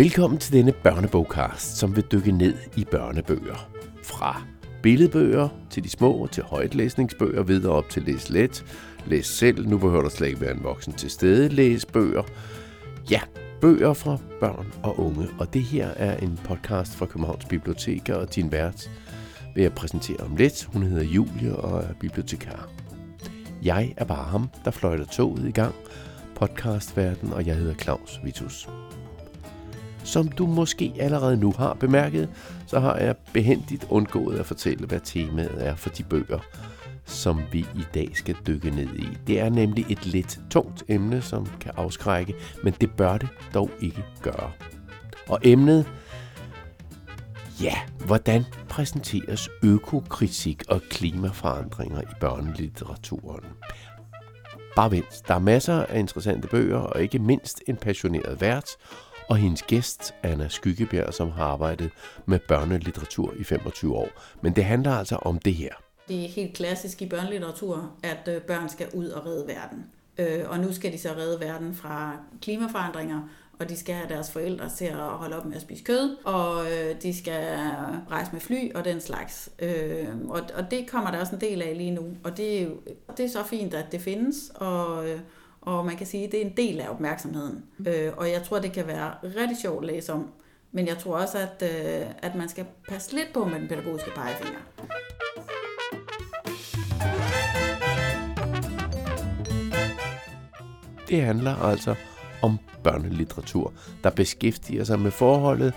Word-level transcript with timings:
Velkommen 0.00 0.38
til 0.38 0.52
denne 0.52 0.72
børnebogcast, 0.72 1.76
som 1.76 1.96
vil 1.96 2.04
dykke 2.12 2.32
ned 2.32 2.54
i 2.76 2.84
børnebøger. 2.84 3.70
Fra 4.02 4.42
billedbøger 4.82 5.48
til 5.70 5.84
de 5.84 5.88
små, 5.88 6.28
til 6.32 6.42
højtlæsningsbøger, 6.42 7.42
videre 7.42 7.72
op 7.72 7.88
til 7.88 8.02
læs 8.02 8.30
let, 8.30 8.64
læs 9.06 9.26
selv, 9.26 9.68
nu 9.68 9.78
behøver 9.78 10.02
der 10.02 10.08
slet 10.08 10.26
ikke 10.28 10.40
være 10.40 10.54
en 10.54 10.62
voksen 10.62 10.92
til 10.92 11.10
stede, 11.10 11.48
læs 11.48 11.86
bøger. 11.86 12.22
Ja, 13.10 13.20
bøger 13.60 13.92
fra 13.92 14.18
børn 14.40 14.66
og 14.82 15.00
unge, 15.00 15.28
og 15.38 15.54
det 15.54 15.62
her 15.62 15.88
er 15.88 16.16
en 16.16 16.40
podcast 16.44 16.96
fra 16.96 17.06
Københavns 17.06 17.44
Biblioteker, 17.44 18.14
og 18.14 18.34
din 18.34 18.52
vært 18.52 18.90
vil 19.54 19.62
jeg 19.62 19.72
præsentere 19.72 20.20
om 20.20 20.36
lidt. 20.36 20.64
Hun 20.72 20.82
hedder 20.82 21.04
Julie 21.04 21.56
og 21.56 21.82
er 21.82 21.94
bibliotekar. 22.00 22.68
Jeg 23.62 23.94
er 23.96 24.04
bare 24.04 24.28
ham, 24.28 24.50
der 24.64 24.70
fløjter 24.70 25.06
toget 25.06 25.48
i 25.48 25.52
gang, 25.52 25.74
podcastverden, 26.34 27.32
og 27.32 27.46
jeg 27.46 27.56
hedder 27.56 27.74
Claus 27.74 28.20
Vitus. 28.24 28.68
Som 30.04 30.28
du 30.28 30.46
måske 30.46 30.92
allerede 31.00 31.36
nu 31.36 31.54
har 31.58 31.74
bemærket, 31.74 32.28
så 32.66 32.80
har 32.80 32.96
jeg 32.96 33.16
behendigt 33.32 33.86
undgået 33.90 34.38
at 34.38 34.46
fortælle, 34.46 34.86
hvad 34.86 35.00
temaet 35.04 35.66
er 35.66 35.76
for 35.76 35.90
de 35.90 36.02
bøger, 36.02 36.38
som 37.04 37.40
vi 37.52 37.58
i 37.58 37.84
dag 37.94 38.10
skal 38.14 38.36
dykke 38.46 38.70
ned 38.70 38.88
i. 38.96 39.06
Det 39.26 39.40
er 39.40 39.48
nemlig 39.48 39.86
et 39.88 40.06
lidt 40.06 40.40
tungt 40.50 40.84
emne, 40.88 41.22
som 41.22 41.46
kan 41.60 41.72
afskrække, 41.76 42.34
men 42.62 42.74
det 42.80 42.90
bør 42.90 43.18
det 43.18 43.28
dog 43.54 43.70
ikke 43.80 44.04
gøre. 44.22 44.50
Og 45.28 45.38
emnet, 45.42 45.86
ja, 47.62 47.74
hvordan 48.06 48.44
præsenteres 48.68 49.48
økokritik 49.62 50.62
og 50.68 50.80
klimaforandringer 50.90 52.00
i 52.00 52.14
børnelitteraturen? 52.20 53.44
Bare 54.76 54.90
vent, 54.90 55.22
der 55.28 55.34
er 55.34 55.38
masser 55.38 55.84
af 55.84 55.98
interessante 55.98 56.48
bøger, 56.48 56.78
og 56.78 57.02
ikke 57.02 57.18
mindst 57.18 57.62
en 57.68 57.76
passioneret 57.76 58.40
vært, 58.40 58.70
og 59.30 59.36
hendes 59.36 59.62
gæst, 59.62 60.14
Anna 60.22 60.48
Skyggebjerg, 60.48 61.14
som 61.14 61.30
har 61.30 61.44
arbejdet 61.44 61.90
med 62.26 62.38
børnelitteratur 62.38 63.34
i 63.38 63.44
25 63.44 63.96
år. 63.96 64.08
Men 64.42 64.56
det 64.56 64.64
handler 64.64 64.92
altså 64.92 65.16
om 65.16 65.38
det 65.38 65.54
her. 65.54 65.72
Det 66.08 66.24
er 66.24 66.28
helt 66.28 66.54
klassisk 66.54 67.02
i 67.02 67.08
børnelitteratur, 67.08 67.92
at 68.02 68.28
øh, 68.28 68.42
børn 68.42 68.68
skal 68.68 68.86
ud 68.94 69.08
og 69.08 69.26
redde 69.26 69.46
verden. 69.46 69.84
Øh, 70.18 70.50
og 70.50 70.60
nu 70.60 70.72
skal 70.72 70.92
de 70.92 70.98
så 70.98 71.08
redde 71.08 71.40
verden 71.40 71.74
fra 71.74 72.16
klimaforandringer, 72.42 73.20
og 73.58 73.68
de 73.68 73.76
skal 73.76 73.94
have 73.94 74.08
deres 74.08 74.30
forældre 74.30 74.70
til 74.78 74.84
at 74.84 74.96
holde 74.96 75.36
op 75.36 75.44
med 75.44 75.56
at 75.56 75.62
spise 75.62 75.84
kød, 75.84 76.16
og 76.24 76.64
øh, 76.64 77.02
de 77.02 77.18
skal 77.18 77.58
rejse 78.10 78.32
med 78.32 78.40
fly 78.40 78.74
og 78.74 78.84
den 78.84 79.00
slags. 79.00 79.50
Og, 80.28 80.40
og 80.54 80.70
det 80.70 80.90
kommer 80.90 81.10
der 81.10 81.20
også 81.20 81.34
en 81.34 81.40
del 81.40 81.62
af 81.62 81.76
lige 81.76 81.90
nu, 81.90 82.16
og 82.24 82.36
det 82.36 82.58
er, 82.58 82.62
jo, 82.62 82.76
det 83.16 83.24
er 83.24 83.28
så 83.28 83.44
fint, 83.44 83.74
at 83.74 83.92
det 83.92 84.00
findes, 84.00 84.52
og, 84.54 85.04
og 85.60 85.86
man 85.86 85.96
kan 85.96 86.06
sige, 86.06 86.24
at 86.24 86.32
det 86.32 86.40
er 86.40 86.44
en 86.44 86.56
del 86.56 86.80
af 86.80 86.88
opmærksomheden. 86.88 87.64
Og 88.16 88.30
jeg 88.30 88.42
tror, 88.42 88.58
det 88.58 88.72
kan 88.72 88.86
være 88.86 89.12
rigtig 89.22 89.56
sjovt 89.62 89.84
at 89.84 89.94
læse 89.94 90.12
om, 90.12 90.30
men 90.72 90.86
jeg 90.86 90.98
tror 90.98 91.16
også, 91.16 91.38
at, 91.38 91.62
at 92.22 92.34
man 92.34 92.48
skal 92.48 92.66
passe 92.88 93.14
lidt 93.14 93.28
på 93.34 93.44
med 93.44 93.60
den 93.60 93.68
pædagogiske 93.68 94.10
pegefinger. 94.10 94.58
Det 101.08 101.22
handler 101.22 101.56
altså 101.56 101.94
om 102.42 102.58
børnelitteratur, 102.84 103.72
der 104.04 104.10
beskæftiger 104.10 104.84
sig 104.84 105.00
med 105.00 105.10
forholdet 105.10 105.74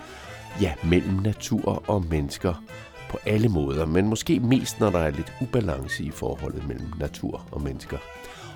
ja, 0.61 0.73
mellem 0.83 1.13
natur 1.13 1.83
og 1.87 2.05
mennesker 2.09 2.63
på 3.09 3.17
alle 3.25 3.49
måder, 3.49 3.85
men 3.85 4.07
måske 4.07 4.39
mest, 4.39 4.79
når 4.79 4.89
der 4.89 4.99
er 4.99 5.09
lidt 5.09 5.33
ubalance 5.41 6.03
i 6.03 6.11
forholdet 6.11 6.67
mellem 6.67 6.87
natur 6.99 7.47
og 7.51 7.61
mennesker. 7.61 7.97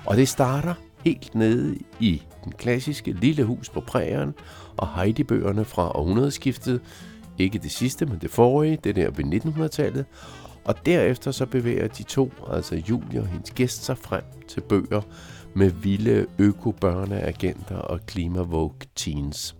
Og 0.06 0.16
det 0.16 0.28
starter 0.28 0.74
helt 1.04 1.34
nede 1.34 1.78
i 2.00 2.22
den 2.44 2.52
klassiske 2.52 3.12
lille 3.12 3.44
hus 3.44 3.68
på 3.68 3.80
prærien 3.80 4.34
og 4.76 4.94
Heidi-bøgerne 4.94 5.64
fra 5.64 5.98
århundredeskiftet. 5.98 6.80
Ikke 7.38 7.58
det 7.58 7.70
sidste, 7.70 8.06
men 8.06 8.18
det 8.18 8.30
forrige, 8.30 8.78
det 8.84 8.96
der 8.96 9.10
ved 9.10 9.24
1900-tallet. 9.24 10.06
Og 10.64 10.86
derefter 10.86 11.30
så 11.30 11.46
bevæger 11.46 11.88
de 11.88 12.02
to, 12.02 12.32
altså 12.52 12.82
Julie 12.90 13.20
og 13.20 13.26
hendes 13.26 13.50
gæst, 13.50 13.84
sig 13.84 13.98
frem 13.98 14.24
til 14.48 14.60
bøger, 14.60 15.02
med 15.54 15.70
vilde 15.70 16.26
øko-børneagenter 16.38 17.76
og 17.76 18.00
klimavogue 18.06 18.78
teens. 18.96 19.56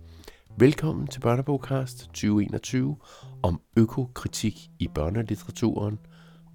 Velkommen 0.57 1.07
til 1.07 1.19
Børnebogkast 1.19 1.97
2021 1.99 2.97
om 3.43 3.61
økokritik 3.77 4.69
i 4.79 4.87
børnelitteraturen. 4.95 5.99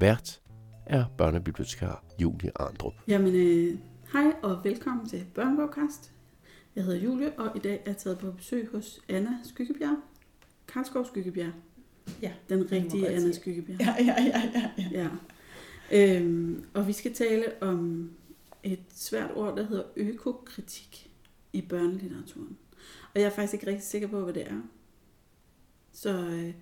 Vært 0.00 0.40
er 0.86 1.04
børnebibliotekar 1.18 2.04
Julie 2.18 2.50
Arndrup. 2.56 2.92
Jamen, 3.08 3.34
øh, 3.34 3.78
hej 4.14 4.32
og 4.42 4.64
velkommen 4.64 5.08
til 5.08 5.26
Børnebogcast. 5.34 6.12
Jeg 6.76 6.84
hedder 6.84 7.00
Julie, 7.00 7.32
og 7.38 7.56
i 7.56 7.58
dag 7.58 7.74
er 7.74 7.82
jeg 7.86 7.96
taget 7.96 8.18
på 8.18 8.30
besøg 8.30 8.68
hos 8.68 9.00
Anna 9.08 9.30
Skyggebjerg. 9.44 9.96
Karlskov 10.68 11.06
Skyggebjerg. 11.06 11.52
Ja, 12.22 12.32
Den 12.48 12.72
rigtige 12.72 13.08
Anna 13.08 13.32
Skyggebjerg. 13.32 13.80
Ja, 13.80 13.94
ja, 13.98 14.22
ja. 14.22 14.50
ja, 14.54 14.70
ja. 14.78 15.08
ja. 15.92 16.16
Øhm, 16.16 16.64
og 16.74 16.86
vi 16.86 16.92
skal 16.92 17.14
tale 17.14 17.62
om 17.62 18.10
et 18.62 18.82
svært 18.88 19.30
ord, 19.34 19.56
der 19.56 19.66
hedder 19.66 19.84
økokritik 19.96 21.10
i 21.52 21.62
børnelitteraturen. 21.62 22.56
Og 23.14 23.20
jeg 23.20 23.26
er 23.26 23.30
faktisk 23.30 23.54
ikke 23.54 23.66
rigtig 23.66 23.84
sikker 23.84 24.08
på, 24.08 24.20
hvad 24.20 24.34
det 24.34 24.50
er. 24.50 24.60
Så 25.92 26.10
øh, 26.10 26.54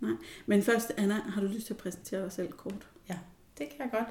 nej. 0.00 0.12
Men 0.46 0.62
først, 0.62 0.92
Anna, 0.96 1.14
har 1.14 1.40
du 1.40 1.46
lyst 1.46 1.66
til 1.66 1.74
at 1.74 1.78
præsentere 1.78 2.22
dig 2.22 2.32
selv 2.32 2.52
kort? 2.52 2.90
Ja, 3.08 3.18
det 3.58 3.68
kan 3.68 3.78
jeg 3.78 3.90
godt. 3.90 4.08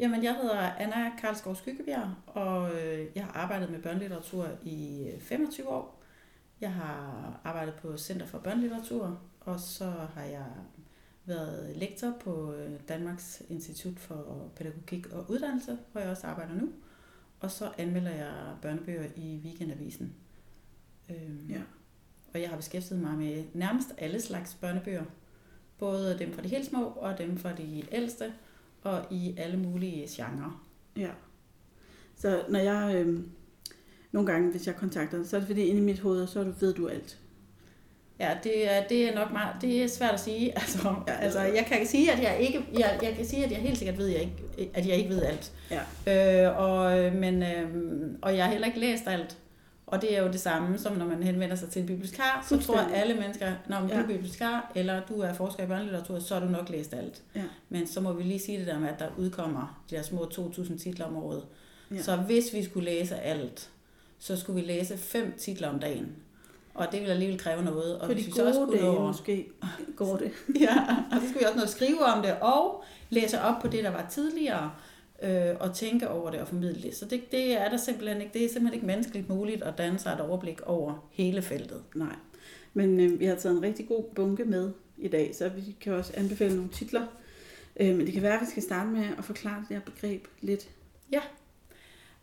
Jamen, 0.00 0.24
jeg 0.24 0.36
hedder 0.36 0.58
Anna 0.58 1.16
Karlskov 1.18 1.54
Skyggebjerg, 1.54 2.14
og 2.26 2.74
øh, 2.74 3.06
jeg 3.14 3.24
har 3.24 3.32
arbejdet 3.32 3.70
med 3.70 3.82
børnelitteratur 3.82 4.48
i 4.64 5.08
25 5.20 5.68
år. 5.68 6.02
Jeg 6.60 6.72
har 6.72 7.40
arbejdet 7.44 7.74
på 7.74 7.96
Center 7.96 8.26
for 8.26 8.38
Børnelitteratur, 8.38 9.20
og 9.40 9.60
så 9.60 9.84
har 9.84 10.22
jeg 10.22 10.46
været 11.24 11.76
lektor 11.76 12.12
på 12.20 12.54
øh, 12.54 12.80
Danmarks 12.88 13.42
Institut 13.48 13.98
for 13.98 14.50
Pædagogik 14.56 15.06
og 15.06 15.30
Uddannelse, 15.30 15.78
hvor 15.92 16.00
jeg 16.00 16.10
også 16.10 16.26
arbejder 16.26 16.54
nu. 16.54 16.72
Og 17.40 17.50
så 17.50 17.72
anmelder 17.78 18.14
jeg 18.14 18.56
børnebøger 18.62 19.06
i 19.16 19.40
Weekendavisen. 19.44 20.14
Øhm, 21.10 21.46
ja. 21.50 21.60
Og 22.34 22.40
jeg 22.40 22.48
har 22.48 22.56
beskæftiget 22.56 23.02
mig 23.02 23.18
med 23.18 23.44
nærmest 23.54 23.94
alle 23.98 24.20
slags 24.20 24.54
børnebøger. 24.54 25.04
Både 25.78 26.18
dem 26.18 26.34
fra 26.34 26.42
de 26.42 26.48
helt 26.48 26.66
små 26.66 26.84
og 26.84 27.18
dem 27.18 27.38
fra 27.38 27.52
de 27.52 27.84
ældste, 27.92 28.32
og 28.82 29.06
i 29.10 29.34
alle 29.36 29.56
mulige 29.56 30.06
genrer. 30.08 30.66
Ja. 30.96 31.10
Så 32.16 32.42
når 32.48 32.58
jeg, 32.58 32.94
øh, 32.96 33.18
nogle 34.12 34.32
gange, 34.32 34.50
hvis 34.50 34.66
jeg 34.66 34.76
kontakter 34.76 35.18
dig, 35.18 35.26
så 35.26 35.36
er 35.36 35.40
det 35.40 35.46
fordi 35.46 35.62
inde 35.62 35.80
i 35.80 35.84
mit 35.84 36.00
hoved, 36.00 36.26
så 36.26 36.52
ved 36.60 36.74
du 36.74 36.88
alt. 36.88 37.18
Ja, 38.20 38.36
det 38.44 38.70
er, 38.72 38.82
det 38.88 39.08
er 39.08 39.14
nok 39.14 39.32
meget, 39.32 39.56
det 39.60 39.82
er 39.82 39.86
svært 39.86 40.14
at 40.14 40.20
sige. 40.20 40.52
Altså, 40.60 40.94
altså, 41.06 41.40
jeg 41.40 41.66
kan 41.66 41.86
sige, 41.86 42.12
at 42.12 42.22
jeg 42.22 42.40
ikke, 42.40 42.64
jeg, 42.78 42.98
jeg 43.02 43.14
kan 43.16 43.26
sige, 43.26 43.44
at 43.44 43.50
jeg 43.50 43.58
helt 43.58 43.78
sikkert 43.78 43.98
ved, 43.98 44.08
at 44.08 44.14
jeg 44.14 44.22
ikke, 44.22 44.70
at 44.74 44.86
jeg 44.86 44.96
ikke 44.96 45.10
ved 45.10 45.22
alt. 45.22 45.52
Ja. 46.06 46.46
Øh, 46.46 46.58
og, 46.58 47.12
men, 47.12 47.42
øh, 47.42 47.68
og 48.22 48.36
jeg 48.36 48.44
har 48.44 48.52
heller 48.52 48.66
ikke 48.66 48.80
læst 48.80 49.06
alt. 49.06 49.38
Og 49.90 50.02
det 50.02 50.16
er 50.16 50.22
jo 50.22 50.28
det 50.28 50.40
samme, 50.40 50.78
som 50.78 50.96
når 50.96 51.06
man 51.06 51.22
henvender 51.22 51.56
sig 51.56 51.68
til 51.68 51.80
en 51.80 51.86
bibliotekar, 51.86 52.46
så 52.48 52.58
tror 52.58 52.78
alle 52.78 53.14
mennesker, 53.14 53.52
når 53.68 53.80
man 53.80 53.88
ja. 53.88 53.94
er 53.94 54.06
bibliotekar, 54.06 54.72
eller 54.74 55.02
du 55.08 55.20
er 55.20 55.32
forsker 55.32 55.64
i 55.64 55.66
børnelitteratur, 55.66 56.18
så 56.18 56.34
har 56.34 56.46
du 56.46 56.52
nok 56.52 56.68
læst 56.68 56.94
alt. 56.94 57.22
Ja. 57.34 57.42
Men 57.68 57.86
så 57.86 58.00
må 58.00 58.12
vi 58.12 58.22
lige 58.22 58.38
sige 58.38 58.58
det 58.58 58.66
der 58.66 58.78
med, 58.78 58.88
at 58.88 58.98
der 58.98 59.08
udkommer 59.18 59.82
de 59.90 59.96
der 59.96 60.02
små 60.02 60.24
2.000 60.24 60.78
titler 60.82 61.06
om 61.06 61.16
året. 61.16 61.42
Ja. 61.90 62.02
Så 62.02 62.16
hvis 62.16 62.52
vi 62.52 62.64
skulle 62.64 62.90
læse 62.90 63.16
alt, 63.16 63.70
så 64.18 64.36
skulle 64.36 64.60
vi 64.60 64.66
læse 64.66 64.98
fem 64.98 65.34
titler 65.38 65.68
om 65.68 65.78
dagen. 65.78 66.16
Og 66.74 66.86
det 66.92 67.00
vil 67.02 67.08
alligevel 67.08 67.38
kræve 67.38 67.62
noget. 67.62 67.98
Og 67.98 68.06
For 68.06 68.14
de 68.14 68.30
gode 68.30 68.48
også 68.48 68.68
dage 68.72 68.94
nå... 68.94 69.06
måske 69.06 69.48
går 69.96 70.16
det. 70.16 70.32
ja, 70.60 70.76
og 71.12 71.20
så 71.20 71.28
skulle 71.28 71.38
vi 71.38 71.44
også 71.44 71.56
noget 71.56 71.70
skrive 71.70 72.04
om 72.04 72.22
det, 72.22 72.34
og 72.40 72.84
læse 73.10 73.40
op 73.40 73.62
på 73.62 73.68
det, 73.68 73.84
der 73.84 73.90
var 73.90 74.06
tidligere, 74.10 74.70
øh, 75.22 75.56
og 75.60 75.74
tænke 75.74 76.08
over 76.08 76.30
det 76.30 76.40
og 76.40 76.48
formidle 76.48 76.82
det. 76.82 76.96
Så 76.96 77.04
det, 77.04 77.32
det 77.32 77.60
er 77.60 77.68
der 77.68 77.76
simpelthen 77.76 78.20
ikke. 78.20 78.32
Det 78.32 78.44
er 78.44 78.48
simpelthen 78.48 78.74
ikke 78.74 78.86
menneskeligt 78.86 79.28
muligt 79.28 79.62
at 79.62 79.78
danne 79.78 79.98
sig 79.98 80.12
et 80.12 80.20
overblik 80.20 80.60
over 80.60 81.08
hele 81.10 81.42
feltet. 81.42 81.82
Nej. 81.94 82.16
Men 82.74 83.00
øh, 83.00 83.20
vi 83.20 83.24
har 83.24 83.34
taget 83.34 83.56
en 83.56 83.62
rigtig 83.62 83.88
god 83.88 84.04
bunke 84.14 84.44
med 84.44 84.72
i 84.98 85.08
dag, 85.08 85.34
så 85.34 85.48
vi 85.48 85.76
kan 85.80 85.92
også 85.92 86.12
anbefale 86.16 86.54
nogle 86.54 86.70
titler. 86.70 87.06
Øh, 87.80 87.96
men 87.96 88.06
det 88.06 88.12
kan 88.12 88.22
være, 88.22 88.34
at 88.34 88.40
vi 88.40 88.46
skal 88.46 88.62
starte 88.62 88.90
med 88.90 89.04
at 89.18 89.24
forklare 89.24 89.64
det 89.68 89.76
her 89.76 89.80
begreb 89.80 90.26
lidt. 90.40 90.68
Ja, 91.12 91.20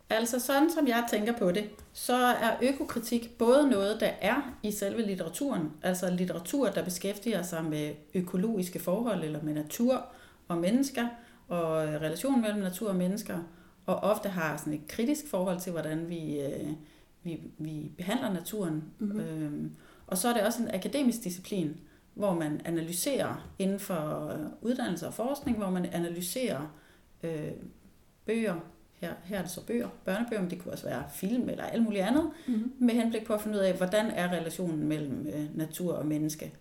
Altså 0.10 0.40
sådan 0.40 0.72
som 0.72 0.88
jeg 0.88 1.06
tænker 1.10 1.38
på 1.38 1.52
det, 1.52 1.70
så 1.94 2.16
er 2.16 2.58
økokritik 2.62 3.38
både 3.38 3.70
noget, 3.70 4.00
der 4.00 4.12
er 4.22 4.54
i 4.64 4.72
selve 4.72 5.02
litteraturen, 5.02 5.72
altså 5.84 6.10
litteratur, 6.10 6.70
der 6.70 6.84
beskæftiger 6.84 7.44
sig 7.44 7.66
med 7.66 7.94
økologiske 8.14 8.80
forhold 8.80 9.24
eller 9.24 9.44
med 9.44 9.54
natur 9.54 10.06
og 10.48 10.58
mennesker 10.58 11.08
og 11.48 11.78
relationen 11.78 12.42
mellem 12.42 12.60
natur 12.60 12.90
og 12.90 12.96
mennesker, 12.96 13.38
og 13.86 13.96
ofte 13.96 14.30
har 14.30 14.58
sådan 14.58 14.74
et 14.74 14.88
kritisk 14.88 15.28
forhold 15.30 15.60
til, 15.60 15.72
hvordan 15.72 16.10
vi, 16.10 16.40
øh, 16.40 16.70
vi, 17.24 17.40
vi 17.58 17.92
behandler 17.98 18.34
naturen. 18.34 18.84
Mm-hmm. 19.00 19.20
Øhm, 19.20 19.72
og 20.08 20.18
så 20.18 20.28
er 20.28 20.34
det 20.34 20.44
også 20.44 20.64
en 20.64 20.76
akademisk 20.76 21.24
disciplin, 21.24 21.78
hvor 22.14 22.34
man 22.34 22.62
analyserer 22.66 23.50
inden 23.60 23.80
for 23.80 24.34
uddannelse 24.62 25.08
og 25.08 25.14
forskning, 25.14 25.58
hvor 25.58 25.70
man 25.70 25.86
analyserer 25.86 26.76
øh, 27.24 27.52
bøger, 28.26 28.56
her, 28.94 29.14
her 29.24 29.38
er 29.38 29.42
det 29.42 29.52
så 29.52 29.66
bøger, 29.66 29.90
børnebøger, 30.06 30.42
men 30.42 30.52
det 30.52 30.60
kunne 30.60 30.74
også 30.74 30.86
være 30.86 31.04
film 31.14 31.50
eller 31.50 31.64
alt 31.64 31.84
muligt 31.84 32.04
andet, 32.04 32.32
Mm-hmm. 32.48 32.72
med 32.80 32.94
henblik 32.94 33.26
på 33.26 33.34
at 33.34 33.42
finde 33.42 33.58
ud 33.58 33.64
af, 33.64 33.74
hvordan 33.74 34.06
er 34.06 34.32
relationen 34.32 34.88
mellem 34.88 35.28
øh, 35.28 35.58
natur 35.58 35.94
og 35.94 36.06
menneske. 36.06 36.54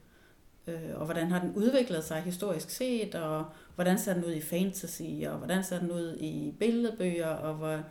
Øh, 0.67 0.91
og 0.95 1.05
hvordan 1.05 1.31
har 1.31 1.41
den 1.41 1.53
udviklet 1.55 2.05
sig 2.05 2.23
historisk 2.23 2.71
set, 2.71 3.15
og 3.15 3.45
hvordan 3.75 3.99
ser 3.99 4.15
den 4.15 4.25
ud 4.25 4.33
i 4.33 4.41
fantasy, 4.41 5.03
og 5.27 5.39
hvordan 5.39 5.65
ser 5.65 5.79
den 5.79 5.91
ud 5.91 6.17
i 6.21 6.55
billedbøger, 6.59 7.29
og 7.29 7.55
hvor, 7.55 7.83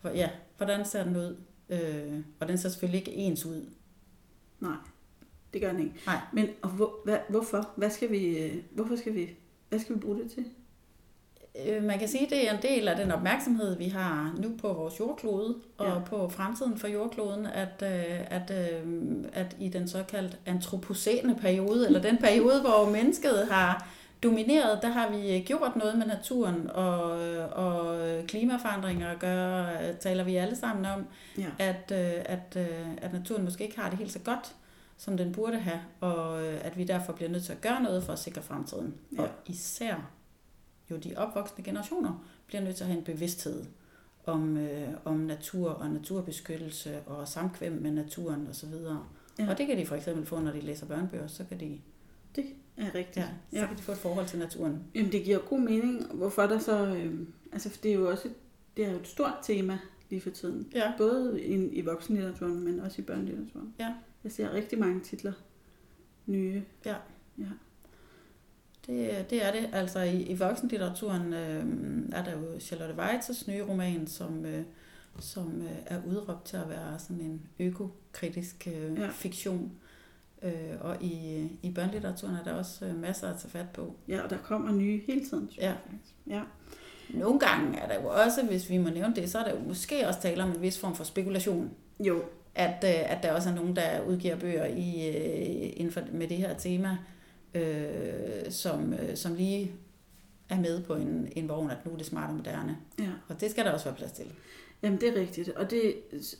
hvor, 0.00 0.10
ja, 0.10 0.30
hvordan 0.56 0.84
ser 0.84 1.04
den 1.04 1.16
ud. 1.16 1.36
Øh, 1.68 2.20
og 2.40 2.48
den 2.48 2.58
ser 2.58 2.68
selvfølgelig 2.68 3.00
ikke 3.00 3.12
ens 3.12 3.46
ud. 3.46 3.66
Nej, 4.60 4.76
det 5.52 5.60
gør 5.60 5.72
den 5.72 5.80
ikke. 5.80 5.94
Nej. 6.06 6.20
Men 6.32 6.48
og 6.62 6.68
hvor, 6.68 7.00
hvad, 7.04 7.18
hvorfor? 7.28 7.70
Hvad 7.76 7.90
skal 7.90 8.10
vi, 8.10 8.38
øh, 8.38 8.62
hvorfor 8.70 8.96
skal 8.96 9.14
vi, 9.14 9.30
hvad 9.68 9.78
skal 9.78 9.94
vi 9.94 10.00
bruge 10.00 10.18
det 10.18 10.30
til? 10.30 10.44
Øh, 11.68 11.82
Man 11.82 11.98
kan 11.98 12.08
sige, 12.08 12.24
at 12.24 12.30
det 12.30 12.48
er 12.48 12.56
en 12.56 12.62
del 12.62 12.88
af 12.88 12.96
den 12.96 13.10
opmærksomhed, 13.12 13.76
vi 13.78 13.88
har 13.88 14.34
nu 14.38 14.50
på 14.60 14.72
vores 14.72 15.00
jordklode 15.00 15.54
og 15.78 15.86
Ja. 15.86 15.98
på 15.98 16.28
fremtiden 16.28 16.78
for 16.78 16.88
jordkloden, 16.88 17.46
at, 17.46 17.82
øh, 17.82 18.20
at, 18.30 18.50
øh, 18.50 18.82
at 19.32 19.56
i 19.60 19.68
den 19.68 19.88
såkaldt 19.88 20.38
antropocene 20.46 21.36
periode, 21.36 21.86
eller 21.86 22.02
den 22.02 22.16
periode, 22.18 22.60
hvor 22.60 22.90
mennesket 22.90 23.46
har 23.50 23.88
domineret, 24.22 24.78
der 24.82 24.88
har 24.88 25.10
vi 25.10 25.40
gjort 25.46 25.76
noget 25.76 25.98
med 25.98 26.06
naturen, 26.06 26.70
og, 26.70 27.10
og 27.52 27.96
klimaforandringer 28.28 29.14
gør, 29.18 29.66
taler 30.00 30.24
vi 30.24 30.36
alle 30.36 30.56
sammen 30.56 30.84
om, 30.86 31.04
Ja. 31.38 31.46
at, 31.58 31.92
at, 31.92 32.56
at 33.02 33.12
naturen 33.12 33.44
måske 33.44 33.64
ikke 33.64 33.80
har 33.80 33.90
det 33.90 33.98
helt 33.98 34.12
så 34.12 34.18
godt, 34.18 34.54
som 34.98 35.16
den 35.16 35.32
burde 35.32 35.58
have, 35.58 35.80
og 36.00 36.42
at 36.42 36.78
vi 36.78 36.84
derfor 36.84 37.12
bliver 37.12 37.30
nødt 37.30 37.44
til 37.44 37.52
at 37.52 37.60
gøre 37.60 37.82
noget 37.82 38.02
for 38.04 38.12
at 38.12 38.18
sikre 38.18 38.42
fremtiden. 38.42 38.94
Ja. 39.16 39.22
Og 39.22 39.28
især 39.46 39.94
jo 40.90 40.96
de 40.96 41.14
opvoksende 41.16 41.62
generationer 41.62 42.24
bliver 42.46 42.60
nødt 42.62 42.76
til 42.76 42.84
at 42.84 42.88
have 42.88 42.98
en 42.98 43.04
bevidsthed 43.04 43.64
om, 44.24 44.56
øh, 44.56 44.88
om 45.04 45.16
natur 45.16 45.70
og 45.70 45.90
naturbeskyttelse 45.90 47.00
og 47.06 47.28
samkvem 47.28 47.72
med 47.72 47.90
naturen 47.90 48.46
osv. 48.46 48.68
Ja. 48.68 48.96
Ja. 49.38 49.50
Og 49.50 49.58
det 49.58 49.66
kan 49.66 49.78
de 49.78 49.86
for 49.86 49.94
eksempel 49.96 50.26
få, 50.26 50.40
når 50.40 50.52
de 50.52 50.60
læser 50.60 50.86
børnebøger, 50.86 51.26
så 51.26 51.44
kan 51.44 51.60
de, 51.60 51.80
Det 52.36 52.44
er 52.76 52.94
rigtigt. 52.94 53.16
ja, 53.16 53.28
så 53.50 53.56
Ja. 53.58 53.66
kan 53.66 53.76
de 53.76 53.82
få 53.82 53.92
et 53.92 53.98
forhold 53.98 54.26
til 54.26 54.38
naturen. 54.38 54.78
Jamen, 54.94 55.12
det 55.12 55.24
giver 55.24 55.38
god 55.38 55.60
mening. 55.60 56.06
Hvorfor 56.14 56.42
der 56.42 56.58
så... 56.58 56.86
Øh, 56.96 57.20
altså, 57.52 57.70
for 57.70 57.78
det 57.82 57.90
er 57.90 57.94
jo 57.94 58.10
også 58.10 58.28
et, 58.28 58.34
det 58.76 58.84
er 58.86 58.90
jo 58.92 58.98
et 58.98 59.06
stort 59.06 59.34
tema 59.42 59.78
lige 60.10 60.20
for 60.20 60.30
tiden. 60.30 60.68
Ja, 60.74 60.92
Både 60.98 61.42
i, 61.42 61.54
i 61.54 61.80
voksenlitteraturen, 61.80 62.64
men 62.64 62.80
også 62.80 63.02
i 63.02 63.04
børnelitteraturen. 63.04 63.74
Ja. 63.78 63.94
Jeg 64.24 64.32
ser 64.32 64.52
rigtig 64.52 64.78
mange 64.78 65.00
titler. 65.00 65.32
Nye. 66.26 66.62
Det, 68.86 69.30
det 69.30 69.44
er 69.46 69.52
det. 69.52 69.68
Altså 69.72 70.00
i, 70.00 70.22
i 70.22 70.34
voksenlitteraturen 70.38 71.32
øh, 71.32 71.64
er 72.12 72.24
der 72.24 72.32
jo 72.32 72.60
Charlotte 72.60 72.94
Weitzes 72.94 73.48
nye 73.48 73.62
roman, 73.68 74.06
som, 74.06 74.44
øh, 74.46 74.62
som 75.20 75.62
øh, 75.62 75.70
er 75.86 75.96
udråbt 76.06 76.44
til 76.44 76.56
at 76.56 76.68
være 76.68 76.98
sådan 76.98 77.20
en 77.22 77.42
økokritisk 77.58 78.68
øh, 78.74 78.98
Ja. 78.98 79.08
fiktion. 79.12 79.72
Øh, 80.42 80.52
og 80.80 80.96
i, 81.02 81.48
i 81.62 81.70
børnelitteraturen 81.70 82.34
er 82.36 82.44
der 82.44 82.52
også 82.52 82.84
øh, 82.86 83.00
masser 83.00 83.28
at 83.28 83.36
tage 83.40 83.50
fat 83.50 83.66
på. 83.74 83.94
Ja, 84.08 84.20
og 84.20 84.30
der 84.30 84.36
kommer 84.38 84.72
nye 84.72 85.00
hele 85.06 85.24
tiden. 85.28 85.50
Ja. 85.58 85.72
Ja. 86.26 86.42
Nogle 87.10 87.38
gange 87.40 87.78
er 87.78 87.88
der 87.88 87.94
jo 88.02 88.08
også, 88.08 88.42
hvis 88.42 88.70
vi 88.70 88.78
må 88.78 88.88
nævne 88.90 89.14
det, 89.14 89.30
så 89.30 89.38
er 89.38 89.44
der 89.44 89.50
jo 89.50 89.58
måske 89.68 90.08
også 90.08 90.20
tale 90.20 90.42
om 90.42 90.50
en 90.50 90.62
vis 90.62 90.78
form 90.78 90.94
for 90.96 91.04
spekulation. 91.04 91.70
Jo, 92.00 92.22
At, 92.54 92.84
øh, 92.84 93.10
at 93.12 93.22
der 93.22 93.32
også 93.32 93.48
er 93.50 93.54
nogen, 93.54 93.76
der 93.76 94.00
udgiver 94.06 94.36
bøger 94.36 94.66
i, 94.66 95.08
øh, 95.08 95.72
inden 95.76 95.92
for, 95.92 96.00
med 96.12 96.28
det 96.28 96.36
her 96.36 96.54
tema, 96.54 96.98
øh, 97.54 98.50
som, 98.50 98.92
øh, 98.92 99.16
som 99.16 99.34
lige 99.34 99.72
er 100.48 100.60
med 100.60 100.82
på 100.82 100.94
en, 100.94 101.28
en 101.36 101.48
vogn, 101.48 101.70
at 101.70 101.86
nu 101.86 101.92
er 101.92 101.96
det 101.96 102.06
smart 102.06 102.30
og 102.30 102.36
moderne. 102.36 102.76
ja. 102.98 103.10
Og 103.28 103.40
det 103.40 103.50
skal 103.50 103.64
der 103.64 103.70
også 103.72 103.84
være 103.84 103.94
plads 103.94 104.12
til. 104.12 104.24
Jamen, 104.82 105.00
det 105.00 105.08
er 105.08 105.20
rigtigt. 105.20 105.48
Og 105.48 105.70
det, 105.70 105.94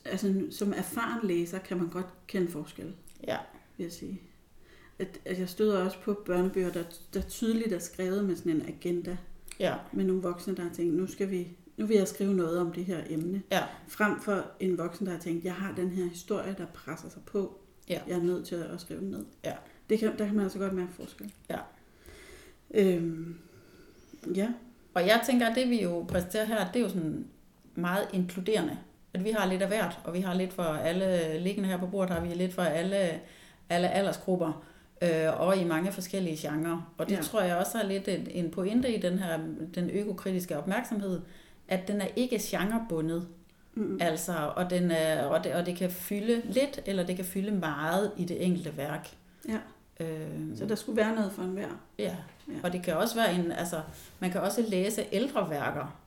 altså, 0.05 0.43
som 0.50 0.73
erfaren 0.76 1.29
læser 1.29 1.59
kan 1.59 1.76
man 1.76 1.88
godt 1.88 2.06
kende 2.26 2.50
forskel, 2.50 2.94
Ja, 3.26 3.37
vil 3.76 3.85
jeg 3.85 3.93
sige. 3.93 4.20
At, 4.99 5.20
at 5.25 5.38
jeg 5.38 5.49
støder 5.49 5.85
også 5.85 5.97
på 6.05 6.23
børnebøger, 6.26 6.73
der, 6.73 6.82
der 7.15 7.20
tydeligt 7.20 7.73
er 7.73 7.79
skrevet 7.79 8.25
med 8.25 8.37
sådan 8.37 8.53
en 8.53 8.62
agenda, 8.69 9.17
ja, 9.61 9.75
med 9.93 10.05
nogle 10.05 10.23
voksne, 10.23 10.56
der 10.56 10.62
har 10.62 10.70
tænkt, 10.75 10.94
nu 10.94 11.06
skal 11.06 11.31
vi, 11.31 11.49
nu 11.76 11.87
vil 11.87 11.97
jeg 11.97 12.08
skrive 12.08 12.35
noget 12.35 12.58
om 12.58 12.73
det 12.73 12.85
her 12.85 13.03
emne. 13.08 13.43
ja, 13.50 13.62
Frem 13.88 14.20
for 14.20 14.44
en 14.61 14.79
voksen, 14.79 15.06
der 15.06 15.12
har 15.12 15.20
tænkt, 15.20 15.44
jeg 15.44 15.55
har 15.55 15.75
den 15.75 15.91
her 15.91 16.08
historie, 16.08 16.55
der 16.58 16.67
presser 16.67 17.08
sig 17.08 17.23
på. 17.26 17.58
Ja. 17.88 18.00
Jeg 18.08 18.19
er 18.19 18.23
nødt 18.23 18.47
til 18.47 18.55
at 18.55 18.81
skrive 18.81 19.00
den 19.00 19.11
ned. 19.11 19.25
Ja. 19.44 19.55
Det 19.93 20.00
kan, 20.00 20.19
der 20.19 20.25
kan 20.27 20.35
man 20.35 20.44
altså 20.44 20.59
godt 20.59 20.73
mærke 20.73 20.93
forskel. 20.93 21.33
Ja. 21.50 21.59
Øhm, 22.75 23.35
ja. 24.35 24.49
Og 24.94 25.06
jeg 25.06 25.21
tænker, 25.27 25.47
at 25.47 25.56
det 25.56 25.71
vi 25.71 25.83
jo 25.83 26.05
præsenterer 26.09 26.44
her, 26.44 26.67
det 26.73 26.77
er 26.77 26.81
jo 26.85 26.89
sådan 26.89 27.27
meget 27.75 28.09
inkluderende. 28.12 28.79
At 29.15 29.25
vi 29.25 29.31
har 29.31 29.47
lidt 29.47 29.62
af 29.62 29.69
hvert, 29.69 29.99
og 30.05 30.15
vi 30.15 30.21
har 30.21 30.35
lidt 30.35 30.53
for 30.53 30.62
alle, 30.62 31.39
liggende 31.39 31.69
her 31.69 31.77
på 31.79 31.87
bordet 31.87 32.11
har 32.15 32.21
vi 32.21 32.35
lidt 32.35 32.55
for 32.55 32.62
alle, 32.62 33.21
alle 33.69 33.89
aldersgrupper, 33.91 34.65
øh, 35.03 35.41
og 35.41 35.56
i 35.56 35.65
mange 35.65 35.93
forskellige 35.93 36.49
genrer. 36.49 36.93
Og 36.99 37.09
det 37.09 37.17
Ja. 37.17 37.21
tror 37.23 37.41
jeg 37.43 37.56
også 37.56 37.79
er 37.79 37.87
lidt 37.87 38.09
en, 38.09 38.29
en 38.31 38.50
pointe 38.50 38.94
i 38.97 39.00
den 39.00 39.19
her 39.19 39.39
den 39.75 39.91
økokritiske 39.91 40.59
opmærksomhed, 40.59 41.21
at 41.69 41.89
den 41.89 42.00
er 42.00 42.09
ikke 42.17 42.39
genrebundet. 42.43 43.27
Mm. 43.75 43.99
Altså, 44.00 44.33
og, 44.56 44.71
den 44.71 44.91
er, 44.91 45.25
og, 45.25 45.44
det, 45.44 45.55
og 45.55 45.67
det 45.67 45.77
kan 45.77 45.91
fylde 45.91 46.43
lidt, 46.44 46.81
eller 46.87 47.06
det 47.06 47.17
kan 47.17 47.25
fylde 47.25 47.50
meget 47.50 48.11
i 48.19 48.25
det 48.25 48.47
enkelte 48.47 48.77
værk. 48.77 49.09
Ja. 49.49 49.59
Øh, 50.03 50.59
Så 50.59 50.67
der 50.67 50.75
skulle 50.75 50.97
være 50.97 51.15
noget 51.15 51.33
for 51.33 51.43
enhver. 51.43 51.69
Ja, 51.99 52.05
Ja. 52.05 52.17
ja. 52.49 52.55
og 52.63 52.73
det 52.73 52.83
kan 52.83 52.95
også 52.97 53.15
være 53.15 53.35
en, 53.35 53.53
altså, 53.53 53.81
man 54.21 54.31
kan 54.31 54.41
også 54.41 54.65
læse 54.69 55.05
ældre 55.13 55.51
værker 55.51 55.99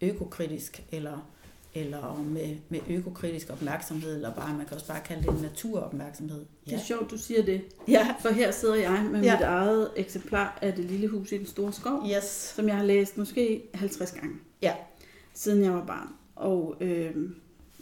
økokritisk, 0.00 0.82
eller, 0.92 1.28
eller 1.74 2.16
med, 2.26 2.56
med 2.68 2.80
økokritisk 2.88 3.50
opmærksomhed, 3.50 4.14
eller 4.14 4.34
bare, 4.34 4.54
man 4.56 4.66
kan 4.66 4.74
også 4.74 4.86
bare 4.88 5.00
kalde 5.04 5.22
det 5.22 5.30
en 5.30 5.42
naturopmærksomhed. 5.42 6.44
Det 6.66 6.72
er 6.74 6.78
sjovt, 6.78 7.10
du 7.10 7.18
siger 7.18 7.42
det. 7.42 7.62
ja. 7.88 8.14
For 8.20 8.28
her 8.28 8.50
sidder 8.50 8.74
jeg 8.74 9.06
med 9.12 9.22
Ja. 9.22 9.34
mit 9.36 9.42
eget 9.44 9.90
eksemplar 9.96 10.58
af 10.62 10.72
det 10.72 10.84
lille 10.84 11.08
hus 11.08 11.32
i 11.32 11.38
den 11.38 11.46
store 11.46 11.72
skov, 11.72 12.06
Yes. 12.16 12.24
som 12.56 12.68
jeg 12.68 12.76
har 12.76 12.84
læst 12.84 13.18
måske 13.18 13.62
50 13.74 14.12
gange. 14.12 14.34
Ja. 14.62 14.74
Siden 15.34 15.64
jeg 15.64 15.72
var 15.72 15.84
barn. 15.86 16.08
Og 16.36 16.76
øh, 16.80 17.14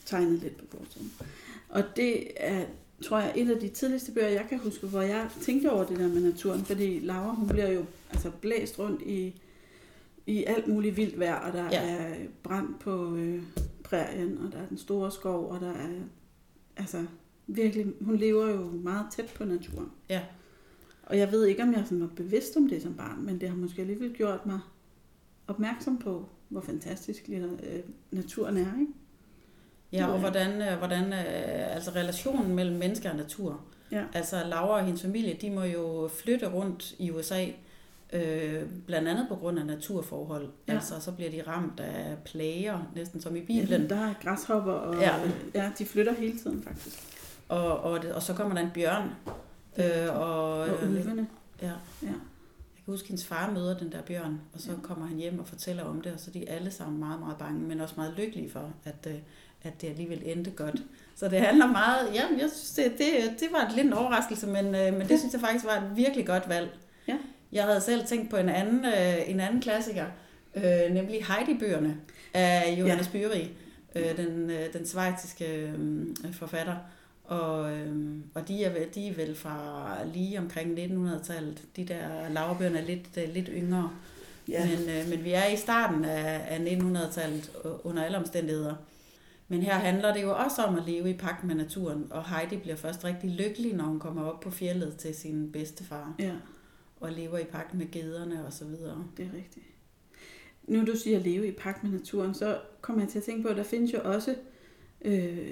tegnet 0.06 0.38
lidt 0.38 0.56
på 0.70 0.76
forsiden. 0.78 1.12
Og 1.68 1.82
det 1.96 2.26
er, 2.36 2.64
tror 3.02 3.18
jeg, 3.18 3.32
et 3.36 3.50
af 3.50 3.60
de 3.60 3.68
tidligste 3.68 4.12
bøger, 4.12 4.28
jeg 4.28 4.46
kan 4.48 4.58
huske, 4.58 4.86
hvor 4.86 5.00
jeg 5.00 5.28
tænkte 5.40 5.72
over 5.72 5.84
det 5.84 5.98
der 5.98 6.08
med 6.08 6.20
naturen. 6.20 6.64
Fordi 6.64 6.98
Laura, 6.98 7.34
hun 7.34 7.48
bliver 7.48 7.70
jo 7.72 7.84
altså 8.10 8.30
blæst 8.40 8.78
rundt 8.78 9.02
i, 9.02 9.40
i 10.26 10.44
alt 10.44 10.68
muligt 10.68 10.96
vildt 10.96 11.18
vejr, 11.18 11.34
og 11.34 11.52
der 11.52 11.64
ja. 11.64 11.96
Er 11.96 12.14
brand 12.42 12.74
på 12.80 13.16
øh, 13.16 13.42
prærien, 13.84 14.38
og 14.38 14.52
der 14.52 14.58
er 14.58 14.66
den 14.66 14.78
store 14.78 15.12
skov, 15.12 15.50
og 15.50 15.60
der 15.60 15.70
er, 15.70 15.88
altså 16.76 17.06
virkelig, 17.46 17.86
hun 18.00 18.16
lever 18.16 18.48
jo 18.48 18.70
meget 18.70 19.06
tæt 19.12 19.32
på 19.36 19.44
naturen. 19.44 19.90
Ja. 20.08 20.22
Og 21.02 21.18
jeg 21.18 21.32
ved 21.32 21.46
ikke, 21.46 21.62
om 21.62 21.72
jeg 21.72 21.82
sådan 21.84 22.00
var 22.00 22.10
bevidst 22.16 22.56
om 22.56 22.68
det 22.68 22.82
som 22.82 22.94
barn, 22.94 23.22
men 23.22 23.40
det 23.40 23.48
har 23.48 23.56
måske 23.56 23.80
alligevel 23.80 24.14
gjort 24.14 24.46
mig 24.46 24.60
opmærksom 25.46 25.98
på, 25.98 26.28
hvor 26.48 26.60
fantastisk 26.60 27.30
øh, 27.32 27.80
naturen 28.10 28.56
er, 28.56 28.80
ikke? 28.80 28.92
Ja, 29.92 30.06
og 30.06 30.12
Ja. 30.14 30.18
hvordan, 30.20 30.62
øh, 30.62 30.78
hvordan 30.78 31.12
øh, 31.12 31.74
altså 31.74 31.90
relationen 31.90 32.54
mellem 32.54 32.76
mennesker 32.76 33.10
og 33.10 33.16
natur. 33.16 33.60
Ja. 33.92 34.02
Altså 34.14 34.36
Laura 34.46 34.78
og 34.78 34.84
hendes 34.84 35.02
familie, 35.02 35.36
de 35.40 35.50
må 35.50 35.62
jo 35.62 36.10
flytte 36.22 36.48
rundt 36.48 36.94
i 36.98 37.10
USA, 37.10 37.46
øh, 38.12 38.62
blandt 38.86 39.08
andet 39.08 39.26
på 39.28 39.34
grund 39.36 39.58
af 39.58 39.66
naturforhold. 39.66 40.44
Ja. 40.68 40.72
Ja. 40.72 40.78
Altså 40.78 41.00
så 41.00 41.12
bliver 41.12 41.30
de 41.30 41.42
ramt 41.46 41.80
af 41.80 42.16
plager, 42.24 42.78
næsten 42.94 43.20
som 43.20 43.36
i 43.36 43.40
Bibelen. 43.40 43.60
Bibelen. 43.66 43.90
Der 43.90 43.96
er 44.06 44.14
græshopper, 44.22 44.72
og 44.72 44.94
Ja. 45.00 45.16
ja. 45.54 45.62
ja, 45.62 45.70
de 45.78 45.86
flytter 45.86 46.14
hele 46.14 46.38
tiden 46.38 46.62
faktisk. 46.62 46.98
Og, 47.48 47.80
og, 47.80 48.00
og 48.14 48.22
så 48.22 48.34
kommer 48.34 48.54
der 48.54 48.62
en 48.62 48.70
bjørn. 48.74 49.10
Øh, 49.78 50.16
og, 50.20 50.52
Og 50.60 50.68
ulvene. 50.88 51.26
ja. 51.62 51.70
Ja. 52.02 52.08
Kan 52.84 52.92
huske, 52.92 53.04
at 53.04 53.08
hendes 53.08 53.26
far 53.26 53.50
møder 53.50 53.78
den 53.78 53.92
der 53.92 54.02
bjørn, 54.02 54.40
og 54.54 54.60
så 54.60 54.70
Ja. 54.70 54.76
kommer 54.82 55.06
han 55.06 55.16
hjem 55.16 55.38
og 55.38 55.46
fortæller 55.46 55.84
om 55.84 56.00
det, 56.00 56.12
og 56.12 56.20
så 56.20 56.30
er 56.30 56.32
de 56.40 56.48
alle 56.48 56.70
sammen 56.70 56.98
meget, 57.00 57.20
meget 57.20 57.36
bange, 57.38 57.60
men 57.60 57.80
også 57.80 57.94
meget 57.96 58.14
lykkelige 58.16 58.50
for, 58.50 58.72
at, 58.84 59.06
øh, 59.06 59.14
at 59.62 59.80
det 59.80 59.88
alligevel 59.88 60.22
endte 60.24 60.50
godt. 60.50 60.82
Så 61.16 61.28
det 61.28 61.40
handler 61.40 61.66
meget, 61.66 62.14
ja, 62.14 62.22
jeg 62.38 62.50
synes, 62.50 62.70
det, 62.70 62.92
det, 62.98 63.40
det 63.40 63.48
var 63.52 63.72
lidt 63.76 63.86
en 63.86 63.92
overraskelse, 63.92 64.46
men, 64.46 64.66
øh, 64.74 64.92
men 64.98 65.08
det 65.08 65.18
synes 65.18 65.32
jeg 65.32 65.40
faktisk 65.40 65.64
var 65.64 65.76
et 65.76 65.96
virkelig 65.96 66.26
godt 66.26 66.48
valg. 66.48 66.68
Ja. 67.08 67.16
Jeg 67.52 67.64
havde 67.64 67.80
selv 67.80 68.06
tænkt 68.06 68.30
på 68.30 68.36
en 68.36 68.48
anden, 68.48 68.84
øh, 68.84 69.30
en 69.30 69.40
anden 69.40 69.60
klassiker, 69.60 70.06
øh, 70.54 70.94
nemlig 70.94 71.24
Heidi-bøgerne 71.26 71.96
af 72.34 72.76
Johannes 72.78 73.10
ja. 73.14 73.18
Byri, 73.18 73.50
øh, 73.94 74.16
den, 74.16 74.50
den 74.72 74.86
svejtiske 74.86 75.56
øh, 75.56 75.74
forfatter. 76.32 76.76
Og, 77.30 77.72
øh, 77.72 77.96
og 78.34 78.48
de, 78.48 78.64
er, 78.64 78.88
de 78.94 79.08
er 79.08 79.14
vel 79.14 79.34
fra 79.34 79.96
lige 80.14 80.38
omkring 80.38 80.78
1900-tallet. 80.78 81.62
De 81.76 81.84
der 81.84 82.28
lavbøgerne 82.28 82.78
er 82.78 82.84
lidt, 82.84 83.16
øh, 83.16 83.34
lidt 83.34 83.48
yngre. 83.52 83.90
Ja. 84.48 84.66
Men, 84.66 84.88
øh, 84.88 85.08
men 85.08 85.24
vi 85.24 85.32
er 85.32 85.46
i 85.46 85.56
starten 85.56 86.04
af, 86.04 86.46
af 86.48 86.58
1900-tallet 86.58 87.52
øh, 87.64 87.70
under 87.84 88.04
alle 88.04 88.18
omstændigheder. 88.18 88.74
Men 89.48 89.62
her 89.62 89.74
handler 89.74 90.14
det 90.14 90.22
jo 90.22 90.36
også 90.36 90.62
om 90.62 90.76
at 90.76 90.82
leve 90.86 91.10
i 91.10 91.16
pagt 91.16 91.44
med 91.44 91.54
naturen, 91.54 92.06
og 92.10 92.28
Heidi 92.28 92.56
bliver 92.56 92.76
først 92.76 93.04
rigtig 93.04 93.30
lykkelig, 93.30 93.74
når 93.74 93.84
hun 93.84 94.00
kommer 94.00 94.22
op 94.22 94.40
på 94.40 94.50
fjellet 94.50 94.96
til 94.96 95.14
sin 95.14 95.52
bedstefar, 95.52 96.14
ja, 96.18 96.32
og 97.00 97.12
lever 97.12 97.38
i 97.38 97.44
pagt 97.44 97.74
med 97.74 97.90
gederne 97.90 98.46
og 98.46 98.52
så 98.52 98.64
videre. 98.64 99.04
det 99.16 99.24
er 99.24 99.36
rigtigt. 99.36 99.66
nu 100.64 100.86
du 100.86 100.96
siger 100.96 101.18
leve 101.18 101.48
i 101.48 101.52
pagt 101.52 101.84
med 101.84 101.92
naturen, 101.92 102.34
så 102.34 102.58
kommer 102.80 103.02
jeg 103.02 103.10
til 103.10 103.18
at 103.18 103.24
tænke 103.24 103.42
på, 103.42 103.48
at 103.48 103.56
der 103.56 103.62
findes 103.62 103.92
jo 103.92 103.98
også 104.04 104.34
øh, 105.04 105.50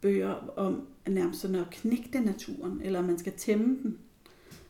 bøger 0.00 0.52
om 0.56 0.86
nærmest 1.06 1.40
sådan 1.40 1.56
at 1.56 1.70
knægte 1.70 2.20
naturen, 2.20 2.80
eller 2.84 3.02
man 3.02 3.18
skal 3.18 3.32
tæmme 3.32 3.78
den. 3.82 3.98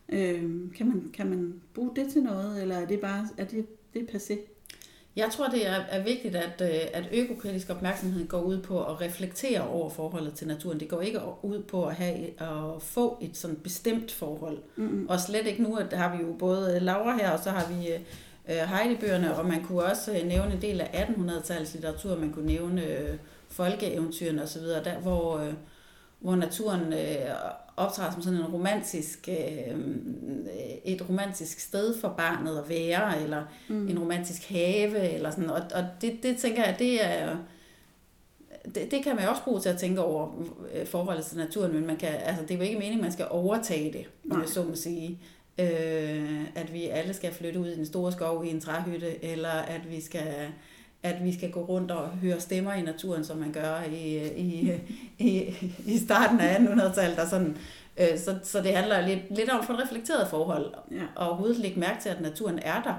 Øh, 0.09 0.75
kan, 0.77 0.89
man, 0.89 1.11
kan 1.15 1.27
man 1.31 1.61
bruge 1.75 1.91
det 1.97 2.13
til 2.13 2.23
noget, 2.23 2.63
eller 2.63 2.77
er 2.77 2.87
det 2.87 3.01
bare 3.01 3.29
er 3.37 3.45
det, 3.45 3.67
det 3.95 4.03
er 4.03 4.19
passé? 4.19 4.39
Jeg 5.17 5.29
tror, 5.33 5.49
det 5.49 5.67
er, 5.67 5.75
er 5.75 6.05
vigtigt, 6.05 6.37
at, 6.37 6.61
øh, 6.61 6.81
at 6.93 7.09
økokritisk 7.13 7.71
opmærksomhed 7.71 8.29
går 8.29 8.41
ud 8.41 8.63
på 8.63 8.85
at 8.85 9.01
reflektere 9.01 9.69
over 9.69 9.91
forholdet 9.91 10.35
til 10.35 10.47
naturen. 10.47 10.81
Det 10.81 10.89
går 10.89 11.01
ikke 11.01 11.21
ud 11.43 11.63
på 11.63 11.87
at, 11.87 11.95
have, 11.95 12.43
at 12.43 12.83
få 12.83 13.19
et 13.23 13.37
sådan 13.37 13.57
bestemt 13.57 14.13
forhold. 14.13 14.59
Mm-hmm. 14.77 15.09
Og 15.09 15.21
slet 15.21 15.47
ikke 15.47 15.63
nu, 15.63 15.77
at 15.77 15.93
har 15.93 16.17
vi 16.17 16.23
jo 16.23 16.33
både 16.33 16.81
Laura 16.81 17.17
her, 17.17 17.31
og 17.31 17.39
så 17.45 17.51
har 17.51 17.73
vi 17.73 17.89
øh, 18.49 18.69
Heidi-bøgerne, 18.69 19.37
og 19.37 19.47
man 19.47 19.65
kunne 19.65 19.83
også 19.83 20.19
øh, 20.19 20.27
nævne 20.27 20.55
en 20.55 20.63
del 20.63 20.81
af 20.81 20.87
1800-tallets 20.87 21.73
litteratur, 21.73 22.19
man 22.19 22.33
kunne 22.33 22.47
nævne 22.47 22.87
øh, 22.87 23.15
folkeeventyrene 23.49 24.43
osv., 24.43 24.63
der 24.63 24.99
hvor, 24.99 25.39
øh, 25.39 25.53
hvor 26.21 26.37
naturen 26.37 26.93
øh, 26.93 27.35
optræder 27.77 28.13
som 28.13 28.23
sådan 28.23 28.39
en 28.39 28.47
romantisk, 28.47 29.29
øh, 29.29 29.79
et 30.85 31.09
romantisk 31.09 31.61
sted 31.61 32.01
for 32.01 32.09
barnet 32.09 32.59
at 32.59 32.69
være, 32.69 33.23
eller 33.23 33.45
mm. 33.69 33.89
en 33.89 33.99
romantisk 33.99 34.49
have, 34.49 35.13
eller 35.13 35.31
sådan, 35.31 35.51
og, 35.51 35.63
og 35.75 35.85
det, 36.01 36.23
det 36.23 36.37
tænker 36.37 36.65
jeg, 36.65 36.77
det 36.79 37.05
er, 37.05 37.37
det, 38.75 38.91
det 38.91 39.05
kan 39.05 39.17
man 39.17 39.29
også 39.29 39.43
bruge 39.43 39.61
til 39.61 39.69
at 39.69 39.79
tænke 39.79 40.03
over 40.03 40.31
øh, 40.75 40.87
forholdet 40.87 41.25
til 41.25 41.37
naturen, 41.37 41.73
men 41.73 41.87
man 41.87 41.97
kan, 41.97 42.09
altså, 42.09 42.43
det 42.43 42.51
er 42.51 42.57
jo 42.57 42.63
ikke 42.63 42.79
meningen, 42.79 42.99
at 42.99 43.03
man 43.03 43.13
skal 43.13 43.27
overtage 43.31 43.93
det, 43.93 44.07
om 44.31 44.41
jeg 44.41 44.49
så 44.49 44.63
må 44.63 44.75
sige. 44.75 45.21
Øh, 45.61 46.41
at 46.55 46.73
vi 46.73 46.85
alle 46.85 47.15
skal 47.15 47.35
flytte 47.35 47.61
ud 47.61 47.67
i 47.67 47.77
den 47.77 47.87
store 47.87 48.13
skov 48.13 48.45
i 48.45 48.51
en 48.51 48.61
træhytte, 48.61 49.25
eller 49.25 49.51
at 49.51 49.91
vi 49.91 50.01
skal 50.01 50.49
at 51.03 51.25
vi 51.25 51.33
skal 51.35 51.51
gå 51.51 51.61
rundt 51.65 51.91
og 51.91 52.09
høre 52.09 52.41
stemmer 52.41 52.73
i 52.73 52.83
naturen, 52.83 53.25
som 53.25 53.39
man 53.39 53.53
gør 53.53 53.83
i, 53.83 54.29
i, 54.37 54.73
i, 55.19 55.55
i 55.87 55.99
starten 55.99 56.41
af 56.41 56.57
1800-tallet. 56.57 57.19
Og 57.19 57.29
sådan. 57.29 57.57
Øh, 58.01 58.19
så, 58.19 58.39
så 58.43 58.63
det 58.63 58.77
handler 58.77 59.07
lidt, 59.07 59.37
lidt 59.37 59.51
om 59.51 59.61
at 59.61 59.67
få 59.67 59.73
et 59.73 59.79
reflekteret 59.83 60.29
forhold, 60.31 60.75
Ja. 60.91 61.03
og 61.17 61.27
overhovedet 61.29 61.57
lægge 61.59 61.81
mærke 61.81 62.03
til, 62.03 62.09
at 62.09 62.21
naturen 62.21 62.59
er 62.63 62.83
der. 62.83 62.95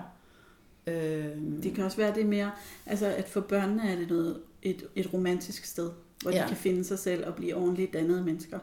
Øh, 0.88 1.64
Det 1.64 1.74
kan 1.76 1.84
også 1.84 1.98
være, 1.98 2.14
det 2.14 2.22
er 2.24 2.28
mere, 2.28 2.52
altså 2.86 3.06
at 3.08 3.30
for 3.30 3.42
børnene 3.42 3.92
er 3.92 3.96
det 3.96 4.10
noget, 4.10 4.38
et, 4.62 4.84
et 4.96 5.14
romantisk 5.14 5.66
sted, 5.66 5.90
hvor 6.22 6.32
ja. 6.32 6.42
De 6.44 6.48
kan 6.48 6.58
finde 6.58 6.84
sig 6.84 7.00
selv 7.00 7.26
og 7.28 7.36
blive 7.36 7.56
ordentligt 7.56 7.94
dannede 7.94 8.24
mennesker. 8.24 8.60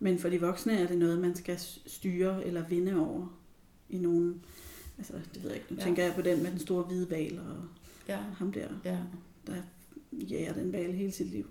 Men 0.00 0.18
for 0.18 0.28
de 0.28 0.40
voksne 0.40 0.78
er 0.80 0.86
det 0.86 0.98
noget, 0.98 1.18
man 1.18 1.34
skal 1.36 1.58
styre 1.86 2.44
eller 2.46 2.62
vinde 2.68 3.00
over 3.00 3.38
i 3.88 3.98
nogen, 3.98 4.42
altså 4.98 5.12
det 5.34 5.42
ved 5.42 5.50
jeg 5.50 5.56
ikke, 5.58 5.66
nu. 5.70 5.76
Ja. 5.78 5.84
tænker 5.84 6.04
jeg 6.04 6.12
på 6.14 6.22
den 6.22 6.42
med 6.42 6.50
den 6.50 6.58
store 6.58 6.82
hvide 6.82 7.10
val 7.10 7.38
og 7.38 7.56
ja, 8.08 8.18
ham 8.38 8.52
der, 8.52 8.66
ja. 8.84 8.96
der 9.46 9.54
jager 10.12 10.52
den 10.52 10.72
val 10.72 10.92
hele 10.92 11.12
sit 11.12 11.30
liv. 11.30 11.46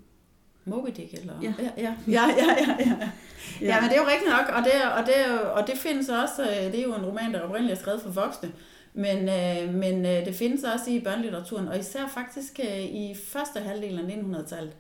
Moby 0.66 0.90
Dick, 0.96 1.14
eller? 1.14 1.34
Ja. 1.42 1.54
Ja, 1.60 1.72
ja, 1.78 1.96
ja, 2.08 2.28
ja, 2.38 2.56
ja, 2.60 2.76
ja. 2.80 3.10
ja 3.62 3.82
men 3.82 3.90
det 3.90 3.98
er 3.98 4.02
jo 4.02 4.08
rigtigt 4.08 4.32
nok, 4.32 4.48
og 4.58 4.64
det, 4.64 4.74
og 4.98 5.06
det, 5.06 5.42
og 5.52 5.68
det 5.68 5.78
findes 5.78 6.10
også, 6.10 6.44
øh, 6.44 6.72
det 6.72 6.80
er 6.80 6.84
jo 6.84 6.96
en 6.96 7.06
roman, 7.06 7.34
der 7.34 7.42
oprindeligt 7.42 7.78
er 7.78 7.82
skrevet 7.82 8.02
for 8.02 8.10
voksne, 8.10 8.52
men, 8.94 9.18
øh, 9.18 9.74
men 9.74 10.06
øh, 10.06 10.26
det 10.26 10.36
findes 10.36 10.64
også 10.64 10.92
i 10.92 11.00
børnelitteraturen, 11.00 11.68
og 11.68 11.80
især 11.80 12.08
faktisk 12.08 12.60
øh, 12.60 12.84
i 12.84 13.16
første 13.24 13.60
halvdel 13.60 14.00
af 14.00 14.04
1900-tallet, 14.04 14.74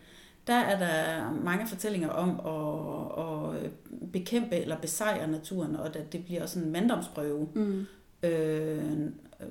der 0.48 0.54
er 0.54 0.80
der 0.80 1.32
mange 1.44 1.68
fortællinger 1.68 2.10
om 2.10 2.30
at, 2.40 3.64
at 3.66 3.72
bekæmpe 4.14 4.56
eller 4.56 4.78
besejre 4.78 5.28
naturen, 5.28 5.76
og 5.76 5.86
at 5.86 6.14
det 6.14 6.26
bliver 6.26 6.46
sådan 6.46 6.68
en 6.68 6.72
manddomsprøve. 6.72 7.50
Mm. 7.56 7.86
Øh, 8.24 9.02
øh, 9.42 9.48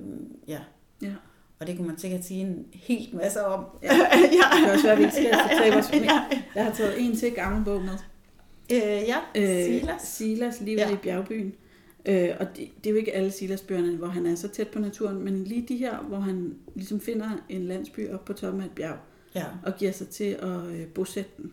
ja. 0.48 0.60
Ja. 1.02 1.12
Og 1.60 1.66
det 1.66 1.76
kunne 1.76 1.88
man 1.88 1.98
sikkert 1.98 2.24
sige 2.24 2.40
en 2.40 2.66
helt 2.72 3.14
masse 3.14 3.44
om. 3.46 3.64
Ja. 3.82 3.88
Det 3.88 4.30
kan 4.64 4.70
også 4.72 4.82
være, 4.82 4.92
at 4.92 4.98
vi 4.98 5.02
ikke 5.04 5.14
skal 5.16 5.58
tabe 5.58 5.76
os. 5.76 5.92
ja. 5.92 6.24
Jeg 6.54 6.64
har 6.64 6.72
taget 6.72 7.00
en 7.00 7.16
til 7.16 7.32
gammel 7.32 7.64
bog 7.64 7.80
med. 7.82 7.92
Øh, 8.72 8.78
ja, 8.82 9.16
Øh, 9.36 9.64
Silas. 9.80 10.02
Silas, 10.02 10.60
livet 10.60 10.78
ja. 10.80 10.88
Ja. 10.88 10.94
i 10.94 10.96
bjergbyen. 10.96 11.54
Øh, 12.06 12.28
og 12.40 12.46
det, 12.56 12.68
det 12.84 12.86
er 12.86 12.90
jo 12.90 12.96
ikke 12.96 13.14
alle 13.14 13.30
Silas-bøgerne, 13.30 13.96
hvor 13.96 14.06
han 14.06 14.26
er 14.26 14.34
så 14.34 14.48
tæt 14.48 14.68
på 14.68 14.78
naturen, 14.78 15.24
men 15.24 15.44
lige 15.44 15.64
de 15.68 15.76
her, 15.76 15.98
hvor 15.98 16.18
han 16.18 16.54
ligesom 16.74 17.00
finder 17.00 17.30
en 17.48 17.62
landsby 17.64 18.10
op 18.10 18.24
på 18.24 18.32
toppen 18.32 18.60
af 18.62 18.64
et 18.66 18.70
bjerg, 18.70 18.96
Ja, 19.34 19.44
og 19.64 19.76
giver 19.78 19.92
sig 19.92 20.08
til 20.08 20.24
at 20.42 20.66
øh, 20.66 20.86
bosætte 20.86 21.30
den. 21.36 21.52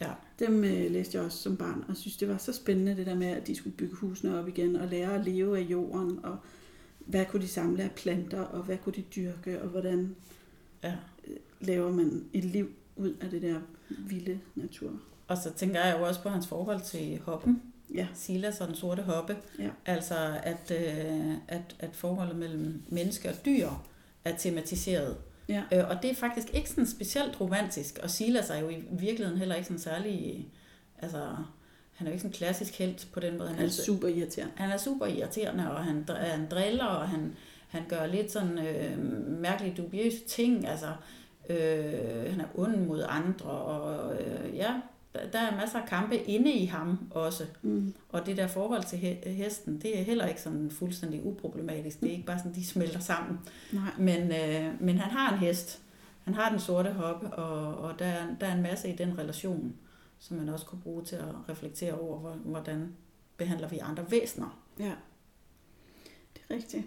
ja. 0.00 0.08
Dem 0.38 0.64
øh, 0.64 0.90
læste 0.90 1.18
jeg 1.18 1.24
også 1.26 1.38
som 1.38 1.56
barn, 1.56 1.84
og 1.88 1.96
synes, 1.96 2.16
det 2.16 2.28
var 2.28 2.36
så 2.36 2.52
spændende, 2.52 2.96
det 2.96 3.06
der 3.06 3.14
med, 3.14 3.26
at 3.26 3.46
de 3.46 3.54
skulle 3.56 3.76
bygge 3.76 3.94
husene 3.96 4.38
op 4.38 4.48
igen, 4.48 4.76
og 4.76 4.88
lære 4.88 5.14
at 5.14 5.24
leve 5.24 5.58
af 5.58 5.62
jorden, 5.62 6.18
og 6.22 6.36
hvad 7.06 7.24
kunne 7.26 7.42
de 7.42 7.48
samle 7.48 7.82
af 7.82 7.90
planter, 7.90 8.40
og 8.40 8.62
hvad 8.62 8.76
kunne 8.76 8.94
de 8.94 9.02
dyrke, 9.02 9.62
og 9.62 9.68
hvordan 9.68 10.16
ja. 10.82 10.94
laver 11.60 11.92
man 11.92 12.24
et 12.32 12.44
liv 12.44 12.70
ud 12.96 13.14
af 13.20 13.30
det 13.30 13.42
der 13.42 13.60
vilde 13.88 14.40
natur. 14.54 14.90
Og 15.28 15.36
så 15.38 15.52
tænker 15.52 15.84
jeg 15.84 15.96
jo 15.98 16.06
også 16.06 16.22
på 16.22 16.28
hans 16.28 16.46
forhold 16.46 16.80
til 16.80 17.20
hoppen. 17.24 17.62
Ja, 17.94 18.08
Silas 18.14 18.60
og 18.60 18.66
den 18.68 18.76
sorte 18.76 19.02
hoppe. 19.02 19.36
Ja. 19.58 19.68
Altså, 19.86 20.40
at, 20.42 20.70
øh, 20.70 21.34
at, 21.48 21.76
at 21.78 21.96
forholdet 21.96 22.36
mellem 22.36 22.82
menneske 22.88 23.28
og 23.28 23.34
dyr 23.44 23.68
er 24.24 24.36
tematiseret. 24.36 25.16
ja. 25.48 25.62
Øh, 25.72 25.88
og 25.88 26.02
det 26.02 26.10
er 26.10 26.14
faktisk 26.14 26.54
ikke 26.54 26.68
sådan 26.68 26.86
specielt 26.86 27.40
romantisk. 27.40 27.98
Og 28.02 28.10
Silas 28.10 28.50
er 28.50 28.58
jo 28.58 28.68
i 28.68 28.84
virkeligheden 28.90 29.38
heller 29.38 29.54
ikke 29.54 29.66
sådan 29.66 29.78
særlig... 29.78 30.48
Altså, 30.98 31.36
han 32.02 32.06
er 32.06 32.10
jo 32.10 32.14
ikke 32.14 32.22
sådan 32.22 32.30
en 32.30 32.36
klassisk 32.36 32.78
helt 32.78 33.08
på 33.12 33.20
den 33.20 33.38
måde. 33.38 33.48
Han 33.48 33.64
er 33.64 33.70
super 33.70 34.08
irriterende. 34.08 34.52
han 34.56 34.70
er 34.70 34.76
super 34.76 35.06
irriterende, 35.06 35.72
og 35.72 35.84
han, 35.84 36.04
han 36.08 36.46
driller, 36.50 36.84
og 36.84 37.08
han, 37.08 37.32
han 37.68 37.82
gør 37.88 38.06
lidt 38.06 38.32
sådan 38.32 38.58
øh, 38.58 38.98
mærkelige, 39.40 39.74
dubiøse 39.76 40.18
ting. 40.18 40.68
Altså, 40.68 40.86
øh, 41.50 42.30
han 42.30 42.40
er 42.40 42.44
ond 42.54 42.76
mod 42.76 43.04
andre, 43.08 43.50
og 43.50 44.12
øh, 44.14 44.56
ja, 44.56 44.74
der, 45.14 45.20
der 45.32 45.38
er 45.38 45.56
masser 45.56 45.78
af 45.78 45.88
kampe 45.88 46.16
inde 46.16 46.52
i 46.52 46.64
ham 46.64 46.98
også. 47.10 47.44
Mm. 47.62 47.94
Og 48.08 48.26
det 48.26 48.36
der 48.36 48.46
forhold 48.46 48.84
til 48.84 48.96
he- 48.96 49.28
hesten, 49.28 49.80
det 49.80 49.98
er 50.00 50.02
heller 50.02 50.26
ikke 50.26 50.40
sådan 50.40 50.70
fuldstændig 50.70 51.26
uproblematisk. 51.26 52.00
Det 52.00 52.08
er 52.08 52.12
ikke 52.12 52.26
bare 52.26 52.38
sådan, 52.38 52.54
de 52.54 52.66
smelter 52.66 53.00
sammen. 53.00 53.38
Nej. 53.72 53.82
Men, 53.98 54.32
øh, 54.32 54.66
men 54.80 54.98
han 54.98 55.10
har 55.10 55.32
en 55.32 55.38
hest. 55.38 55.78
Han 56.24 56.34
har 56.34 56.50
den 56.50 56.60
sorte 56.60 56.90
hoppe, 56.90 57.26
og, 57.26 57.78
og 57.78 57.98
der, 57.98 58.04
er, 58.06 58.22
der 58.40 58.46
er 58.46 58.54
en 58.54 58.62
masse 58.62 58.88
i 58.88 58.96
den 58.96 59.18
relation, 59.18 59.74
som 60.22 60.36
man 60.36 60.48
også 60.48 60.66
kunne 60.66 60.80
bruge 60.80 61.04
til 61.04 61.16
at 61.16 61.24
reflektere 61.48 61.92
over, 61.94 62.18
hvor- 62.18 62.30
hvordan 62.44 62.92
behandler 63.36 63.68
vi 63.68 63.78
andre 63.78 64.04
væsener. 64.10 64.62
Ja, 64.78 64.92
det 66.34 66.42
er 66.50 66.54
rigtigt. 66.54 66.84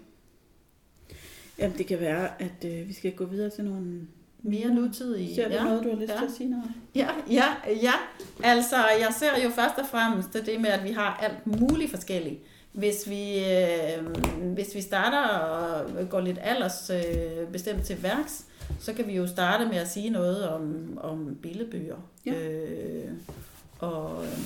Jamen, 1.58 1.78
det 1.78 1.86
kan 1.86 2.00
være, 2.00 2.42
at 2.42 2.64
øh, 2.64 2.88
vi 2.88 2.92
skal 2.92 3.12
gå 3.16 3.24
videre 3.24 3.50
til 3.50 3.64
nogle... 3.64 4.06
Mere 4.42 4.68
nutidige. 4.74 5.34
Ser 5.34 5.48
du 5.48 5.54
ja. 5.54 5.64
noget, 5.64 5.84
du 5.84 5.88
har 5.90 5.96
lyst 5.96 6.12
ja. 6.12 6.18
til 6.18 6.24
at 6.26 6.30
sige 6.32 6.50
noget? 6.50 6.70
Ja, 6.94 7.08
ja, 7.30 7.44
ja. 7.82 7.92
Altså, 8.44 8.76
jeg 8.76 9.14
ser 9.18 9.42
jo 9.44 9.50
først 9.50 9.78
og 9.78 9.86
fremmest 9.86 10.32
det 10.32 10.60
med, 10.60 10.70
at 10.70 10.84
vi 10.84 10.90
har 10.90 11.16
alt 11.16 11.46
muligt 11.60 11.90
forskelligt. 11.90 12.40
Hvis 12.72 13.08
vi, 13.08 13.44
øh, 13.44 14.06
hvis 14.54 14.74
vi 14.74 14.80
starter 14.80 15.22
og 15.28 16.08
går 16.10 16.20
lidt 16.20 16.38
aldersbestemt 16.42 17.78
øh, 17.78 17.84
til 17.84 18.02
værks, 18.02 18.44
så 18.78 18.92
kan 18.92 19.06
vi 19.06 19.16
jo 19.16 19.26
starte 19.26 19.66
med 19.66 19.76
at 19.76 19.88
sige 19.88 20.10
noget 20.10 20.48
om, 20.48 20.98
om 21.02 21.38
billedbøger. 21.42 21.96
Ja. 22.26 22.32
Øh, 22.32 23.12
og 23.78 24.24
øh, 24.24 24.38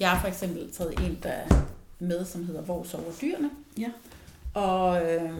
jeg 0.00 0.10
har 0.10 0.20
for 0.20 0.28
eksempel 0.28 0.72
taget 0.72 1.00
en 1.00 1.18
der 1.22 1.28
er 1.28 1.66
med, 1.98 2.24
som 2.24 2.44
hedder 2.44 2.62
Hvor 2.62 2.82
sover 2.82 3.12
dyrene? 3.20 3.50
Ja. 3.78 3.90
Og 4.54 5.12
øh, 5.12 5.38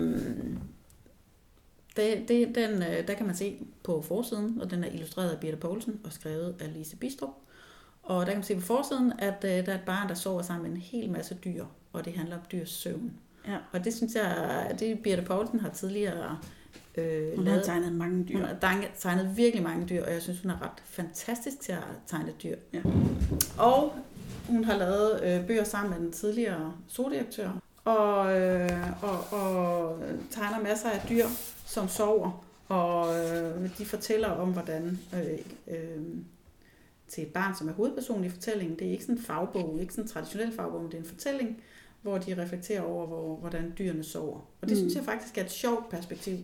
det, 1.97 2.29
det, 2.29 2.55
den, 2.55 2.83
øh, 2.83 3.09
der 3.09 3.15
kan 3.15 3.27
man 3.27 3.37
se 3.37 3.59
på 3.83 4.03
forsiden, 4.03 4.61
og 4.61 4.71
den 4.71 4.85
er 4.85 4.89
illustreret 4.89 5.31
af 5.31 5.41
Birte 5.41 5.57
Poulsen 5.57 6.01
og 6.05 6.13
skrevet 6.13 6.55
af 6.61 6.75
Lise 6.75 6.97
Bistrup. 6.97 7.31
Og 8.03 8.27
der 8.27 8.33
kan 8.33 8.39
man 8.39 8.45
se 8.45 8.55
på 8.55 8.61
forsiden, 8.61 9.13
at 9.19 9.45
øh, 9.45 9.67
der 9.67 9.73
er 9.73 9.75
et 9.75 9.85
barn, 9.87 10.09
der 10.09 10.15
sover 10.15 10.43
sammen 10.43 10.71
med 10.71 10.77
en 10.77 10.83
hel 10.83 11.11
masse 11.11 11.35
dyr, 11.45 11.65
og 11.93 12.05
det 12.05 12.13
handler 12.13 12.37
om 12.37 12.43
dyrs 12.53 12.71
søvn. 12.71 13.13
Ja. 13.47 13.57
Og 13.73 13.85
det 13.85 13.95
synes 13.95 14.15
jeg, 14.15 14.77
det 14.79 14.99
Birte 14.99 15.23
Poulsen 15.23 15.61
har 15.61 15.69
tidligere 15.69 16.39
øh, 16.99 17.37
Hun 17.37 17.47
har 17.47 17.63
tegnet 17.63 17.93
mange 17.93 18.25
dyr. 18.25 18.35
Hun 18.35 18.45
har 18.45 18.57
tegnet- 18.99 19.37
virkelig 19.37 19.63
mange 19.63 19.87
dyr, 19.87 20.05
og 20.05 20.13
jeg 20.13 20.23
synes, 20.23 20.41
hun 20.41 20.51
er 20.51 20.63
ret 20.63 20.83
fantastisk 20.85 21.61
til 21.61 21.73
at 21.73 21.79
tegne 22.07 22.33
dyr. 22.43 22.57
Ja. 22.73 22.81
Og 23.59 23.93
hun 24.49 24.65
har 24.65 24.77
lavet 24.77 25.21
øh, 25.25 25.47
bøger 25.47 25.65
sammen 25.65 25.91
med 25.95 26.01
den 26.01 26.13
tidligere 26.13 26.73
zoodirektør, 26.91 27.51
og, 27.85 28.41
øh, 28.41 28.71
og, 29.03 29.41
og 29.43 29.99
tegner 30.31 30.61
masser 30.63 30.91
af 30.91 31.01
dyr, 31.09 31.27
som 31.67 31.89
sover. 31.89 32.45
Og 32.69 33.19
øh, 33.19 33.79
de 33.79 33.87
fortæller 33.87 34.29
om, 34.29 34.53
hvordan 34.53 34.99
øh, 35.15 35.39
øh, 35.77 36.05
til 37.09 37.23
et 37.23 37.29
barn, 37.33 37.55
som 37.57 37.69
er 37.69 37.73
hovedperson 37.73 38.25
i 38.25 38.29
fortællingen, 38.29 38.79
det 38.79 38.87
er 38.87 38.91
ikke 38.91 39.05
sådan 39.05 39.17
en 39.17 39.23
fagbog, 39.23 39.79
ikke 39.81 39.93
sådan 39.93 40.05
en 40.05 40.11
traditionel 40.11 40.53
fagbog, 40.53 40.81
men 40.83 40.91
det 40.91 40.97
er 40.97 41.03
en 41.03 41.09
fortælling, 41.09 41.63
hvor 42.03 42.19
de 42.19 42.43
reflekterer 42.43 42.83
over, 42.83 43.07
hvor, 43.07 43.37
hvordan 43.37 43.73
dyrene 43.79 44.05
sover. 44.05 44.39
Og 44.61 44.69
det 44.69 44.71
mm. 44.71 44.77
synes 44.77 44.95
jeg 44.95 45.05
faktisk 45.05 45.39
er 45.39 45.45
et 45.45 45.51
sjovt 45.51 45.89
perspektiv. 45.89 46.37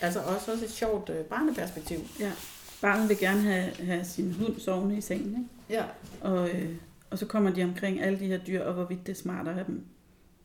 Altså 0.00 0.20
også, 0.20 0.52
også 0.52 0.64
et 0.64 0.70
sjovt 0.70 1.10
øh, 1.10 1.24
barneperspektiv. 1.24 1.98
Ja. 2.20 2.32
Barnet 2.80 3.08
vil 3.08 3.18
gerne 3.18 3.40
have, 3.40 3.70
have 3.86 4.04
sin 4.04 4.32
hund 4.32 4.60
sovende 4.60 4.96
i 4.96 5.00
sengen, 5.00 5.28
ikke? 5.30 5.80
Ja. 5.80 5.84
Og, 6.20 6.50
øh, 6.50 6.74
og 7.10 7.18
så 7.18 7.26
kommer 7.26 7.50
de 7.50 7.64
omkring 7.64 8.00
alle 8.02 8.18
de 8.18 8.26
her 8.26 8.38
dyr, 8.38 8.62
og 8.62 8.74
hvorvidt 8.74 9.06
det 9.06 9.12
er 9.12 9.16
smart 9.16 9.48
at 9.48 9.54
have 9.54 9.66
dem 9.66 9.84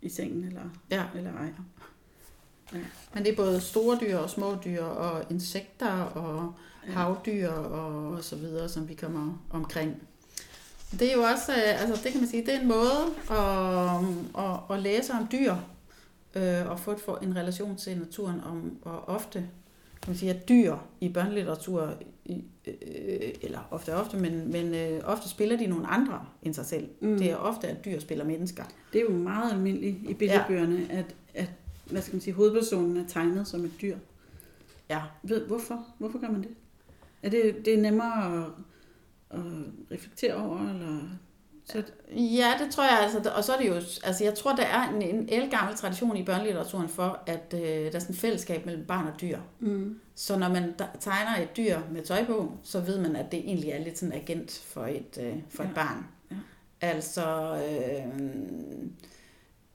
i 0.02 0.10
sengen 0.10 0.44
eller, 0.44 0.62
Ja. 0.92 1.04
eller 1.16 1.32
ej. 1.34 1.48
Ja. 2.74 2.78
Men 3.14 3.24
det 3.26 3.32
er 3.32 3.36
både 3.36 3.62
store 3.62 3.98
dyr 4.02 4.18
og 4.18 4.30
små 4.30 4.58
dyr, 4.66 4.84
og 4.84 5.24
insekter 5.30 5.92
og 6.02 6.54
Ja. 6.88 6.92
havdyr 6.92 7.50
og 7.50 8.24
så 8.24 8.36
videre, 8.36 8.70
som 8.70 8.90
vi 8.90 8.94
kommer 8.94 9.44
omkring. 9.50 10.02
Det 11.00 11.10
er 11.12 11.14
jo 11.16 11.22
også, 11.22 11.52
øh, 11.52 11.82
altså 11.82 12.04
det 12.04 12.12
kan 12.12 12.22
man 12.22 12.30
sige, 12.30 12.46
det 12.46 12.54
er 12.56 12.60
en 12.60 12.68
måde 12.68 13.02
at, 13.32 14.46
at, 14.46 14.76
at 14.76 14.82
læse 14.84 15.14
om 15.14 15.28
dyr, 15.32 15.56
øh, 16.36 16.70
og 16.72 16.80
få 16.80 16.92
et- 16.92 17.08
en 17.22 17.36
relation 17.36 17.76
til 17.76 17.98
naturen, 17.98 18.42
om, 18.44 18.78
og 18.82 19.10
ofte, 19.10 19.40
kan 20.02 20.10
man 20.12 20.16
sige, 20.18 20.34
at 20.34 20.50
dyr 20.50 20.76
i 21.02 21.10
børnelitteratur, 21.10 21.94
i, 22.26 22.44
øh, 22.68 22.74
eller 23.42 23.60
ofte 23.72 23.96
ofte, 23.96 24.18
men, 24.18 24.52
men 24.52 24.76
øh, 24.76 25.02
ofte 25.04 25.30
spiller 25.30 25.58
de 25.58 25.68
nogle 25.68 25.88
andre 25.88 26.26
end 26.44 26.54
sig 26.54 26.66
selv. 26.66 26.90
Mm. 27.02 27.18
Det 27.18 27.32
er 27.32 27.36
ofte, 27.36 27.68
at 27.68 27.86
dyr 27.86 28.00
spiller 28.00 28.26
mennesker. 28.26 28.64
Det 28.94 29.02
er 29.02 29.06
jo 29.06 29.18
meget 29.18 29.52
almindeligt 29.52 30.10
i 30.10 30.14
billedbøgerne, 30.14 30.88
ja. 30.90 30.98
at, 30.98 31.16
at 31.34 31.52
hvad 31.86 32.02
skal 32.02 32.16
man 32.16 32.22
sige, 32.22 32.34
hovedpersonen 32.34 32.98
er 32.98 33.08
tegnet 33.08 33.48
som 33.48 33.66
et 33.66 33.72
dyr. 33.82 33.98
Ja, 34.90 35.02
Ved, 35.24 35.46
hvorfor? 35.48 35.86
Hvorfor 35.98 36.20
gør 36.20 36.30
man 36.30 36.42
det? 36.42 36.50
Er 37.24 37.30
det, 37.30 37.66
det 37.66 37.74
er 37.74 37.82
nemmere 37.82 38.38
at, 38.44 38.46
at 39.30 39.46
reflektere 39.92 40.34
over, 40.36 40.70
eller... 40.70 41.00
Så, 41.72 41.84
Ja, 42.16 42.54
det 42.64 42.72
tror 42.74 42.84
jeg 42.84 43.00
altså. 43.04 43.32
Og 43.36 43.44
så 43.44 43.54
er 43.54 43.58
det 43.58 43.68
jo, 43.68 43.74
altså 44.04 44.24
jeg 44.24 44.34
tror, 44.36 44.56
der 44.56 44.64
er 44.64 44.90
en, 44.90 45.02
en 45.02 45.30
elgammel 45.32 45.76
tradition 45.78 46.18
i 46.18 46.24
børnelitteraturen 46.24 46.90
for, 46.90 47.20
at 47.28 47.54
øh, 47.54 47.62
der 47.62 47.92
er 47.96 48.00
sådan 48.00 48.14
et 48.16 48.20
fællesskab 48.20 48.66
mellem 48.66 48.86
barn 48.86 49.08
og 49.08 49.22
dyr. 49.22 49.40
mm, 49.60 50.00
Så 50.16 50.38
når 50.38 50.50
man 50.50 50.74
tegner 51.00 51.42
et 51.44 51.58
dyr 51.58 51.80
med 51.92 52.02
tøj 52.04 52.26
på, 52.26 52.52
så 52.64 52.80
ved 52.80 53.00
man, 53.00 53.16
at 53.16 53.32
det 53.32 53.40
egentlig 53.40 53.70
er 53.70 53.80
lidt 53.84 53.98
sådan 53.98 54.14
en 54.16 54.22
agent 54.22 54.52
for 54.66 54.86
et, 54.86 55.18
øh, 55.22 55.36
for 55.50 55.64
Ja. 55.64 55.70
et 55.70 55.76
barn. 55.76 56.06
Ja. 56.32 56.36
Altså, 56.82 57.56
øh, 57.70 58.06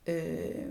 øh, 0.06 0.66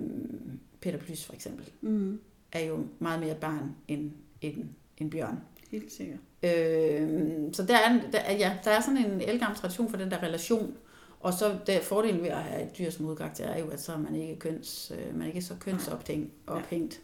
Peter 0.81 0.97
Plys 0.97 1.25
for 1.25 1.33
eksempel, 1.33 1.69
mm, 1.81 2.19
er 2.51 2.65
jo 2.65 2.85
meget 2.99 3.19
mere 3.19 3.35
barn 3.35 3.75
end 3.87 4.11
en, 4.41 4.69
en 4.97 5.09
bjørn. 5.09 5.39
helt 5.71 5.91
sikkert. 5.93 6.19
Øh, 6.43 7.09
så 7.53 7.63
der 7.63 7.75
er, 7.77 7.99
der, 8.11 8.19
er- 8.19 8.33
ja, 8.37 8.57
der 8.63 8.71
er 8.71 8.81
sådan 8.81 8.97
en 8.97 9.21
elgammel 9.21 9.57
tradition 9.59 9.89
for 9.89 9.97
den 9.97 10.11
der 10.11 10.23
relation. 10.23 10.73
Og 11.19 11.33
så 11.33 11.57
der 11.67 11.81
fordelen 11.81 12.21
ved 12.21 12.29
at 12.29 12.43
have 12.43 12.63
et 12.63 12.77
dyr 12.77 12.89
som 12.89 13.05
udkarakter 13.05 13.45
er 13.45 13.59
jo, 13.59 13.67
at 13.69 13.81
så 13.81 13.93
er 13.93 13.97
man 13.97 14.15
ikke, 14.15 14.35
køns, 14.39 14.91
øh, 14.95 15.13
man 15.13 15.21
er 15.21 15.27
ikke 15.27 15.41
så 15.41 15.55
kønsophængt. 15.59 16.33
Ophængt. 16.47 17.01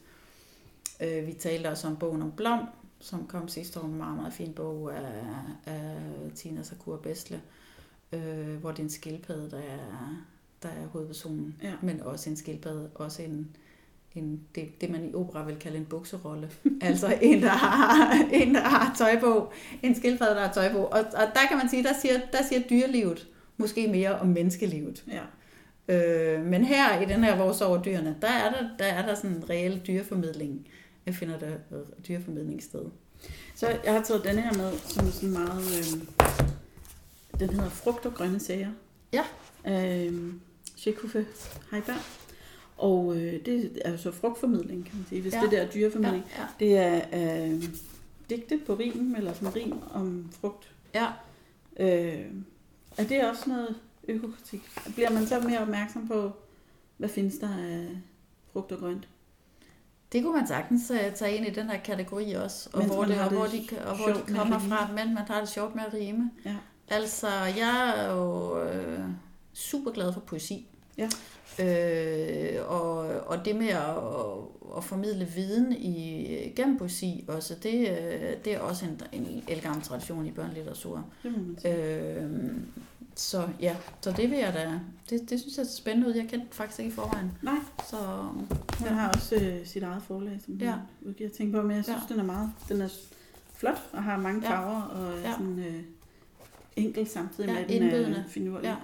Øh, 1.02 1.28
vi 1.28 1.34
talte 1.34 1.68
også 1.68 1.88
om 1.88 1.98
bogen 1.98 2.22
om 2.22 2.32
Blom, 2.32 2.60
som 3.00 3.28
kom 3.28 3.48
sidste 3.48 3.80
år, 3.80 3.84
en 3.86 3.96
meget, 3.98 4.16
meget 4.16 4.34
fin 4.34 4.54
bog 4.54 4.96
af, 4.96 5.12
af 5.66 5.96
Tina 6.36 6.64
Sakura 6.64 6.98
Besle, 7.04 7.42
øh, 8.12 8.56
hvor 8.56 8.72
det 8.72 8.80
er 8.80 8.84
en 8.84 8.90
skildpadde, 8.90 9.52
der 9.52 9.58
er, 9.58 10.16
der 10.64 10.70
er 10.70 10.88
hovedpersonen, 10.88 11.56
Ja. 11.64 11.74
men 11.82 12.02
også 12.02 12.30
en 12.30 12.38
skildpadde, 12.38 12.90
også 12.96 13.22
en, 13.22 13.56
en, 14.16 14.42
det, 14.56 14.82
det, 14.82 14.90
man 14.90 15.10
i 15.10 15.14
opera 15.14 15.46
vil 15.46 15.56
kalde 15.60 15.78
en 15.78 15.86
bukserolle. 15.86 16.52
altså 16.82 17.18
en, 17.22 17.42
der 17.42 17.50
har, 17.50 18.14
en, 18.34 18.56
der 18.56 18.62
har 18.62 18.96
tøj 18.98 19.20
på. 19.20 19.52
En 19.84 19.96
skildpadde, 19.96 20.36
der 20.36 20.46
har 20.46 20.54
tøj 20.54 20.72
på. 20.72 20.78
Og, 20.78 21.00
og 21.00 21.28
der 21.34 21.48
kan 21.50 21.58
man 21.58 21.70
sige, 21.70 21.84
der 21.84 21.94
siger, 22.02 22.20
der 22.32 22.44
siger 22.50 22.62
dyrelivet 22.70 23.28
måske 23.62 23.88
mere 23.88 24.20
om 24.20 24.28
menneskelivet. 24.28 25.04
Ja. 25.08 25.22
Øh, 25.88 26.46
men 26.46 26.66
her 26.66 27.02
i 27.02 27.06
den 27.06 27.24
her 27.24 27.38
Vores 27.38 27.62
over 27.62 27.84
dyrene, 27.84 28.16
der 28.22 28.28
er 28.28 28.52
der, 28.52 28.68
der, 28.80 28.86
er 28.86 29.06
der 29.06 29.16
sådan 29.16 29.32
en 29.32 29.50
reel 29.50 29.82
dyreformidling. 29.88 30.68
Jeg 31.06 31.16
finder 31.16 31.40
der 31.40 31.52
øh, 31.72 31.80
dyreformidling 32.08 32.64
sted. 32.64 32.86
Så 33.56 33.68
jeg 33.86 33.94
har 33.94 34.02
taget 34.02 34.24
denne 34.24 34.42
her 34.42 34.54
med, 34.54 34.72
som 34.78 35.08
er 35.08 35.12
sådan 35.12 35.30
meget... 35.30 35.62
Øh, 35.80 36.02
den 37.40 37.50
hedder 37.50 37.70
Frugt 37.70 38.06
og 38.06 38.14
grønne 38.14 38.40
sager. 38.40 38.70
Ja. 39.14 39.24
Øh, 39.68 40.34
Shekufe 40.78 41.26
Heiberg. 41.72 41.96
Og 42.78 43.16
øh, 43.18 43.46
det 43.46 43.82
er 43.86 43.98
så 43.98 44.12
frugtformidling, 44.12 44.86
kan 44.86 44.96
man 44.98 45.06
sige, 45.10 45.22
hvis 45.22 45.34
Ja. 45.34 45.38
ja. 45.38 45.44
det 45.44 45.52
der 45.52 45.62
er 45.62 45.68
dyreformidling. 45.68 46.24
ja. 46.38 46.44
Det 46.60 46.78
er 46.78 47.02
øh, 47.48 47.64
digte 48.30 48.60
på 48.66 48.74
rim, 48.76 49.16
eller 49.18 49.34
sådan 49.34 49.56
rim 49.56 49.74
om 49.94 50.32
frugt. 50.42 50.72
ja. 50.96 51.08
Øh, 51.80 52.26
er 52.98 53.04
det 53.04 53.30
også 53.30 53.50
noget 53.50 53.76
økokritik? 54.08 54.72
Bliver 54.94 55.10
man 55.10 55.28
så 55.28 55.40
mere 55.40 55.60
opmærksom 55.60 56.08
på, 56.08 56.32
hvad 56.98 57.10
findes 57.10 57.38
der 57.38 57.50
af 57.58 57.88
frugt 58.54 58.72
og 58.72 58.80
grønt? 58.80 59.08
Det 60.12 60.24
kunne 60.24 60.38
man 60.38 60.48
sagtens 60.48 60.92
uh, 60.92 61.14
tage 61.16 61.36
ind 61.36 61.48
i 61.48 61.50
den 61.50 61.70
her 61.70 61.80
kategori 61.80 62.34
også, 62.34 62.70
og 62.74 62.80
Mens 62.80 62.92
hvor, 62.92 63.04
det, 63.04 63.20
og 63.20 63.30
det 63.30 63.38
hvor 63.38 63.48
de, 63.48 63.68
og 63.86 63.98
hvor 63.98 64.08
de 64.08 64.34
kommer 64.36 64.60
fra, 64.60 64.88
men 64.88 65.14
man 65.14 65.24
har 65.28 65.40
det 65.40 65.50
sjovt 65.50 65.76
med 65.76 65.84
at 65.84 65.94
rime. 65.94 66.32
Ja. 66.46 66.56
Altså, 66.88 67.28
jeg 67.58 67.94
er 67.98 68.12
jo 68.14 68.60
øh, 68.64 69.00
super 69.54 69.92
glad 69.92 70.14
for 70.14 70.20
poesi. 70.20 70.68
Ja. 70.98 71.10
Øh, 71.60 72.60
og, 72.68 72.98
og 73.28 73.46
det 73.46 73.56
med 73.56 73.68
at, 73.68 74.78
at 74.78 74.84
formidle 74.84 75.26
viden 75.26 75.72
i, 75.74 76.26
gennem 76.56 76.78
poesi 76.78 77.26
også, 77.28 77.56
det, 77.64 77.80
øh, 77.90 78.36
det 78.46 78.54
er 78.56 78.60
også 78.60 78.86
en, 78.86 79.02
en 79.12 79.44
elgammel 79.48 79.84
tradition 79.84 80.26
i 80.26 80.32
børnelitteratur. 80.32 81.06
Øh, 81.66 82.52
så 83.16 83.48
ja, 83.60 83.76
så 84.02 84.12
det 84.12 84.32
vil 84.32 84.38
jeg 84.40 84.54
da, 84.54 84.80
det, 85.10 85.30
det 85.30 85.40
synes 85.40 85.58
jeg 85.58 85.64
er 85.64 85.68
spændende 85.68 86.08
ud. 86.08 86.14
Jeg 86.14 86.28
kendte 86.30 86.48
faktisk 86.52 86.80
ikke 86.80 86.92
i 86.92 86.96
forvejen. 86.96 87.32
Nej. 87.42 87.56
Så 87.90 87.98
Hun 88.80 88.88
har 88.88 89.10
også 89.10 89.36
øh, 89.36 89.66
sit 89.68 89.84
eget 89.84 90.04
forlag, 90.04 90.40
som 90.46 90.54
Ja. 90.54 90.74
udgiver 91.02 91.30
ting 91.30 91.54
på, 91.54 91.62
men 91.62 91.76
jeg 91.78 91.84
synes, 91.84 92.00
Ja. 92.10 92.14
den 92.14 92.20
er 92.20 92.26
meget, 92.26 92.50
den 92.70 92.82
er 92.82 92.90
flot 93.56 93.82
og 93.94 94.04
har 94.04 94.18
mange 94.18 94.42
Ja. 94.44 94.52
farver 94.52 94.82
og 94.82 95.12
er 95.14 95.20
Ja. 95.22 95.32
sådan 95.32 95.60
øh, 95.60 95.82
enkel 96.76 97.08
samtidig 97.08 97.48
Ja, 97.48 97.54
med, 97.54 97.62
at 97.64 97.70
den 97.70 98.14
er 98.14 98.24
finurlig 98.28 98.64
ja. 98.66 98.76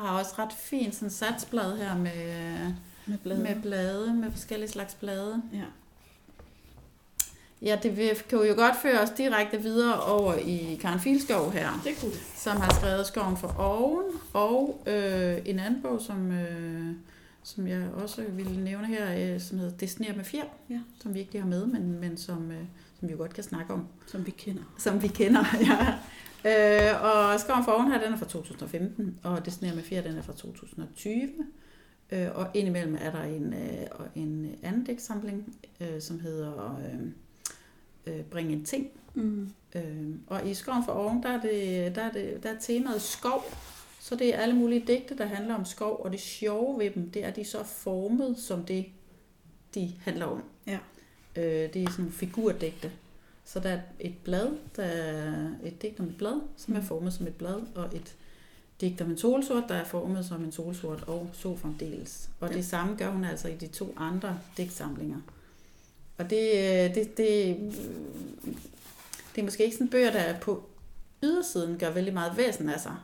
Og 0.00 0.08
har 0.08 0.18
også 0.18 0.30
ret 0.38 0.52
fint 0.52 0.94
sådan 0.94 1.10
satsblad 1.10 1.76
her 1.78 1.96
med, 1.96 2.56
med 3.06 3.18
blade. 3.18 3.42
med 3.42 3.62
blade, 3.62 4.14
med 4.14 4.30
forskellige 4.30 4.70
slags 4.70 4.94
blade. 4.94 5.42
Ja. 5.52 5.62
Ja, 7.62 7.78
det 7.82 8.22
kan 8.28 8.38
jo 8.38 8.54
godt 8.56 8.76
føre 8.82 9.00
os 9.00 9.10
direkte 9.10 9.62
videre 9.62 10.00
over 10.00 10.34
i 10.34 10.78
Karen 10.80 11.00
Filskov 11.00 11.52
her, 11.52 11.80
Det 11.84 11.92
kunne 12.00 12.12
som 12.36 12.56
har 12.56 12.74
skrevet 12.74 13.06
Skoven 13.06 13.36
for 13.36 13.54
oven, 13.58 14.04
og 14.32 14.82
øh, 14.86 15.38
en 15.44 15.58
anden 15.58 15.82
bog, 15.82 16.00
som, 16.00 16.32
øh, 16.32 16.92
som 17.42 17.66
jeg 17.66 17.86
også 17.94 18.22
ville 18.28 18.64
nævne 18.64 18.86
her, 18.86 19.34
øh, 19.34 19.40
som 19.40 19.58
hedder 19.58 19.76
Det 19.76 19.90
sner 19.90 20.16
med 20.16 20.24
fjer, 20.24 20.44
Ja. 20.70 20.78
som 21.02 21.14
vi 21.14 21.18
ikke 21.18 21.32
lige 21.32 21.42
har 21.42 21.48
med, 21.48 21.66
men, 21.66 22.00
men 22.00 22.16
som, 22.16 22.50
øh, 22.50 22.62
som 23.00 23.08
vi 23.08 23.12
jo 23.12 23.18
godt 23.18 23.34
kan 23.34 23.44
snakke 23.44 23.72
om, 23.72 23.86
Som 24.06 24.26
vi 24.26 24.30
kender. 24.30 24.62
som 24.78 25.02
vi 25.02 25.08
kender. 25.08 25.44
Ja. 25.70 25.94
Øh, 26.44 27.02
og 27.02 27.40
Skoven 27.40 27.64
for 27.64 27.72
oven 27.72 27.90
her, 27.90 28.04
den 28.04 28.12
er 28.12 28.16
fra 28.16 28.26
2015, 28.26 29.18
og 29.22 29.44
Det 29.44 29.52
sner 29.52 29.74
med 29.74 29.82
fjer, 29.82 30.02
den 30.02 30.16
er 30.16 30.22
fra 30.22 30.32
2020. 30.32 31.30
Øh, 32.12 32.28
og 32.34 32.46
indimellem 32.54 32.96
er 33.00 33.10
der 33.10 33.22
en, 33.22 33.52
øh, 33.52 33.86
en 34.14 34.56
anden 34.62 34.84
digtsamling, 34.84 35.56
øh, 35.80 36.00
som 36.00 36.20
hedder 36.20 36.80
øh, 38.06 38.14
øh, 38.14 38.24
Bring 38.24 38.52
en 38.52 38.64
ting. 38.64 38.88
Mm. 39.14 39.50
Øh, 39.74 40.08
og 40.26 40.48
i 40.48 40.54
Skoven 40.54 40.84
for 40.84 40.92
oven, 40.92 41.22
der 41.22 41.28
er, 41.28 41.40
det, 41.40 41.94
der, 41.94 42.02
er 42.02 42.12
det, 42.12 42.42
der 42.42 42.50
er 42.50 42.58
temaet 42.60 43.02
skov. 43.02 43.44
Så 44.00 44.16
det 44.16 44.34
er 44.34 44.38
alle 44.38 44.54
mulige 44.56 44.84
digte, 44.86 45.18
der 45.18 45.26
handler 45.26 45.54
om 45.54 45.64
skov, 45.64 46.00
og 46.04 46.12
det 46.12 46.20
sjove 46.20 46.78
ved 46.78 46.90
dem, 46.90 47.10
det 47.10 47.24
er, 47.24 47.28
at 47.28 47.36
de 47.36 47.44
så 47.44 47.58
er 47.58 47.64
formet 47.64 48.38
som 48.38 48.64
det, 48.64 48.86
de 49.74 49.92
handler 50.00 50.26
om. 50.26 50.42
Ja. 50.66 50.78
Øh, 51.36 51.74
det 51.74 51.76
er 51.76 51.90
sådan 51.90 52.12
figurdigte. 52.12 52.90
Så 53.52 53.60
der 53.60 53.68
er 53.70 53.80
et 54.00 54.14
blad, 54.24 54.48
der 54.76 54.82
er 54.82 55.48
et 55.64 55.82
digt 55.82 56.00
om 56.00 56.06
et 56.06 56.16
blad, 56.18 56.40
som 56.56 56.74
er 56.74 56.80
Mm. 56.80 56.86
formet 56.86 57.12
som 57.12 57.26
et 57.26 57.34
blad, 57.34 57.60
og 57.74 57.84
et 57.96 58.14
digt 58.80 59.00
om 59.00 59.10
en 59.10 59.18
solsort, 59.18 59.64
der 59.68 59.74
er 59.74 59.84
formet 59.84 60.24
som 60.26 60.44
en 60.44 60.52
solsort, 60.52 61.04
og 61.06 61.30
så 61.32 61.56
fremdeles. 61.56 62.30
Og 62.40 62.50
Ja. 62.50 62.56
det 62.56 62.64
samme 62.66 62.96
gør 62.96 63.10
hun 63.10 63.24
altså 63.24 63.48
i 63.48 63.54
de 63.56 63.66
to 63.66 63.94
andre 63.96 64.38
digtsamlinger. 64.56 65.18
Og 66.18 66.30
det, 66.30 66.50
øh, 66.54 66.94
det, 66.94 67.16
det, 67.16 67.56
det 69.34 69.40
er 69.40 69.42
måske 69.44 69.64
ikke 69.64 69.76
sådan 69.76 69.88
bøger, 69.90 70.12
der 70.12 70.18
er 70.18 70.40
på 70.40 70.64
ydersiden 71.22 71.78
gør 71.78 71.90
vældig 71.90 72.14
meget 72.14 72.36
væsen 72.36 72.68
af 72.68 72.80
sig. 72.80 72.96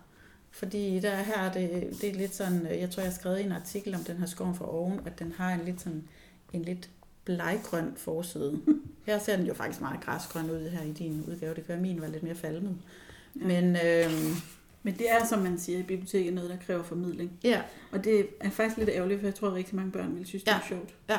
Fordi 0.51 1.01
der 1.01 1.17
her 1.17 1.39
er 1.39 1.53
det, 1.53 1.97
det 2.01 2.11
er 2.11 2.15
lidt 2.15 2.35
sådan, 2.35 2.67
øh, 2.67 2.79
jeg 2.79 2.91
tror 2.91 3.03
jeg 3.03 3.11
har 3.13 3.17
skrevet 3.19 3.45
en 3.45 3.53
artikel 3.53 3.95
om 3.95 4.05
den 4.05 4.17
her 4.17 4.27
skoven 4.27 4.55
fra 4.55 4.75
oven, 4.75 5.01
at 5.07 5.19
den 5.19 5.33
har 5.33 5.55
en 5.55 5.65
lidt 5.65 5.81
sådan, 5.81 6.09
en 6.53 6.63
lidt 6.63 6.91
bleggrøn 7.25 7.93
forside. 7.97 8.61
Her 9.07 9.19
ser 9.19 9.37
den 9.37 9.47
jo 9.47 9.55
faktisk 9.55 9.81
meget 9.81 10.01
græsgrøn 10.01 10.51
ud 10.51 10.69
her 10.69 10.83
i 10.83 10.93
din 10.93 11.25
udgave. 11.29 11.55
Det 11.55 11.65
at 11.69 11.79
min 11.79 12.01
var 12.01 12.09
lidt 12.09 12.23
mere 12.23 12.35
falmet. 12.35 12.77
Ja. 13.41 13.47
Men 13.47 13.77
øh, 13.77 14.13
Men 14.83 14.95
det 14.99 15.11
er, 15.11 15.27
som 15.27 15.39
man 15.39 15.59
siger 15.59 15.79
i 15.79 15.83
biblioteket, 15.83 16.35
noget, 16.35 16.51
der 16.51 16.57
kræver 16.67 16.83
formidling. 16.83 17.33
ja, 17.45 17.61
Og 17.93 18.05
det 18.05 18.27
er 18.41 18.51
faktisk 18.51 18.77
lidt 18.79 18.91
ærgerligt, 18.91 19.21
for 19.21 19.27
jeg 19.27 19.35
tror, 19.35 19.49
at 19.49 19.55
rigtig 19.55 19.77
mange 19.77 19.93
børn 19.93 20.17
vil 20.17 20.27
synes, 20.27 20.45
det 20.45 20.53
er 20.53 20.61
sjovt. 20.69 20.95
Ja, 21.09 21.19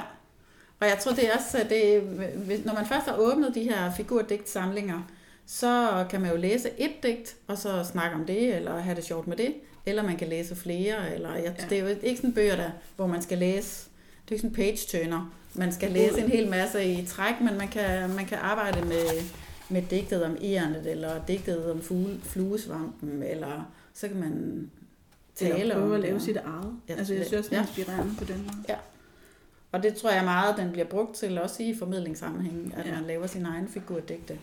og 0.80 0.88
jeg 0.88 0.98
tror 1.00 1.12
det 1.12 1.28
er 1.30 1.36
også, 1.36 1.66
det, 1.70 2.66
når 2.66 2.74
man 2.74 2.86
først 2.86 3.06
har 3.06 3.16
åbnet 3.18 3.56
de 3.56 3.64
her 3.64 3.94
figurdigtsamlinger, 3.94 5.02
så 5.46 6.06
kan 6.10 6.22
man 6.22 6.32
jo 6.32 6.38
læse 6.38 6.70
et 6.78 7.04
digt, 7.04 7.36
og 7.48 7.58
så 7.58 7.84
snakke 7.84 8.16
om 8.16 8.26
det, 8.26 8.56
eller 8.56 8.80
have 8.80 8.96
det 8.96 9.04
sjovt 9.04 9.28
med 9.28 9.38
det, 9.38 9.54
eller 9.86 10.04
man 10.04 10.18
kan 10.18 10.28
læse 10.28 10.56
flere, 10.56 11.14
eller 11.16 11.36
jeg, 11.36 11.56
ja. 11.60 11.66
det 11.70 11.78
er 11.78 11.82
jo 11.82 11.98
ikke 12.04 12.18
sådan 12.18 12.34
bøger, 12.34 12.56
der, 12.56 12.70
hvor 12.96 13.08
man 13.08 13.22
skal 13.22 13.38
læse, 13.38 13.87
det 14.30 14.32
er 14.32 14.36
ikke 14.36 14.42
sådan 14.42 14.56
page-turner, 14.56 15.34
man 15.54 15.72
skal 15.72 15.92
læse 15.92 16.20
en 16.22 16.30
hel 16.32 16.50
masse 16.50 16.86
i 16.94 17.06
træk, 17.06 17.34
men 17.42 17.58
man 17.58 17.68
kan, 17.68 18.10
man 18.10 18.26
kan 18.26 18.38
arbejde 18.38 18.82
med, 18.86 19.06
med 19.70 19.82
digtet 19.82 20.24
om 20.24 20.38
ærnet, 20.42 20.86
eller 20.92 21.26
digtet 21.26 21.72
om 21.72 21.82
fugle, 21.82 22.20
fluesvampen, 22.24 23.24
eller 23.24 23.72
så 23.94 24.08
kan 24.08 24.18
man 24.18 24.70
tale 25.36 25.60
Eller 25.60 25.76
om 25.76 25.82
prøve 25.82 25.94
at 25.96 26.02
det, 26.02 26.08
lave 26.08 26.16
og- 26.16 26.22
sit 26.22 26.38
eget. 26.38 26.74
Ja, 26.90 26.94
altså, 26.94 27.14
jeg 27.14 27.26
synes 27.26 27.40
også, 27.40 27.50
det 27.50 27.56
er 27.58 27.62
ja. 27.62 27.68
inspirerende 27.68 28.16
på 28.18 28.24
den 28.26 28.38
måde. 28.44 28.56
Og 28.70 28.78
Og 29.72 29.84
det 29.84 29.96
tror 29.96 30.12
jeg 30.12 30.24
meget, 30.24 30.58
den 30.58 30.72
bliver 30.72 30.88
brugt 30.88 31.16
til 31.16 31.42
også 31.42 31.64
i 31.64 31.76
formidlingssammenhængen, 31.80 32.74
at 32.78 32.86
Ja. 32.86 32.90
ja. 32.92 32.96
man 33.00 33.08
laver 33.08 33.28
sin 33.28 33.46
egen 33.46 33.68
figurdigte. 33.68 34.40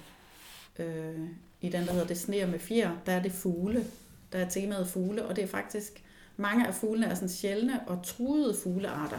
Øh, 0.78 1.14
I 1.60 1.68
den, 1.68 1.86
der 1.86 1.92
hedder 1.92 2.06
Det 2.06 2.18
sneer 2.18 2.46
med 2.46 2.58
fjer, 2.58 2.90
der 3.06 3.12
er 3.12 3.22
det 3.22 3.32
fugle. 3.32 3.84
Der 4.32 4.38
er 4.38 4.48
temaet 4.48 4.88
fugle, 4.88 5.24
og 5.24 5.36
det 5.36 5.44
er 5.44 5.48
faktisk, 5.48 6.02
mange 6.36 6.66
af 6.66 6.74
fuglene 6.74 7.06
er 7.06 7.14
sådan 7.14 7.28
sjældne 7.28 7.80
og 7.86 7.98
truede 8.04 8.56
fuglearter. 8.62 9.18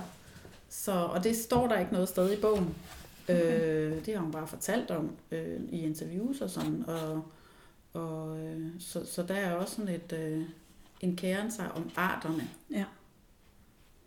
Så, 0.69 0.91
og 0.91 1.23
det 1.23 1.35
står 1.35 1.67
der 1.67 1.79
ikke 1.79 1.93
noget 1.93 2.09
sted 2.09 2.37
i 2.37 2.41
bogen. 2.41 2.75
Okay. 3.23 3.61
Øh, 3.61 4.05
det 4.05 4.13
har 4.15 4.21
hun 4.21 4.31
bare 4.31 4.47
fortalt 4.47 4.91
om 4.91 5.15
øh, 5.31 5.59
i 5.69 5.79
interviews 5.81 6.41
og 6.41 6.49
sådan. 6.49 6.83
Og, 6.87 7.23
og, 7.93 8.39
øh, 8.39 8.67
så, 8.79 9.05
så 9.05 9.23
der 9.23 9.35
er 9.35 9.53
også 9.53 9.75
sådan 9.75 9.95
et, 9.95 10.13
øh, 10.13 10.41
en 11.01 11.15
kæren 11.15 11.51
sig 11.51 11.71
om 11.71 11.89
arterne. 11.95 12.49
Ja. 12.71 12.85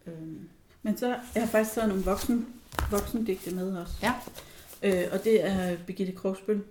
Øh, 0.07 0.37
Men 0.83 0.99
så 0.99 1.07
er 1.07 1.40
jeg 1.40 1.49
faktisk 1.49 1.75
taget 1.75 1.88
nogle 1.88 2.05
voksen, 2.05 2.47
voksendigte 2.90 3.55
med 3.55 3.77
også. 3.77 3.94
Ja. 4.03 4.14
Øh, 4.83 5.09
og 5.12 5.25
det 5.25 5.44
er 5.44 5.77
Birgitte 5.87 6.12
Krogsbøl, 6.12 6.62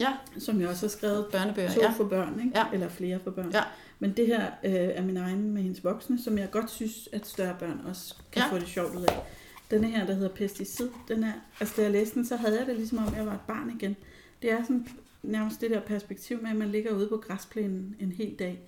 Ja. 0.00 0.12
som 0.38 0.60
jeg 0.60 0.68
også 0.68 0.86
har 0.86 0.90
skrevet 0.90 1.26
børnebøger, 1.32 1.72
to 1.74 1.80
ja. 1.80 1.90
for 1.90 2.04
børn, 2.04 2.40
ikke? 2.44 2.58
Ja. 2.58 2.64
eller 2.72 2.88
flere 2.88 3.20
for 3.24 3.30
børn. 3.30 3.50
Ja. 3.52 3.62
Men 3.98 4.12
det 4.16 4.26
her 4.26 4.46
øh, 4.64 4.72
er 4.72 5.02
min 5.02 5.16
egen 5.16 5.50
med 5.52 5.62
hendes 5.62 5.84
voksne, 5.84 6.22
som 6.22 6.38
jeg 6.38 6.50
godt 6.50 6.70
synes, 6.70 7.08
at 7.12 7.26
større 7.26 7.56
børn 7.58 7.80
også 7.88 8.14
kan 8.32 8.42
Ja. 8.42 8.52
få 8.52 8.58
det 8.58 8.68
sjovt 8.68 8.94
ud 8.96 9.02
af. 9.02 9.22
Denne 9.70 9.86
her, 9.90 10.06
der 10.06 10.14
hedder 10.14 10.28
Pesticid, 10.28 10.88
den 11.08 11.24
er, 11.24 11.32
altså 11.60 11.74
da 11.76 11.82
jeg 11.82 11.90
læste 11.90 12.14
den, 12.14 12.26
så 12.26 12.36
havde 12.36 12.58
jeg 12.58 12.66
det 12.66 12.76
ligesom 12.76 12.98
om, 12.98 13.14
jeg 13.16 13.26
var 13.26 13.34
et 13.34 13.40
barn 13.46 13.70
igen. 13.80 13.96
Det 14.42 14.52
er 14.52 14.62
sådan 14.62 14.88
nærmest 15.22 15.60
det 15.60 15.70
der 15.70 15.80
perspektiv 15.80 16.42
med, 16.42 16.50
at 16.50 16.56
man 16.56 16.68
ligger 16.68 16.92
ude 16.92 17.08
på 17.08 17.16
græsplænen 17.16 17.96
en 18.00 18.12
hel 18.12 18.34
dag 18.38 18.60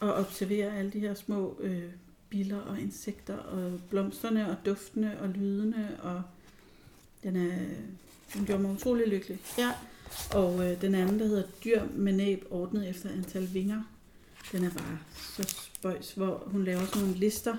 og 0.00 0.14
observerer 0.14 0.74
alle 0.78 0.90
de 0.90 0.98
her 1.00 1.14
små 1.14 1.56
øh, 1.60 1.82
biller 2.30 2.60
og 2.60 2.80
insekter 2.80 3.36
og 3.36 3.72
blomsterne 3.90 4.50
og 4.50 4.56
duftene 4.66 5.16
og 5.20 5.28
lydene 5.28 5.96
og 6.02 6.22
den, 7.22 7.36
er, 7.36 7.52
den 8.34 8.46
gjorde 8.46 8.62
mig 8.62 8.70
utrolig 8.70 9.06
lykkelig. 9.08 9.38
Ja. 9.58 9.70
Og 10.34 10.70
øh, 10.70 10.80
den 10.80 10.94
anden, 10.94 11.18
der 11.18 11.26
hedder 11.26 11.46
Dyr 11.64 11.82
med 11.94 12.12
næb 12.12 12.44
ordnet 12.50 12.88
efter 12.88 13.10
antal 13.10 13.54
vinger, 13.54 13.82
den 14.52 14.64
er 14.64 14.70
bare 14.70 14.98
så 15.14 15.70
spøjs, 15.74 16.12
hvor 16.12 16.42
hun 16.46 16.64
laver 16.64 16.86
sådan 16.86 17.02
nogle 17.02 17.16
lister. 17.16 17.56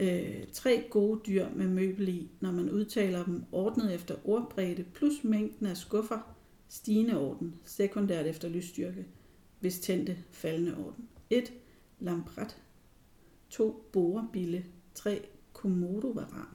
Øh, 0.00 0.46
tre 0.52 0.84
gode 0.90 1.20
dyr 1.26 1.46
med 1.54 1.68
møbel 1.68 2.08
i, 2.08 2.30
når 2.40 2.52
man 2.52 2.70
udtaler 2.70 3.24
dem 3.24 3.44
ordnet 3.52 3.94
efter 3.94 4.14
ordbredde, 4.24 4.84
plus 4.94 5.24
mængden 5.24 5.66
af 5.66 5.76
skuffer, 5.76 6.18
stigende 6.68 7.18
orden, 7.18 7.54
sekundært 7.64 8.26
efter 8.26 8.48
lysstyrke, 8.48 9.06
hvis 9.60 9.80
tændte, 9.80 10.16
faldende 10.30 10.76
orden. 10.76 11.08
1. 11.30 11.52
Lampret. 12.00 12.56
2. 13.50 13.88
Borebille. 13.92 14.64
3. 14.94 15.26
Komodovaran. 15.52 16.46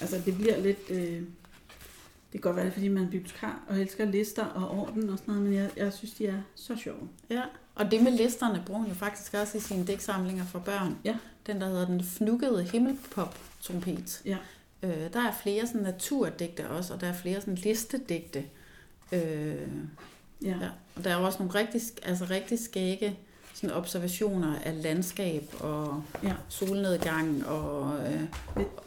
Altså 0.00 0.22
det 0.26 0.34
bliver 0.34 0.60
lidt... 0.60 0.90
Øh, 0.90 1.22
det 2.32 2.42
kan 2.42 2.52
godt 2.52 2.56
være, 2.56 2.70
fordi 2.70 2.88
man 2.88 3.02
er 3.04 3.10
bibliotekar 3.10 3.62
og 3.68 3.80
elsker 3.80 4.04
lister 4.04 4.44
og 4.44 4.78
orden 4.80 5.10
og 5.10 5.18
sådan 5.18 5.34
noget, 5.34 5.48
men 5.48 5.54
jeg, 5.54 5.70
jeg 5.76 5.92
synes, 5.92 6.12
de 6.14 6.26
er 6.26 6.40
så 6.54 6.76
sjove. 6.76 7.08
Ja, 7.30 7.42
og 7.74 7.90
det 7.90 8.02
med 8.02 8.12
listerne 8.12 8.62
bruger 8.66 8.80
hun 8.80 8.88
jo 8.88 8.94
faktisk 8.94 9.34
også 9.34 9.58
i 9.58 9.60
sine 9.60 9.86
digtsamlinger 9.86 10.44
for 10.44 10.58
børn. 10.58 10.96
Ja. 11.04 11.16
Den, 11.46 11.60
der 11.60 11.66
hedder 11.66 11.86
Den 11.86 12.04
fnukkede 12.04 12.62
himmelpop-trompet. 12.62 14.22
Ja. 14.24 14.36
Øh, 14.82 15.12
der 15.12 15.20
er 15.20 15.32
flere 15.42 15.66
sådan 15.66 15.82
naturdigte 15.82 16.70
også, 16.70 16.94
og 16.94 17.00
der 17.00 17.06
er 17.06 17.14
flere 17.14 17.40
sådan 17.40 17.54
listedigte. 17.54 18.44
Øh, 19.12 19.68
Ja. 20.42 20.48
ja. 20.48 20.68
Og 20.96 21.04
der 21.04 21.10
er 21.10 21.16
også 21.16 21.38
nogle 21.38 21.54
rigtig, 21.58 21.80
altså 22.02 22.24
rigtig 22.30 22.58
skægge 22.58 23.18
sådan 23.54 23.76
observationer 23.76 24.58
af 24.58 24.82
landskab 24.82 25.54
og 25.60 26.02
Ja. 26.22 26.32
solnedgang 26.48 27.46
og, 27.46 27.98
øh, 28.06 28.22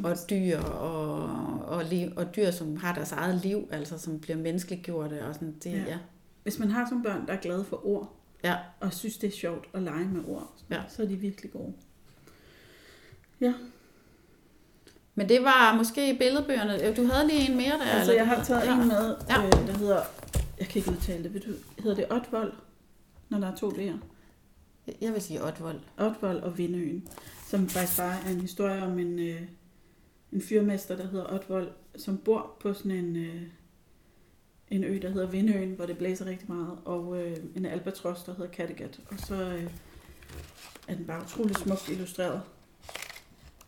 og 0.04 0.18
dyr 0.30 0.60
og, 0.60 1.24
og, 1.68 1.86
liv, 1.86 2.10
og 2.16 2.36
dyr, 2.36 2.52
som 2.52 2.78
har 2.78 2.94
deres 2.94 3.12
eget 3.12 3.36
liv, 3.44 3.68
altså 3.72 3.98
som 3.98 4.20
bliver 4.20 4.38
menneskeliggjorte 4.38 5.26
og 5.26 5.34
sådan 5.34 5.56
det, 5.64 5.72
Ja. 5.72 5.78
ja. 5.78 5.84
ja. 5.88 5.98
Hvis 6.44 6.60
man 6.60 6.72
har 6.72 6.90
som 6.90 7.04
børn, 7.04 7.28
der 7.28 7.34
er 7.34 7.42
glade 7.42 7.64
for 7.66 7.88
ord, 7.88 8.16
Ja. 8.44 8.56
og 8.80 8.94
synes, 8.94 9.18
det 9.18 9.28
er 9.28 9.32
sjovt 9.38 9.66
at 9.74 9.82
lege 9.84 10.06
med 10.06 10.22
ord, 10.28 10.52
Ja. 10.70 10.82
så 10.90 11.02
er 11.04 11.08
de 11.08 11.16
virkelig 11.16 11.52
gode. 11.52 11.74
Men 15.16 15.30
det 15.30 15.44
var 15.44 15.76
måske 15.78 16.16
billedbøgerne. 16.20 16.84
Øh, 16.88 16.98
Du 16.98 17.06
havde 17.06 17.28
lige 17.28 17.50
en 17.52 17.58
mere 17.58 17.72
der? 17.72 17.86
Altså, 17.86 18.12
eller? 18.12 18.24
jeg 18.24 18.36
har 18.38 18.44
taget 18.44 18.64
ja. 18.66 18.82
en 18.82 18.88
med, 18.88 19.16
Ja. 19.30 19.46
øh, 19.46 19.52
der 19.68 19.78
hedder, 19.78 20.02
jeg 20.60 20.68
kan 20.68 20.80
ikke 20.80 20.92
udtale 20.92 21.24
det, 21.24 21.34
ved 21.34 21.42
du, 21.42 21.52
hedder 21.84 21.96
det 21.96 22.06
Otvold, 22.12 22.54
når 23.30 23.40
der 23.40 23.52
er 23.52 23.56
to 23.56 23.70
D'er? 23.70 23.94
Jeg 25.02 25.14
vil 25.14 25.22
sige 25.22 25.44
Otvold. 25.44 25.80
Otvold 25.98 26.40
og 26.40 26.58
Vindøen, 26.58 27.08
som 27.48 27.70
faktisk 27.70 27.98
bare 27.98 28.16
er 28.26 28.30
en 28.30 28.42
historie 28.42 28.84
om 28.84 29.00
en, 29.00 29.20
øh, 29.20 29.42
en 30.32 30.42
fyrmester, 30.42 30.96
der 30.96 31.08
hedder 31.08 31.34
Otvold, 31.34 31.72
som 31.96 32.18
bor 32.18 32.58
på 32.60 32.74
sådan 32.74 32.92
en, 32.92 33.16
øh, 33.16 33.42
en 34.70 34.84
ø, 34.84 35.00
der 35.02 35.10
hedder 35.10 35.30
Vindøen, 35.30 35.72
hvor 35.72 35.86
det 35.86 35.98
blæser 35.98 36.26
rigtig 36.26 36.52
meget, 36.52 36.78
og 36.86 37.22
øh, 37.22 37.38
en 37.56 37.66
albatros, 37.66 38.24
der 38.24 38.36
hedder 38.36 38.52
Kattegat. 38.52 39.00
Og 39.12 39.20
så 39.20 39.36
øh, 39.36 39.70
er 40.88 40.96
den 40.96 41.06
bare 41.06 41.24
utrolig 41.24 41.56
smukt 41.56 41.90
illustreret, 41.90 42.42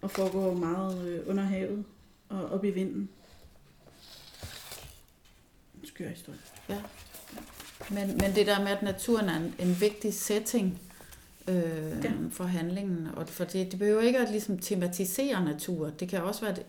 og 0.02 0.12
foregår 0.12 0.54
meget 0.54 1.08
øh, 1.08 1.30
under 1.30 1.44
havet 1.44 1.86
og 2.30 2.46
op 2.46 2.66
i 2.66 2.70
vinden. 2.70 3.10
En 5.82 5.88
skør 5.88 6.10
historie. 6.10 6.40
Men, 7.90 8.08
men 8.08 8.36
det 8.36 8.48
der 8.48 8.60
med, 8.60 8.68
at 8.68 8.84
naturen 8.84 9.30
er 9.30 9.36
en, 9.36 9.56
en 9.60 9.82
vigtig 9.82 10.14
setting 10.14 10.82
øh, 11.48 11.56
Ja. 11.56 11.96
ja. 12.04 12.12
for 12.32 12.44
handlingen, 12.44 13.08
og 13.16 13.30
for 13.30 13.44
det, 13.44 13.72
det 13.72 13.80
behøver 13.80 14.02
ikke 14.02 14.20
at 14.20 14.30
ligesom 14.32 14.60
tematisere 14.60 15.46
natur. 15.46 15.90
Det 15.90 16.10
kan 16.10 16.24
også 16.24 16.42
være, 16.42 16.56
det, 16.56 16.64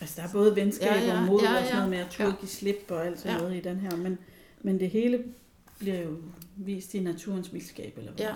Altså, 0.00 0.20
der 0.22 0.28
er 0.28 0.32
både 0.32 0.56
venskab 0.56 0.88
Ja, 0.88 1.00
ja, 1.06 1.16
og 1.20 1.22
mod 1.22 1.42
ja, 1.42 1.48
og 1.50 1.56
sådan 1.56 1.68
ja. 1.68 1.74
noget 1.74 1.90
med 1.90 1.98
at 1.98 2.06
turde 2.10 2.30
Ja. 2.30 2.36
give 2.40 2.48
slip 2.48 2.84
og 2.88 3.06
alt 3.06 3.18
sådan 3.18 3.32
Ja. 3.36 3.42
noget 3.42 3.56
i 3.56 3.60
den 3.60 3.76
her. 3.76 3.96
Men, 3.96 4.18
men 4.62 4.80
det 4.80 4.90
hele 4.90 5.24
bliver 5.78 6.00
jo 6.02 6.16
vist 6.56 6.94
i 6.94 7.00
naturens 7.00 7.52
vildskab, 7.52 7.94
eller 7.98 8.12
hvad 8.12 8.26
Ja. 8.26 8.34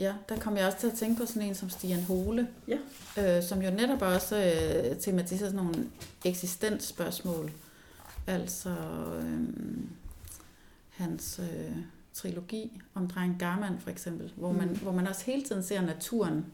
ja, 0.00 0.14
der 0.28 0.36
kom 0.38 0.56
jeg 0.56 0.66
også 0.66 0.78
til 0.78 0.86
at 0.86 0.92
tænke 0.94 1.20
på 1.20 1.26
sådan 1.26 1.42
en 1.42 1.54
som 1.54 1.70
Stian 1.70 2.02
Hole, 2.02 2.48
Ja. 2.68 3.36
øh, 3.38 3.42
som 3.42 3.62
jo 3.62 3.70
netop 3.70 4.02
også 4.02 4.36
øh, 4.36 4.96
tematiserer 5.00 5.50
sådan 5.50 5.64
nogle 5.64 5.86
eksistensspørgsmål. 6.24 7.52
Altså 8.26 8.70
øh, 9.20 9.40
hans 10.90 11.40
øh, 11.42 11.76
trilogi 12.14 12.80
om 12.94 13.08
drengen 13.08 13.38
Garman 13.38 13.78
for 13.78 13.90
eksempel, 13.90 14.32
hvor 14.36 14.52
man, 14.52 14.68
Mm. 14.68 14.74
hvor 14.76 14.92
man 14.92 15.06
også 15.06 15.24
hele 15.24 15.42
tiden 15.42 15.62
ser 15.62 15.80
naturen 15.80 16.46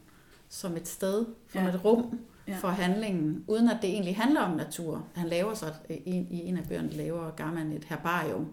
som 0.49 0.77
et 0.77 0.87
sted, 0.87 1.25
som 1.51 1.61
Ja. 1.63 1.69
et 1.69 1.85
rum 1.85 2.19
Ja. 2.47 2.57
for 2.57 2.67
handlingen, 2.67 3.43
uden 3.47 3.69
at 3.69 3.77
det 3.81 3.89
egentlig 3.89 4.15
handler 4.15 4.41
om 4.41 4.57
natur. 4.57 5.05
Han 5.15 5.27
laver 5.27 5.53
så, 5.53 5.65
i, 5.89 6.09
i 6.31 6.41
en 6.45 6.57
af 6.57 6.63
bøgerne 6.67 6.89
laver 6.89 7.31
Garman 7.31 7.71
et 7.71 7.83
herbarium. 7.83 8.47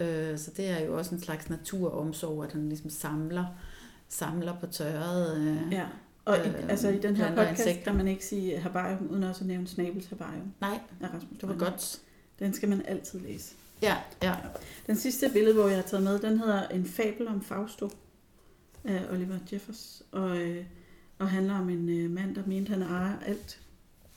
Øh, 0.00 0.38
så 0.38 0.50
det 0.56 0.70
er 0.70 0.84
jo 0.84 0.98
også 0.98 1.14
en 1.14 1.20
slags 1.20 1.50
naturomsorg, 1.50 2.44
at 2.44 2.52
han 2.52 2.68
ligesom 2.68 2.90
samler, 2.90 3.44
samler 4.08 4.54
på 4.60 4.66
tørret. 4.66 5.36
Øh. 5.36 5.72
Ja. 5.72 5.86
Og 6.24 6.36
i, 6.36 6.48
Øh, 6.48 6.68
altså 6.68 6.88
i 6.88 6.98
den 6.98 7.16
her 7.16 7.28
podcast 7.36 7.50
insekter. 7.60 7.84
kan 7.84 7.96
man 7.96 8.08
ikke 8.08 8.24
sige 8.24 8.58
herbarium, 8.60 9.06
uden 9.10 9.24
også 9.24 9.40
at 9.40 9.46
nævne 9.48 9.66
Snabels 9.66 10.06
herbarium 10.06 10.52
Nej, 10.60 10.78
af 11.00 11.06
Rasmus 11.14 11.38
det 11.40 11.48
var 11.48 11.56
godt. 11.56 11.98
Den 12.38 12.52
skal 12.54 12.68
man 12.68 12.82
altid 12.88 13.20
læse. 13.20 13.54
Ja, 13.82 13.96
ja. 14.22 14.34
Den 14.86 14.96
sidste 14.96 15.30
billede, 15.32 15.54
hvor 15.54 15.68
jeg 15.68 15.76
har 15.76 15.82
taget 15.82 16.04
med, 16.04 16.18
den 16.18 16.38
hedder 16.38 16.68
En 16.68 16.86
fabel 16.86 17.28
om 17.28 17.42
Fausto 17.42 17.90
af 18.84 19.06
Oliver 19.10 19.38
Jeffers. 19.52 20.02
Og, 20.10 20.36
øh, 20.36 20.64
og 21.18 21.30
handler 21.30 21.54
om 21.54 21.70
en 21.70 21.88
øh, 21.88 22.10
mand, 22.10 22.34
der 22.34 22.46
mente, 22.46 22.70
han 22.70 22.82
ejer 22.82 23.18
alt. 23.20 23.60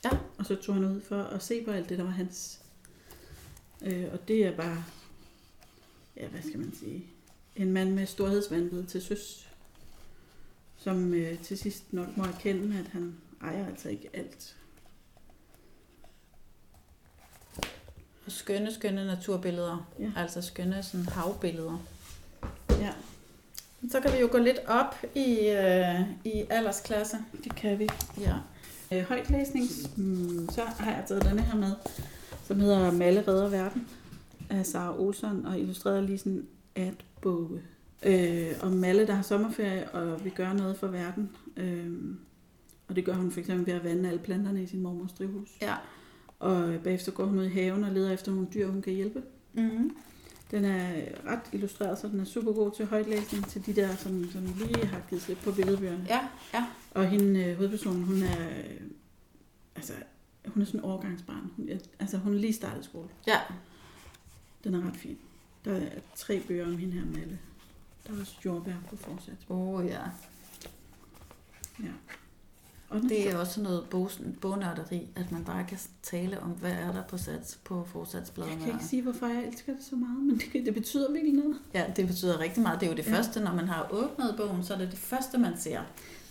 Ja. 0.04 0.10
Og 0.38 0.46
så 0.46 0.56
tog 0.56 0.76
han 0.76 0.86
ud 0.86 1.02
for 1.02 1.24
at 1.24 1.44
se 1.44 1.64
på 1.64 1.72
alt 1.72 1.90
det, 1.90 1.98
der 1.98 2.04
var 2.04 2.12
hans. 2.12 2.62
Øh, 3.82 4.06
og 4.14 4.28
det 4.28 4.46
er 4.46 4.56
bare, 4.56 4.84
ja, 6.18 6.28
hvad 6.28 6.42
skal 6.42 6.60
man 6.60 6.74
sige, 6.80 7.06
en 7.56 7.72
mand 7.72 7.94
med 7.94 8.06
storhedsvandvid 8.06 8.84
til 8.84 9.02
søs, 9.02 9.50
som 10.78 11.14
øh, 11.14 11.40
til 11.40 11.58
sidst 11.58 11.94
nok 11.94 12.18
må 12.18 12.24
erkende, 12.24 12.80
at 12.80 12.88
han 12.88 13.16
ejer 13.42 13.68
altså 13.68 13.90
ikke 13.90 14.10
alt. 14.14 14.56
Skønne, 18.46 18.72
skønne 18.72 19.06
naturbilleder. 19.06 19.88
Ja. 20.00 20.12
Altså 20.18 20.42
skønne 20.42 20.84
sådan 20.84 21.06
havbilleder. 21.06 21.84
Ja, 22.70 22.92
Så 23.92 24.00
kan 24.00 24.14
vi 24.14 24.18
jo 24.18 24.28
gå 24.32 24.38
lidt 24.38 24.60
op 24.68 24.96
i, 25.16 25.50
øh, 25.50 26.02
i 26.26 26.44
aldersklasse. 26.50 27.18
det 27.44 27.56
kan 27.56 27.80
vi. 27.80 27.90
Ja. 28.20 28.34
Øh, 28.92 29.04
højtlæsning, 29.04 29.66
mm, 29.98 30.50
så 30.50 30.62
har 30.62 30.92
jeg 30.92 31.04
taget 31.08 31.24
denne 31.26 31.42
her 31.42 31.56
med, 31.58 31.72
som 32.48 32.60
hedder 32.60 32.92
Malle 32.92 33.24
redder 33.28 33.50
verden 33.50 33.88
af 34.50 34.66
Sara 34.66 35.00
Olsson 35.00 35.46
og 35.46 35.60
illustreret 35.60 36.04
Lisen 36.04 36.48
Atboge. 36.76 37.62
Øh, 38.04 38.52
om 38.62 38.72
Malle, 38.72 39.08
der 39.08 39.14
har 39.14 39.24
sommerferie 39.24 39.90
og 39.90 40.24
vil 40.24 40.32
gøre 40.32 40.56
noget 40.56 40.78
for 40.78 40.88
verden. 40.88 41.30
Øh, 41.58 41.92
og 42.88 42.96
det 42.96 43.06
gør 43.06 43.14
hun 43.14 43.32
for 43.32 43.40
eksempel 43.40 43.66
ved 43.66 43.74
at 43.74 43.84
vande 43.84 44.10
alle 44.10 44.22
planterne 44.22 44.64
i 44.64 44.68
sin 44.68 44.82
mormors 44.82 45.12
drivhus. 45.12 45.50
Ja. 45.62 45.74
Og 46.46 46.80
bagefter 46.84 47.12
går 47.12 47.26
hun 47.26 47.40
ud 47.40 47.46
i 47.46 47.50
haven 47.50 47.84
og 47.84 47.92
leder 47.92 48.12
efter 48.12 48.32
nogle 48.32 48.48
dyr, 48.54 48.68
hun 48.72 48.82
kan 48.82 48.94
hjælpe. 48.94 49.24
Mm-hmm. 49.54 49.96
Den 50.52 50.66
er 50.66 50.94
ret 51.26 51.40
illustreret, 51.54 52.00
så 52.00 52.08
den 52.08 52.20
er 52.20 52.26
super 52.26 52.54
god 52.54 52.72
til 52.72 52.86
højtlæsning 52.86 53.48
til 53.48 53.66
de 53.66 53.76
der, 53.76 53.96
som, 53.96 54.32
som 54.32 54.42
lige 54.44 54.86
har 54.86 55.02
givet 55.10 55.22
slip 55.22 55.38
på 55.44 55.52
billedbøgerne. 55.52 56.06
Ja, 56.10 56.20
ja. 56.54 56.66
Og 56.92 57.08
hende, 57.08 57.44
øh, 57.44 57.56
hovedpersonen, 57.58 58.04
hun 58.04 58.24
er 58.24 58.50
øh, 58.50 58.82
altså, 59.76 59.94
hun 60.48 60.62
er 60.62 60.66
sådan 60.66 60.80
en 60.80 60.84
overgangsbarn. 60.86 61.52
Hun, 61.58 61.70
er- 61.70 61.78
altså, 62.00 62.18
hun 62.18 62.34
er 62.34 62.38
lige 62.40 62.54
startet 62.54 62.86
skole. 62.86 63.08
Ja. 63.28 63.40
Den 64.64 64.74
er 64.74 64.88
ret 64.88 64.96
fin. 64.98 65.18
Der 65.66 65.74
er 65.76 65.90
tre 66.16 66.40
bøger 66.48 66.66
om 66.66 66.78
hende 66.78 66.94
her, 66.94 67.06
Malle. 67.06 67.40
Der 68.08 68.14
er 68.16 68.20
også 68.20 68.36
jordbær 68.46 68.74
på 68.90 68.96
forsat. 68.96 69.38
Åh 69.50 69.68
oh, 69.70 69.86
ja. 69.86 70.02
Ja. 71.84 71.90
Den, 73.02 73.10
Det 73.10 73.30
er 73.32 73.38
også 73.38 73.62
noget 73.62 73.84
bognørderi, 74.42 75.08
at 75.16 75.32
man 75.32 75.44
bare 75.44 75.66
kan 75.70 75.78
tale 76.04 76.40
om, 76.40 76.50
hvad 76.50 76.72
er 76.72 76.92
der 76.92 77.04
på 77.10 77.18
sats 77.18 77.60
på 77.64 77.76
jeg 77.78 77.84
forsatsbladene. 77.88 78.58
kan 78.60 78.68
ikke 78.74 78.86
sige, 78.86 79.02
hvorfor 79.02 79.28
jeg 79.28 79.44
elsker 79.48 79.74
det 79.74 79.84
så 79.84 79.96
meget, 79.96 80.24
men 80.24 80.38
det, 80.54 80.66
det 80.66 80.74
betyder 80.74 81.12
virkelig 81.12 81.34
noget. 81.34 81.56
Ja, 81.74 81.84
det 81.96 82.08
betyder 82.08 82.40
rigtig 82.40 82.64
meget. 82.64 82.80
Det 82.80 82.86
er 82.86 82.92
jo 82.92 82.98
det 82.98 83.08
Ja. 83.08 83.14
første, 83.18 83.40
når 83.40 83.54
man 83.54 83.68
har 83.68 83.88
åbnet 83.92 84.34
bogen, 84.38 84.64
så 84.64 84.74
er 84.74 84.78
det 84.78 84.92
det 84.92 85.00
første, 85.00 85.38
man 85.38 85.54
ser. 85.58 85.80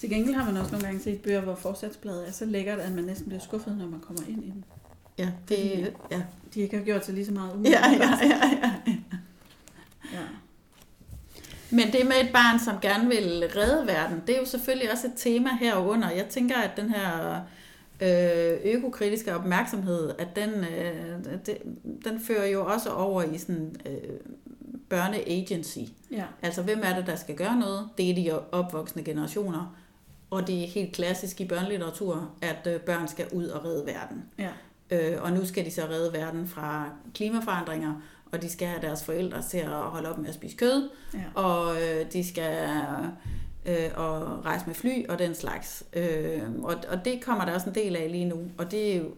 Til 0.00 0.10
gengæld 0.10 0.34
har 0.34 0.44
man 0.44 0.56
også 0.56 0.72
nogle 0.72 0.86
gange 0.86 1.00
set 1.00 1.20
bøger, 1.20 1.40
hvor 1.40 1.54
forsatsbladet 1.54 2.28
er 2.28 2.32
så 2.32 2.44
lækkert, 2.44 2.78
at 2.78 2.92
man 2.92 3.04
næsten 3.04 3.26
bliver 3.28 3.40
skuffet, 3.42 3.76
når 3.78 3.86
man 3.86 4.00
kommer 4.00 4.22
ind 4.28 4.44
i 4.44 4.50
den. 4.50 4.64
Ja, 5.18 5.30
det, 5.48 5.92
ja. 6.10 6.22
De 6.54 6.60
ikke 6.60 6.76
har 6.76 6.84
gjort 6.84 7.04
sig 7.04 7.14
lige 7.14 7.26
så 7.26 7.32
meget 7.32 7.54
umiddelbart. 7.54 7.90
ja, 7.92 8.26
ja, 8.26 8.26
ja. 8.26 8.72
ja. 8.86 8.94
Men 11.74 11.92
det 11.92 12.06
med 12.06 12.16
et 12.20 12.32
barn, 12.32 12.58
som 12.58 12.74
gerne 12.82 13.08
vil 13.08 13.44
redde 13.56 13.86
verden, 13.86 14.22
det 14.26 14.34
er 14.34 14.40
jo 14.40 14.46
selvfølgelig 14.46 14.92
også 14.92 15.06
et 15.06 15.12
tema 15.16 15.50
herunder. 15.60 16.10
Jeg 16.10 16.26
tænker, 16.26 16.56
at 16.56 16.70
den 16.76 16.90
her 16.90 17.40
øh, 18.00 18.74
økokritiske 18.74 19.34
opmærksomhed, 19.34 20.14
at 20.18 20.36
den, 20.36 20.50
øh, 20.50 21.24
det, 21.46 21.58
den 22.04 22.20
fører 22.20 22.46
jo 22.46 22.66
også 22.66 22.90
over 22.90 23.22
i 23.22 23.38
sådan 23.38 23.76
øh, 23.86 24.20
børneagency. 24.88 25.78
ja. 26.10 26.24
Altså, 26.42 26.62
hvem 26.62 26.80
er 26.84 26.96
det, 26.96 27.06
der 27.06 27.16
skal 27.16 27.34
gøre 27.34 27.56
noget? 27.56 27.88
Det 27.98 28.10
er 28.10 28.14
de 28.14 28.40
opvoksende 28.52 29.04
generationer. 29.04 29.76
Og 30.30 30.46
det 30.46 30.64
er 30.64 30.66
helt 30.66 30.92
klassisk 30.92 31.40
i 31.40 31.44
børnelitteratur, 31.44 32.30
at 32.42 32.66
øh, 32.66 32.80
børn 32.80 33.08
skal 33.08 33.26
ud 33.32 33.46
og 33.46 33.64
redde 33.64 33.86
verden. 33.86 34.24
ja. 34.38 34.50
Øh, 34.90 35.22
og 35.22 35.32
nu 35.32 35.46
skal 35.46 35.64
de 35.64 35.70
så 35.70 35.82
redde 35.90 36.12
verden 36.12 36.48
fra 36.48 36.90
klimaforandringer, 37.14 37.94
og 38.34 38.42
de 38.42 38.50
skal 38.50 38.68
have 38.68 38.82
deres 38.82 39.04
forældre 39.04 39.42
til 39.42 39.58
at 39.58 39.68
holde 39.68 40.10
op 40.10 40.18
med 40.18 40.28
at 40.28 40.34
spise 40.34 40.56
kød, 40.56 40.90
ja. 41.14 41.42
og 41.42 41.74
øh, 41.82 42.12
de 42.12 42.28
skal 42.28 42.68
øh, 43.66 43.90
og 43.94 44.44
rejse 44.44 44.66
med 44.66 44.74
fly 44.74 45.06
og 45.08 45.18
den 45.18 45.34
slags. 45.34 45.84
Øh, 45.92 46.42
og, 46.62 46.74
og 46.88 47.04
det 47.04 47.24
kommer 47.24 47.44
der 47.44 47.54
også 47.54 47.68
en 47.68 47.74
del 47.74 47.96
af 47.96 48.10
lige 48.10 48.24
nu, 48.24 48.40
og 48.58 48.70
det 48.70 48.92
er 48.92 48.96
jo, 48.98 49.10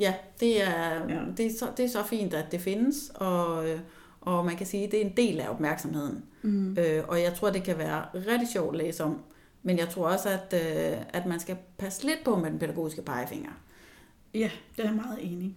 ja, 0.00 0.14
det 0.40 0.62
er, 0.62 0.94
Ja. 1.08 1.14
ja. 1.14 1.20
Det, 1.36 1.46
er 1.46 1.50
så, 1.58 1.66
det 1.76 1.84
er 1.84 1.88
så 1.88 2.02
fint, 2.02 2.34
at 2.34 2.52
det 2.52 2.60
findes, 2.60 3.12
og, 3.14 3.68
øh, 3.68 3.80
og 4.20 4.44
man 4.44 4.56
kan 4.56 4.66
sige, 4.66 4.84
at 4.84 4.90
det 4.90 5.00
er 5.00 5.04
en 5.04 5.16
del 5.16 5.40
af 5.40 5.48
opmærksomheden. 5.48 6.24
Mm. 6.42 6.76
Øh, 6.78 7.04
og 7.08 7.22
jeg 7.22 7.34
tror, 7.34 7.50
det 7.50 7.62
kan 7.62 7.78
være 7.78 8.04
rigtig 8.14 8.48
sjovt 8.52 8.74
at 8.76 8.84
læse 8.84 9.04
om, 9.04 9.18
men 9.62 9.78
jeg 9.78 9.88
tror 9.88 10.08
også, 10.08 10.28
at, 10.28 10.54
øh, 10.54 10.98
at 11.08 11.26
man 11.26 11.40
skal 11.40 11.56
passe 11.78 12.06
lidt 12.06 12.24
på 12.24 12.36
med 12.36 12.50
den 12.50 12.58
pædagogiske 12.58 13.02
pegefinger. 13.02 13.50
Ja, 14.34 14.50
det 14.76 14.84
er 14.84 14.88
jeg 14.88 14.96
meget 14.96 15.18
enig. 15.20 15.56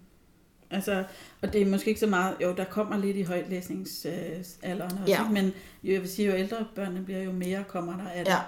Altså, 0.73 1.03
og 1.41 1.53
det 1.53 1.61
er 1.61 1.65
måske 1.65 1.87
ikke 1.87 1.99
så 1.99 2.07
meget, 2.07 2.35
jo, 2.41 2.53
der 2.57 2.63
kommer 2.63 2.97
lidt 2.97 3.17
i 3.17 3.21
højtlæsningsalderen 3.21 4.91
også, 4.97 5.03
Ja. 5.07 5.29
men 5.29 5.45
jo, 5.83 5.93
jeg 5.93 6.01
vil 6.01 6.09
sige, 6.09 6.27
jo 6.31 6.35
ældre 6.37 6.67
børnene 6.75 7.05
bliver, 7.05 7.21
jo 7.21 7.31
mere 7.31 7.63
kommer 7.67 7.97
der 7.97 8.09
af 8.09 8.25
det. 8.25 8.31
Ja, 8.31 8.39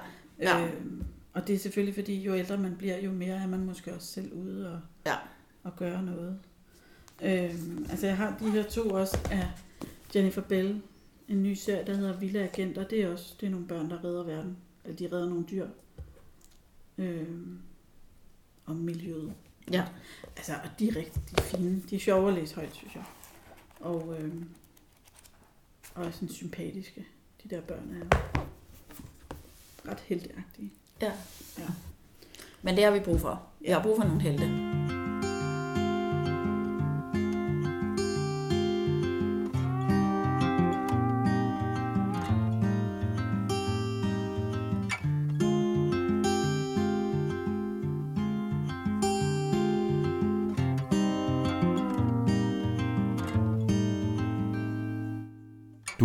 ja. 0.59 0.67
Øhm, 0.67 1.03
og 1.33 1.47
det 1.47 1.55
er 1.55 1.59
selvfølgelig 1.59 1.95
fordi, 1.95 2.21
jo 2.23 2.35
ældre 2.35 2.57
man 2.57 2.75
bliver, 2.77 2.97
jo 2.99 3.11
mere 3.11 3.35
er 3.35 3.47
man 3.47 3.65
måske 3.65 3.93
også 3.93 4.07
selv 4.07 4.33
ude 4.33 4.71
og, 4.73 4.79
Ja. 5.05 5.15
og 5.63 5.75
gøre 5.75 6.03
noget. 6.03 6.39
Øhm, 7.21 7.85
altså 7.89 8.07
jeg 8.07 8.17
har 8.17 8.37
de 8.39 8.49
her 8.51 8.63
to 8.63 8.89
også 8.89 9.17
af 9.31 9.47
Jennifer 10.15 10.41
Bell, 10.41 10.81
en 11.27 11.43
ny 11.43 11.53
serie, 11.53 11.83
der 11.87 11.93
hedder 11.95 12.17
Vilde 12.19 12.43
Agenter. 12.43 12.87
Det 12.87 13.01
er 13.01 13.09
også 13.11 13.35
det 13.39 13.47
er 13.47 13.51
nogle 13.51 13.67
børn, 13.67 13.89
der 13.89 14.03
redder 14.03 14.23
verden. 14.23 14.57
Eller 14.85 14.97
de 14.97 15.09
redder 15.15 15.29
nogle 15.29 15.45
dyr. 15.51 15.67
Øhm, 16.97 17.57
og 18.65 18.75
miljøet. 18.75 19.33
Ja. 19.71 19.85
Altså, 20.37 20.53
og 20.53 20.69
de 20.79 20.87
er 20.87 20.95
rigtig 20.95 21.21
de 21.29 21.35
er 21.37 21.41
fine. 21.41 21.81
De 21.89 21.95
er 21.95 21.99
sjove 21.99 22.27
at 22.27 22.33
læse 22.33 22.55
højt, 22.55 22.75
synes 22.75 22.95
jeg. 22.95 23.03
Og, 23.79 24.15
øhm, 24.19 24.49
og 25.95 26.05
er 26.05 26.11
sådan 26.11 26.29
sympatiske. 26.29 27.05
De 27.43 27.49
der 27.55 27.61
børn 27.61 27.97
er 28.01 28.17
ret 29.91 29.99
helteagtige. 29.99 30.71
Ja. 31.01 31.11
Ja. 31.57 31.67
Men 32.61 32.75
det 32.75 32.83
har 32.83 32.91
vi 32.91 32.99
brug 32.99 33.21
for. 33.21 33.43
Vi 33.59 33.69
har 33.69 33.83
brug 33.83 33.97
for 33.97 34.03
nogle 34.03 34.21
helte. 34.21 34.45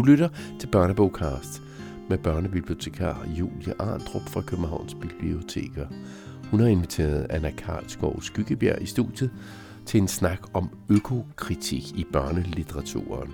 Du 0.00 0.04
lytter 0.04 0.28
til 0.60 0.66
Børnebogcast 0.66 1.62
med 2.08 2.18
børnebibliotekar 2.18 3.26
Julie 3.38 3.74
Arndrup 3.78 4.28
fra 4.28 4.40
Københavns 4.40 4.94
Biblioteker. 4.94 5.86
Hun 6.50 6.60
har 6.60 6.66
inviteret 6.66 7.26
Anna 7.30 7.50
Karlsgaard 7.50 8.18
Skyggebjerg 8.20 8.82
i 8.82 8.86
studiet 8.86 9.30
til 9.86 10.00
en 10.00 10.08
snak 10.08 10.40
om 10.54 10.70
økokritik 10.90 11.98
i 11.98 12.06
børnelitteraturen. 12.12 13.32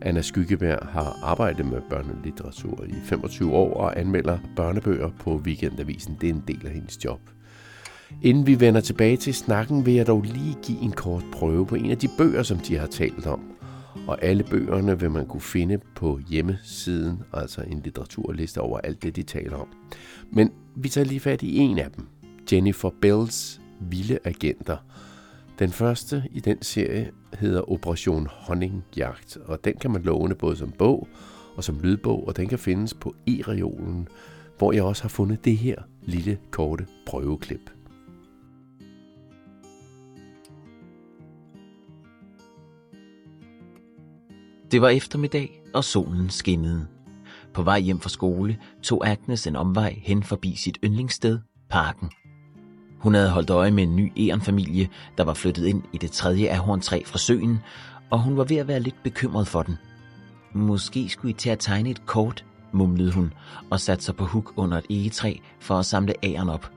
Anna 0.00 0.22
Skyggebjerg 0.22 0.86
har 0.86 1.18
arbejdet 1.22 1.66
med 1.66 1.80
børnelitteratur 1.90 2.84
i 2.84 2.94
25 3.04 3.52
år 3.52 3.74
og 3.74 4.00
anmelder 4.00 4.38
børnebøger 4.56 5.10
på 5.18 5.36
Weekendavisen. 5.36 6.16
Det 6.20 6.28
er 6.28 6.34
en 6.34 6.44
del 6.48 6.66
af 6.66 6.72
hendes 6.72 7.04
job. 7.04 7.20
Inden 8.22 8.46
vi 8.46 8.60
vender 8.60 8.80
tilbage 8.80 9.16
til 9.16 9.34
snakken, 9.34 9.86
vil 9.86 9.94
jeg 9.94 10.06
dog 10.06 10.22
lige 10.22 10.56
give 10.62 10.80
en 10.80 10.92
kort 10.92 11.24
prøve 11.32 11.66
på 11.66 11.74
en 11.74 11.90
af 11.90 11.98
de 11.98 12.08
bøger, 12.18 12.42
som 12.42 12.58
de 12.58 12.78
har 12.78 12.86
talt 12.86 13.26
om. 13.26 13.57
Og 14.08 14.22
alle 14.22 14.44
bøgerne 14.44 15.00
vil 15.00 15.10
man 15.10 15.26
kunne 15.26 15.40
finde 15.40 15.78
på 15.94 16.20
hjemmesiden, 16.28 17.22
altså 17.32 17.62
en 17.62 17.80
litteraturliste 17.84 18.60
over 18.60 18.78
alt 18.78 19.02
det, 19.02 19.16
de 19.16 19.22
taler 19.22 19.56
om. 19.56 19.68
Men 20.30 20.50
vi 20.76 20.88
tager 20.88 21.04
lige 21.04 21.20
fat 21.20 21.42
i 21.42 21.56
en 21.56 21.78
af 21.78 21.90
dem. 21.90 22.06
Jennifer 22.52 22.90
Bells 23.00 23.60
Vilde 23.80 24.18
Agenter. 24.24 24.76
Den 25.58 25.70
første 25.70 26.22
i 26.30 26.40
den 26.40 26.62
serie 26.62 27.10
hedder 27.34 27.72
Operation 27.72 28.28
Honningjagt, 28.30 29.38
og 29.44 29.64
den 29.64 29.74
kan 29.74 29.90
man 29.90 30.02
låne 30.02 30.34
både 30.34 30.56
som 30.56 30.72
bog 30.72 31.08
og 31.56 31.64
som 31.64 31.80
lydbog, 31.82 32.28
og 32.28 32.36
den 32.36 32.48
kan 32.48 32.58
findes 32.58 32.94
på 32.94 33.14
e-reolen, 33.26 34.08
hvor 34.58 34.72
jeg 34.72 34.82
også 34.82 35.02
har 35.02 35.08
fundet 35.08 35.44
det 35.44 35.56
her 35.56 35.76
lille 36.02 36.38
korte 36.50 36.86
prøveklip. 37.06 37.70
Det 44.70 44.82
var 44.82 44.88
eftermiddag, 44.88 45.62
og 45.74 45.84
solen 45.84 46.30
skinnede. 46.30 46.86
På 47.54 47.62
vej 47.62 47.80
hjem 47.80 48.00
fra 48.00 48.08
skole 48.08 48.58
tog 48.82 49.08
Agnes 49.08 49.46
en 49.46 49.56
omvej 49.56 50.00
hen 50.02 50.22
forbi 50.22 50.54
sit 50.56 50.78
yndlingssted, 50.84 51.38
parken. 51.70 52.10
Hun 52.98 53.14
havde 53.14 53.30
holdt 53.30 53.50
øje 53.50 53.70
med 53.70 53.82
en 53.82 53.96
ny 53.96 54.12
ærenfamilie, 54.16 54.88
der 55.18 55.24
var 55.24 55.34
flyttet 55.34 55.66
ind 55.66 55.82
i 55.92 55.98
det 55.98 56.10
tredje 56.10 56.48
ahorntræ 56.50 57.02
fra 57.06 57.18
søen, 57.18 57.58
og 58.10 58.22
hun 58.22 58.36
var 58.36 58.44
ved 58.44 58.56
at 58.56 58.68
være 58.68 58.80
lidt 58.80 59.02
bekymret 59.04 59.46
for 59.46 59.62
den. 59.62 59.76
Måske 60.54 61.08
skulle 61.08 61.30
I 61.30 61.34
til 61.34 61.50
at 61.50 61.58
tegne 61.58 61.90
et 61.90 62.06
kort, 62.06 62.44
mumlede 62.72 63.12
hun, 63.12 63.32
og 63.70 63.80
satte 63.80 64.04
sig 64.04 64.16
på 64.16 64.24
huk 64.24 64.52
under 64.56 64.78
et 64.78 64.86
egetræ 64.90 65.36
for 65.60 65.74
at 65.74 65.86
samle 65.86 66.14
æren 66.24 66.48
op. 66.48 66.70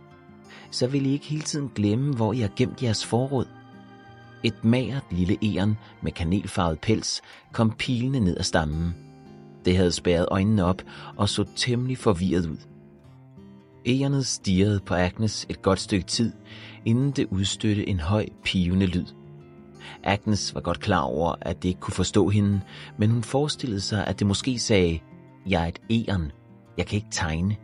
Så 0.72 0.88
vil 0.88 1.06
I 1.06 1.12
ikke 1.12 1.26
hele 1.26 1.42
tiden 1.42 1.72
glemme, 1.76 2.14
hvor 2.14 2.34
I 2.34 2.40
har 2.40 2.50
gemt 2.56 2.84
jeres 2.84 3.06
forråd. 3.06 3.46
Et 4.44 4.64
magert 4.64 5.04
lille 5.12 5.38
æren 5.44 5.78
med 6.02 6.12
kanelfarvet 6.12 6.80
pels 6.80 7.22
kom 7.54 7.72
pilende 7.72 8.20
ned 8.20 8.38
ad 8.38 8.44
stammen. 8.44 8.96
Det 9.66 9.78
havde 9.78 9.92
spærret 9.92 10.28
øjnene 10.32 10.64
op 10.64 10.82
og 11.18 11.30
så 11.30 11.46
temmelig 11.56 11.98
forvirret 11.98 12.46
ud. 12.46 12.58
Ærenet 13.86 14.26
stirrede 14.26 14.80
på 14.80 14.94
Agnes 14.94 15.46
et 15.50 15.62
godt 15.62 15.80
stykke 15.80 16.06
tid, 16.06 16.34
inden 16.86 17.12
det 17.12 17.28
udstødte 17.32 17.90
en 17.90 18.00
høj, 18.00 18.26
pivende 18.44 18.86
lyd. 18.86 19.06
Agnes 20.04 20.56
var 20.56 20.62
godt 20.62 20.80
klar 20.80 21.02
over, 21.02 21.36
at 21.42 21.64
det 21.64 21.70
ikke 21.70 21.80
kunne 21.80 21.94
forstå 21.94 22.30
hende, 22.30 22.62
men 22.98 23.10
hun 23.10 23.24
forestillede 23.24 23.82
sig, 23.82 24.08
at 24.08 24.20
det 24.20 24.28
måske 24.28 24.60
sagde, 24.60 25.00
jeg 25.48 25.64
er 25.64 25.68
et 25.68 25.82
æren, 25.92 26.32
jeg 26.78 26.86
kan 26.86 26.96
ikke 26.96 27.08
tegne. 27.12 27.56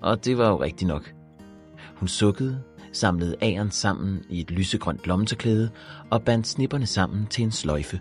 Og 0.00 0.24
det 0.24 0.38
var 0.38 0.48
jo 0.48 0.62
rigtigt 0.62 0.88
nok. 0.88 1.14
Hun 1.96 2.08
sukkede, 2.08 2.62
samlede 2.96 3.36
æren 3.42 3.70
sammen 3.70 4.20
i 4.30 4.40
et 4.40 4.50
lysegrønt 4.50 5.06
lommetørklæde 5.06 5.70
og 6.10 6.22
bandt 6.22 6.46
snipperne 6.46 6.86
sammen 6.86 7.26
til 7.26 7.44
en 7.44 7.52
sløjfe. 7.52 8.00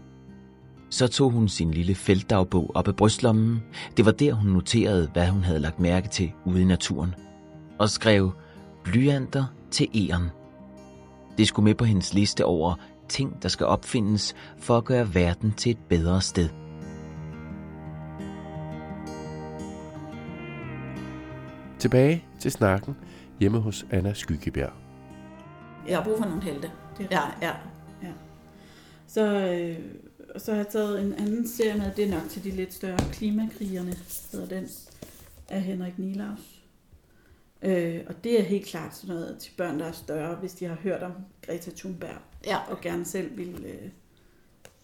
Så 0.89 1.08
tog 1.08 1.31
hun 1.31 1.47
sin 1.47 1.71
lille 1.71 1.95
feltdagbog 1.95 2.71
op 2.75 2.88
af 2.88 2.95
brystlommen. 2.95 3.63
Det 3.97 4.05
var 4.05 4.12
der, 4.12 4.34
hun 4.34 4.51
noterede, 4.51 5.10
hvad 5.13 5.27
hun 5.27 5.43
havde 5.43 5.60
lagt 5.60 5.79
mærke 5.79 6.08
til 6.08 6.31
ude 6.45 6.62
i 6.62 6.65
naturen. 6.65 7.15
Og 7.79 7.89
skrev 7.89 8.31
blyanter 8.84 9.45
til 9.71 9.88
æren. 9.95 10.29
Det 11.38 11.47
skulle 11.47 11.63
med 11.63 11.75
på 11.75 11.86
hendes 11.86 12.13
liste 12.13 12.45
over 12.45 12.75
ting, 13.10 13.43
der 13.43 13.49
skal 13.49 13.65
opfindes 13.65 14.36
for 14.58 14.77
at 14.77 14.86
gøre 14.86 15.15
verden 15.15 15.51
til 15.51 15.69
et 15.69 15.77
bedre 15.89 16.21
sted. 16.21 16.49
Tilbage 21.79 22.25
til 22.39 22.51
snakken 22.51 22.95
hjemme 23.39 23.60
hos 23.60 23.86
Anna 23.91 24.13
Skyggebjerg. 24.13 24.85
Jeg 25.88 25.98
har 25.98 26.04
brug 26.04 26.17
for 26.17 26.26
nogle 26.26 26.43
helte. 26.43 26.71
Det 26.98 27.08
er 27.12 27.38
Ja, 27.41 27.48
ja. 27.48 27.54
Så, 29.08 29.21
øh, 29.21 29.80
så 30.38 30.52
har 30.52 30.58
jeg 30.58 30.67
taget 30.67 31.02
en 31.02 31.13
anden 31.13 31.48
serie 31.48 31.78
med, 31.78 31.91
det 31.95 32.06
er 32.06 32.12
nok 32.12 32.30
til 32.30 32.43
de 32.43 32.52
lidt 32.52 32.74
større 32.74 33.00
klimakrigerne, 33.12 33.93
hedder 34.32 34.48
den, 34.48 34.67
af 35.50 35.62
Henrik 35.62 36.00
Nilaus. 36.00 36.62
Øh, 37.62 38.02
og 38.08 38.24
det 38.24 38.39
er 38.39 38.43
helt 38.43 38.65
klart 38.65 38.95
sådan 38.95 39.15
noget 39.15 39.38
til 39.39 39.52
børn, 39.58 39.80
der 39.80 39.86
er 39.86 39.91
større, 39.91 40.36
hvis 40.36 40.54
de 40.54 40.65
har 40.65 40.76
hørt 40.76 41.04
om 41.04 41.12
Greta 41.41 41.71
Thunberg, 41.76 42.17
Ja, 42.45 42.58
og 42.71 42.82
gerne 42.82 43.06
selv 43.06 43.38
vil, 43.38 43.65
øh, 43.65 43.89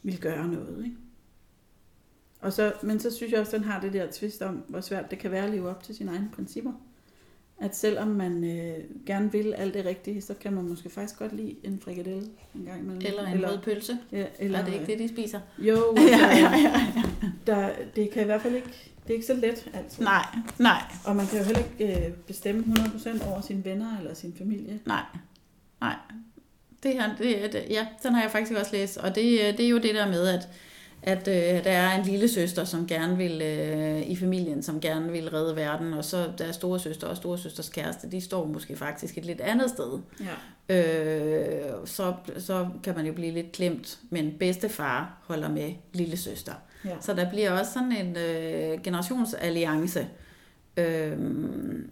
vil 0.04 0.20
gøre 0.20 0.48
noget. 0.48 0.86
Ikke? 0.86 0.98
Og 2.40 2.54
så, 2.54 2.74
men 2.84 3.00
så 3.00 3.16
synes 3.16 3.32
jeg 3.32 3.40
også, 3.40 3.56
at 3.56 3.62
den 3.62 3.70
har 3.70 3.82
det 3.82 3.94
der 3.94 4.12
twist 4.12 4.42
om, 4.42 4.56
hvor 4.68 4.82
svært 4.82 5.12
det 5.12 5.20
kan 5.20 5.32
være 5.32 5.44
at 5.44 5.50
leve 5.50 5.70
op 5.70 5.84
til 5.84 5.96
sine 5.96 6.12
egne 6.12 6.30
principper. 6.34 6.74
At 7.62 7.76
selvom 7.76 8.08
man 8.08 8.44
øh, 8.44 8.74
gerne 9.06 9.32
vil 9.32 9.54
alt 9.54 9.74
det 9.74 9.86
rigtige, 9.86 10.22
så 10.22 10.34
kan 10.34 10.54
man 10.54 10.68
måske 10.70 10.90
faktisk 10.90 11.20
godt 11.20 11.36
lide 11.36 11.56
en 11.64 11.80
frikadelle 11.84 12.28
en 12.56 12.66
gang 12.66 12.80
imellem. 12.80 13.02
eller 13.06 13.26
en 13.26 13.46
rød 13.48 13.58
pølse. 13.58 13.98
Ja, 14.12 14.18
Eller, 14.18 14.30
eller, 14.40 14.60
er 14.60 14.66
det 14.66 14.74
ikke 14.74 14.86
det, 14.86 15.00
de 15.00 15.08
spiser? 15.10 15.40
Jo, 15.58 15.76
ja, 15.98 16.02
altså, 16.02 16.18
ja, 16.18 16.58
ja, 16.58 16.88
ja. 16.96 17.04
Der, 17.48 17.70
det 17.96 18.12
kan 18.12 18.22
i 18.22 18.26
hvert 18.26 18.42
fald 18.42 18.56
ikke, 18.56 18.92
det 19.04 19.10
er 19.10 19.14
ikke 19.14 19.26
så 19.26 19.34
let 19.34 19.70
altid. 19.74 20.04
Nej, 20.04 20.26
nej, 20.58 20.82
Og 21.06 21.16
man 21.16 21.28
kan 21.28 21.38
jo 21.40 21.44
heller 21.44 21.62
ikke 21.80 22.06
øh, 22.08 22.14
bestemme 22.14 22.64
100% 22.64 23.28
over 23.32 23.42
sine 23.42 23.66
venner 23.66 23.98
eller 24.00 24.14
sin 24.14 24.34
familie. 24.38 24.80
nej, 24.86 25.04
nej. 25.82 25.96
Det 26.84 26.94
her, 26.94 27.16
det, 27.18 27.46
er 27.46 27.52
det, 27.52 27.66
ja, 27.70 27.88
den 28.04 28.14
har 28.14 28.22
jeg 28.22 28.32
faktisk 28.32 28.60
også 28.60 28.72
læst, 28.76 28.98
og 28.98 29.16
det, 29.16 29.32
øh, 29.40 29.58
det 29.58 29.66
er 29.66 29.70
jo 29.70 29.78
det 29.78 29.96
der 29.96 30.08
med, 30.08 30.28
at, 30.28 30.48
at 31.04 31.28
øh, 31.28 31.64
der 31.64 31.72
er 31.72 32.00
en 32.00 32.06
lille 32.06 32.28
søster, 32.28 32.64
som 32.64 32.88
gerne 32.88 33.18
vil, 33.18 33.42
øh, 33.42 34.02
i 34.02 34.16
familien, 34.16 34.64
som 34.64 34.82
gerne 34.82 35.12
vil 35.12 35.30
redde 35.30 35.56
verden, 35.56 35.94
og 35.94 36.06
så 36.06 36.32
der 36.38 36.46
er 36.46 36.52
store 36.52 36.80
søster 36.80 37.08
og 37.08 37.18
store 37.18 37.38
søsters 37.38 37.70
kæreste, 37.70 38.12
de 38.12 38.22
står 38.22 38.46
måske 38.46 38.76
faktisk 38.76 39.18
et 39.18 39.26
lidt 39.26 39.42
andet 39.42 39.70
sted. 39.70 40.00
Ja. 40.20 40.34
Øh, 40.70 41.72
så, 41.86 42.14
så 42.38 42.68
kan 42.84 42.96
man 42.96 43.06
jo 43.06 43.14
blive 43.14 43.32
lidt 43.32 43.52
klemt, 43.52 44.00
men 44.10 44.34
bedstefar 44.40 45.18
holder 45.24 45.50
med 45.50 45.74
lille 45.94 46.18
søster. 46.18 46.54
ja. 46.86 46.96
Så 47.02 47.14
der 47.14 47.30
bliver 47.30 47.52
også 47.60 47.74
sådan 47.74 47.92
en 47.92 48.18
øh, 48.18 48.82
generationsalliance, 48.84 50.08
øh, 50.78 51.18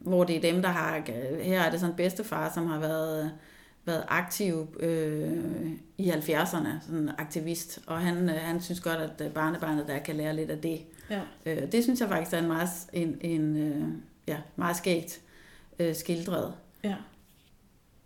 hvor 0.01 0.23
det 0.23 0.35
er 0.35 0.41
dem, 0.41 0.61
der 0.61 0.69
har... 0.69 1.01
Her 1.41 1.61
er 1.61 1.71
det 1.71 1.79
sådan 1.79 1.93
en 1.93 1.97
bedstefar, 1.97 2.51
som 2.53 2.67
har 2.67 2.79
været, 2.79 3.31
været 3.89 4.03
aktiv 4.07 4.67
øh, 4.79 5.71
i 5.97 6.11
70'erne, 6.11 6.67
sådan 6.85 7.09
aktivist, 7.17 7.79
og 7.87 7.99
han, 7.99 8.29
øh, 8.29 8.35
han 8.35 8.61
synes 8.61 8.79
godt, 8.79 8.97
at 8.97 9.21
øh, 9.25 9.31
barnebarnet 9.31 9.87
der 9.87 9.99
kan 9.99 10.15
lære 10.15 10.35
lidt 10.35 10.51
af 10.51 10.57
det. 10.57 10.79
ja. 11.09 11.21
Øh, 11.45 11.71
det 11.71 11.83
synes 11.83 11.99
jeg 12.01 12.09
faktisk 12.09 12.33
er 12.33 12.39
en 12.39 12.47
meget, 12.47 12.69
en, 12.93 13.17
en, 13.21 13.57
øh, 13.57 13.87
ja, 14.27 14.37
meget 14.55 14.77
skægt 14.77 15.21
øh, 15.79 15.95
skildret. 15.95 16.53
ja. 16.83 16.95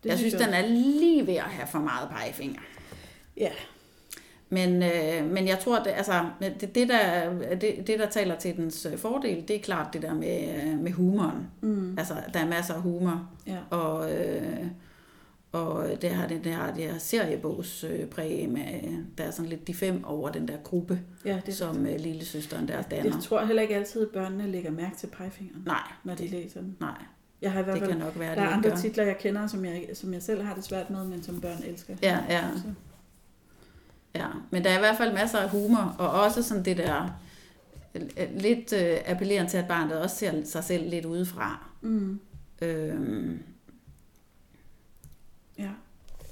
Det 0.03 0.09
jeg 0.09 0.17
synes, 0.17 0.33
den 0.33 0.49
er 0.49 0.67
lige 0.67 1.27
ved 1.27 1.35
at 1.35 1.43
have 1.43 1.67
for 1.67 1.79
meget 1.79 2.09
pegefinger. 2.09 2.61
Ja, 3.37 3.51
Men, 4.49 4.83
øh, 4.83 5.31
men 5.31 5.47
jeg 5.47 5.59
tror, 5.59 5.77
at 5.77 5.85
det, 5.85 5.91
altså, 5.91 6.25
det, 6.41 6.75
det, 6.75 6.89
der, 6.89 7.29
det, 7.55 7.87
det, 7.87 7.99
der 7.99 8.09
taler 8.09 8.35
til 8.39 8.55
dens 8.57 8.87
øh, 8.91 8.97
fordel, 8.97 9.47
det 9.47 9.55
er 9.55 9.59
klart 9.59 9.93
det 9.93 10.01
der 10.01 10.13
med, 10.13 10.63
øh, 10.63 10.79
med 10.79 10.91
humoren. 10.91 11.47
mm. 11.61 11.95
Altså, 11.97 12.13
der 12.33 12.39
er 12.39 12.47
masser 12.47 12.73
af 12.73 12.81
humor, 12.81 13.29
ja. 13.47 13.57
og, 13.69 14.13
øh, 14.13 14.67
og 15.53 15.87
det 16.01 16.09
har 16.09 16.27
det 16.27 16.43
der, 16.43 16.73
det 16.73 16.83
her 16.83 16.97
seriebogs 16.97 17.83
øh, 17.83 18.05
præg 18.05 18.49
med, 18.49 18.63
der 19.17 19.23
er 19.23 19.31
sådan 19.31 19.49
lidt 19.49 19.67
de 19.67 19.73
fem 19.73 20.03
over 20.05 20.29
den 20.29 20.47
der 20.47 20.57
gruppe, 20.63 20.99
ja 21.25 21.35
det 21.35 21.45
det, 21.45 21.55
som 21.55 21.85
øh, 21.85 21.99
lille 21.99 22.25
søsteren 22.25 22.67
der 22.67 22.81
danner. 22.81 23.15
jeg 23.15 23.23
tror 23.23 23.45
heller 23.45 23.61
ikke 23.61 23.75
altid, 23.75 24.01
at 24.01 24.07
børnene 24.13 24.47
lægger 24.51 24.71
mærke 24.71 24.95
til 24.97 25.07
pegefingeren, 25.07 25.63
Nej, 25.65 25.91
når 26.03 26.15
de 26.15 26.27
læser 26.27 26.61
den. 26.61 26.77
nej, 26.79 27.03
Jeg 27.41 27.51
har 27.51 27.59
i 27.59 27.63
hvert 27.63 27.75
det 27.75 27.81
fald, 27.83 27.91
kan 27.91 27.99
nok 28.01 28.19
være, 28.19 28.35
der 28.35 28.41
er 28.41 28.45
det 28.47 28.53
andre 28.53 28.69
gør. 28.69 28.75
titler, 28.77 29.03
jeg 29.03 29.17
kender, 29.17 29.47
som 29.47 29.65
jeg, 29.65 29.89
som 29.93 30.13
jeg 30.13 30.21
selv 30.23 30.41
har 30.43 30.55
det 30.55 30.63
svært 30.63 30.89
med, 30.89 31.05
men 31.05 31.23
som 31.23 31.41
børn 31.41 31.63
elsker. 31.67 31.95
Ja, 32.03 32.19
ja. 32.29 32.43
Så, 32.55 32.63
Ja, 34.15 34.27
men 34.51 34.63
der 34.63 34.69
er 34.69 34.75
i 34.75 34.79
hvert 34.79 34.97
fald 34.97 35.13
masser 35.13 35.37
af 35.39 35.49
humor, 35.49 35.95
og 35.99 36.09
også 36.09 36.43
sådan 36.43 36.65
det 36.65 36.77
der 36.77 37.09
øh, 37.95 38.01
lidt 38.35 38.73
øh, 38.73 38.97
appellerende 39.05 39.51
til, 39.51 39.57
at 39.57 39.67
barnet 39.67 39.99
også 40.01 40.15
ser 40.15 40.43
sig 40.45 40.63
selv 40.63 40.89
lidt 40.89 41.05
udefra. 41.05 41.67
mm. 41.81 42.19
Øhm, 42.61 43.39
Ja. 45.57 45.69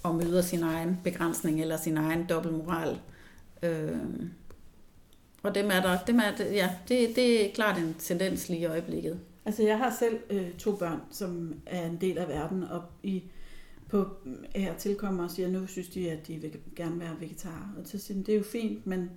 og 0.04 0.16
møder 0.16 0.42
sin 0.42 0.64
egen 0.64 1.00
begrænsning 1.04 1.62
eller 1.62 1.78
sin 1.78 1.98
egen 1.98 2.26
dobbeltmoral. 2.30 3.00
Øhm, 3.64 4.32
og 5.44 5.56
dem 5.56 5.72
er 5.72 5.82
der, 5.82 5.98
dem 6.08 6.20
er, 6.20 6.44
ja, 6.44 6.70
det, 6.88 7.16
det 7.16 7.46
er 7.46 7.54
klart 7.54 7.78
en 7.78 7.96
tendens 8.00 8.50
lige 8.50 8.62
i 8.62 8.66
øjeblikket. 8.66 9.20
Altså, 9.46 9.64
jeg 9.64 9.78
har 9.78 9.96
selv 10.00 10.20
øh, 10.30 10.54
to 10.54 10.76
børn, 10.76 11.00
som 11.12 11.54
er 11.66 11.86
en 11.86 11.98
del 12.02 12.18
af 12.18 12.28
verden, 12.28 12.64
og 12.64 12.84
i, 13.04 13.24
på 13.90 14.08
her 14.56 14.76
tilkommer 14.78 15.24
og 15.24 15.32
siger, 15.32 15.50
nu 15.50 15.68
synes 15.68 15.90
de, 15.90 16.12
at 16.12 16.28
de 16.28 16.36
vil 16.36 16.58
gerne 16.76 17.00
være 17.00 17.16
vegetarer. 17.20 17.74
Og 17.78 17.88
så 17.88 18.00
siger 18.00 18.18
de, 18.18 18.26
det 18.26 18.34
er 18.34 18.38
jo 18.38 18.44
fint, 18.44 18.88
men 18.88 19.10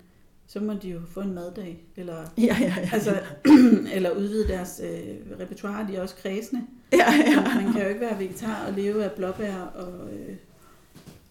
så 0.46 0.61
må 0.61 0.72
de 0.83 0.88
jo 0.88 1.00
få 1.11 1.20
en 1.20 1.35
maddag, 1.35 1.85
eller, 1.96 2.16
Ja, 2.38 2.57
ja, 2.61 2.74
ja. 2.76 2.88
altså, 2.92 3.20
eller 3.94 4.11
udvide 4.11 4.48
deres 4.48 4.80
øh, 4.85 5.38
repertoire. 5.40 5.87
De 5.90 5.96
er 5.96 6.02
også 6.02 6.14
kredsende. 6.16 6.62
ja, 6.92 7.12
ja. 7.26 7.62
Man 7.62 7.72
kan 7.72 7.83
jo 7.83 7.88
ikke 7.88 8.00
være 8.00 8.18
vegetar 8.18 8.64
og 8.66 8.72
leve 8.72 9.04
af 9.04 9.12
blåbær 9.12 9.54
og, 9.74 9.92
øh, 10.12 10.37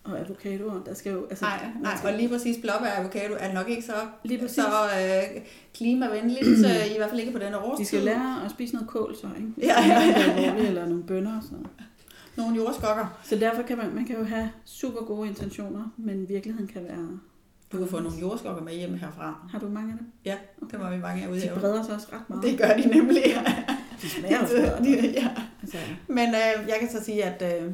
og 0.03 0.19
avocadoer. 0.19 0.83
Der 0.85 0.93
skal 0.93 1.11
jo, 1.11 1.25
altså, 1.29 1.45
Nej, 1.45 1.65
nej, 1.81 1.97
skal- 1.97 2.09
og 2.11 2.17
lige 2.17 2.29
præcis 2.29 2.57
blåbær 2.61 2.91
og 2.91 2.99
avocado 2.99 3.33
er 3.39 3.53
nok 3.53 3.69
ikke 3.69 3.81
så, 3.81 3.93
Lige 4.23 4.39
præcis. 4.39 4.55
så 4.55 4.61
øh, 4.63 5.41
klimavenligt, 5.73 6.47
øh, 6.47 6.91
i 6.93 6.97
hvert 6.97 7.09
fald 7.09 7.19
ikke 7.19 7.31
på 7.33 7.39
denne 7.39 7.57
årstid. 7.57 7.83
De 7.83 7.87
skal 7.87 8.01
lære 8.01 8.41
at 8.45 8.51
spise 8.51 8.73
noget 8.73 8.89
kål 8.89 9.15
så, 9.15 9.27
ikke? 9.37 9.49
Ja, 9.57 9.81
ja, 9.87 10.01
ja, 10.01 10.41
ja. 10.41 10.49
Er 10.53 10.67
Eller 10.67 10.85
nogle 10.87 11.03
bønner 11.03 11.37
og 11.37 11.43
sådan 11.43 11.57
noget. 11.57 11.69
Nogle 12.37 12.55
jordskokker. 12.55 13.19
Så 13.23 13.35
derfor 13.35 13.61
kan 13.61 13.77
man, 13.77 13.95
man 13.95 14.05
kan 14.05 14.15
jo 14.17 14.23
have 14.23 14.49
super 14.65 15.01
gode 15.05 15.27
intentioner, 15.27 15.93
men 15.97 16.29
virkeligheden 16.29 16.67
kan 16.67 16.83
være... 16.83 17.19
Du 17.73 17.77
kan 17.77 17.87
få 17.87 17.99
nogle 17.99 18.19
jordskokker 18.19 18.63
med 18.63 18.73
hjem 18.73 18.93
herfra. 18.93 19.47
Har 19.51 19.59
du 19.59 19.69
mange 19.69 19.91
af 19.91 19.97
dem? 19.97 20.07
Ja, 20.25 20.35
det 20.71 20.79
må 20.79 20.89
vi 20.89 20.97
mange 20.97 21.23
af 21.23 21.27
ude 21.29 21.41
De 21.41 21.51
breder 21.59 21.83
sig 21.83 21.95
også 21.95 22.07
ret 22.13 22.29
meget. 22.29 22.43
Det 22.43 22.57
gør 22.57 22.73
de 22.77 22.87
nemlig. 22.87 23.23
de 24.01 24.09
smager 24.09 24.39
også 24.41 24.55
godt. 24.77 24.87
ja. 25.13 25.29
Altså, 25.61 25.77
Men 26.07 26.29
øh, 26.29 26.67
jeg 26.67 26.75
kan 26.79 26.89
så 26.91 27.03
sige, 27.03 27.23
at 27.25 27.63
øh, 27.63 27.71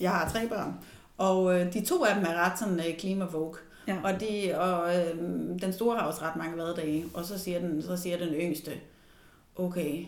jeg 0.00 0.10
har 0.10 0.28
tre 0.28 0.48
børn, 0.48 0.74
og 1.18 1.60
øh, 1.60 1.72
de 1.72 1.84
to 1.84 2.04
af 2.04 2.14
dem 2.14 2.24
er 2.24 2.34
ret 2.34 2.58
sådan 2.58 2.78
øh, 2.78 2.96
klimavogue. 2.98 3.54
ja. 3.88 3.96
Og, 4.04 4.20
de, 4.20 4.58
og 4.58 4.96
øh, 4.96 5.16
den 5.62 5.72
store 5.72 5.98
har 5.98 6.06
også 6.06 6.22
ret 6.22 6.36
mange 6.36 6.54
hverdage, 6.54 7.04
og 7.14 7.24
så 7.24 7.38
siger, 7.38 7.58
den, 7.58 7.82
så 7.82 7.96
siger 7.96 8.18
den 8.18 8.28
yngste, 8.28 8.70
okay, 9.56 10.04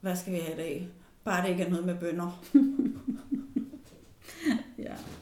hvad 0.00 0.16
skal 0.16 0.32
vi 0.32 0.38
have 0.38 0.52
i 0.54 0.56
dag? 0.56 0.88
Bare 1.24 1.42
det 1.42 1.48
ikke 1.50 1.62
er 1.62 1.70
noget 1.70 1.86
med 1.86 1.94
bønder. 1.94 2.42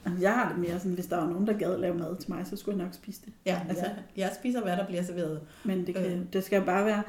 Altså, 0.04 0.20
Jeg 0.22 0.32
har 0.34 0.48
det 0.52 0.58
mere 0.58 0.78
sådan, 0.78 0.92
hvis 0.92 1.06
der 1.06 1.16
var 1.16 1.26
nogen, 1.26 1.46
der 1.46 1.52
gad 1.52 1.78
lave 1.78 1.94
mad 1.98 2.16
til 2.16 2.30
mig, 2.30 2.46
så 2.46 2.56
skulle 2.56 2.78
jeg 2.78 2.84
nok 2.84 2.94
spise 2.94 3.20
det. 3.24 3.32
Ja, 3.46 3.60
Altså- 3.68 3.84
jeg, 3.84 3.96
jeg 4.16 4.32
spiser, 4.40 4.62
hvad 4.62 4.76
der 4.76 4.86
bliver 4.86 5.02
serveret. 5.02 5.40
Men 5.64 5.86
det, 5.86 5.94
kan, 5.94 6.04
Øh. 6.04 6.20
det 6.32 6.44
skal 6.44 6.62
bare 6.64 6.84
være... 6.86 7.02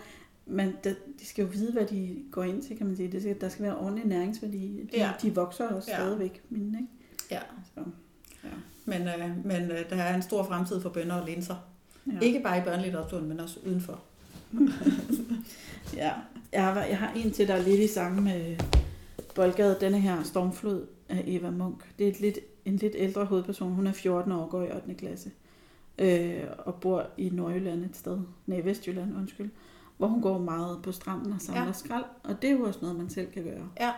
Men 0.45 0.73
det, 0.83 0.95
de 1.19 1.25
skal 1.25 1.41
jo 1.45 1.49
vide, 1.53 1.71
hvad 1.73 1.85
de 1.85 2.23
går 2.31 2.43
ind 2.43 2.61
til, 2.63 2.77
kan 2.77 2.87
man 2.87 2.95
sige. 2.95 3.11
Det 3.11 3.21
skal, 3.21 3.41
der 3.41 3.49
skal 3.49 3.65
være 3.65 3.77
ordentlig 3.77 4.05
næringsværdi. 4.05 4.89
De, 4.91 4.97
Ja. 4.97 5.11
de 5.21 5.35
vokser 5.35 5.67
også 5.69 5.91
Ja. 5.91 5.97
stadigvæk, 5.97 6.41
mine, 6.49 6.77
ikke? 6.79 6.91
Ja. 7.31 7.39
Så, 7.75 7.81
ja. 8.43 8.49
Men, 8.85 9.01
øh, 9.07 9.45
men 9.45 9.71
øh, 9.71 9.89
der 9.89 9.95
er 9.95 10.15
en 10.15 10.21
stor 10.21 10.43
fremtid 10.43 10.81
for 10.81 10.89
bønder 10.89 11.15
og 11.15 11.25
linser. 11.27 11.55
Ja. 12.07 12.19
Ikke 12.21 12.39
bare 12.39 12.57
i 12.57 12.61
børnelitteraturen, 12.61 13.27
men 13.29 13.39
også 13.39 13.59
udenfor. 13.65 13.99
Ja, 15.95 16.11
jeg 16.53 16.63
har, 16.63 16.83
jeg 16.85 16.97
har 16.97 17.13
en 17.15 17.31
til, 17.31 17.47
der 17.47 17.53
er 17.53 17.61
lidt 17.63 17.79
i 17.79 17.87
samme 17.87 18.35
øh, 18.35 18.59
boldgade. 19.35 19.77
Denne 19.81 19.99
her 19.99 20.23
Stormflod 20.23 20.85
af 21.09 21.23
Eva 21.27 21.49
Munk. 21.49 21.83
Det 21.99 22.07
er 22.07 22.11
et 22.11 22.19
lidt, 22.19 22.37
en 22.65 22.75
lidt 22.75 22.93
ældre 22.97 23.25
hovedperson. 23.25 23.71
Hun 23.73 23.87
er 23.87 23.91
14 23.91 24.31
år, 24.31 24.47
går 24.49 24.63
i 24.63 24.71
8. 24.75 24.93
klasse. 24.93 25.31
Øh, 25.99 26.43
og 26.57 26.75
bor 26.75 27.07
i 27.17 27.29
Nordjylland 27.29 27.85
et 27.85 27.95
sted. 27.97 28.19
Nej, 28.47 28.61
Vestjylland, 28.61 29.17
undskyld. 29.17 29.49
Hvor 29.97 30.07
hun 30.07 30.21
går 30.21 30.37
meget 30.37 30.79
på 30.83 30.91
stranden 30.91 31.33
og 31.33 31.41
samler 31.41 31.65
ja. 31.65 31.71
Skrald. 31.71 32.05
Og 32.23 32.41
det 32.41 32.49
er 32.49 32.53
jo 32.53 32.63
også 32.63 32.79
noget, 32.81 32.95
man 32.95 33.09
selv 33.09 33.31
kan 33.31 33.43
gøre. 33.43 33.69
Ja. 33.79 33.91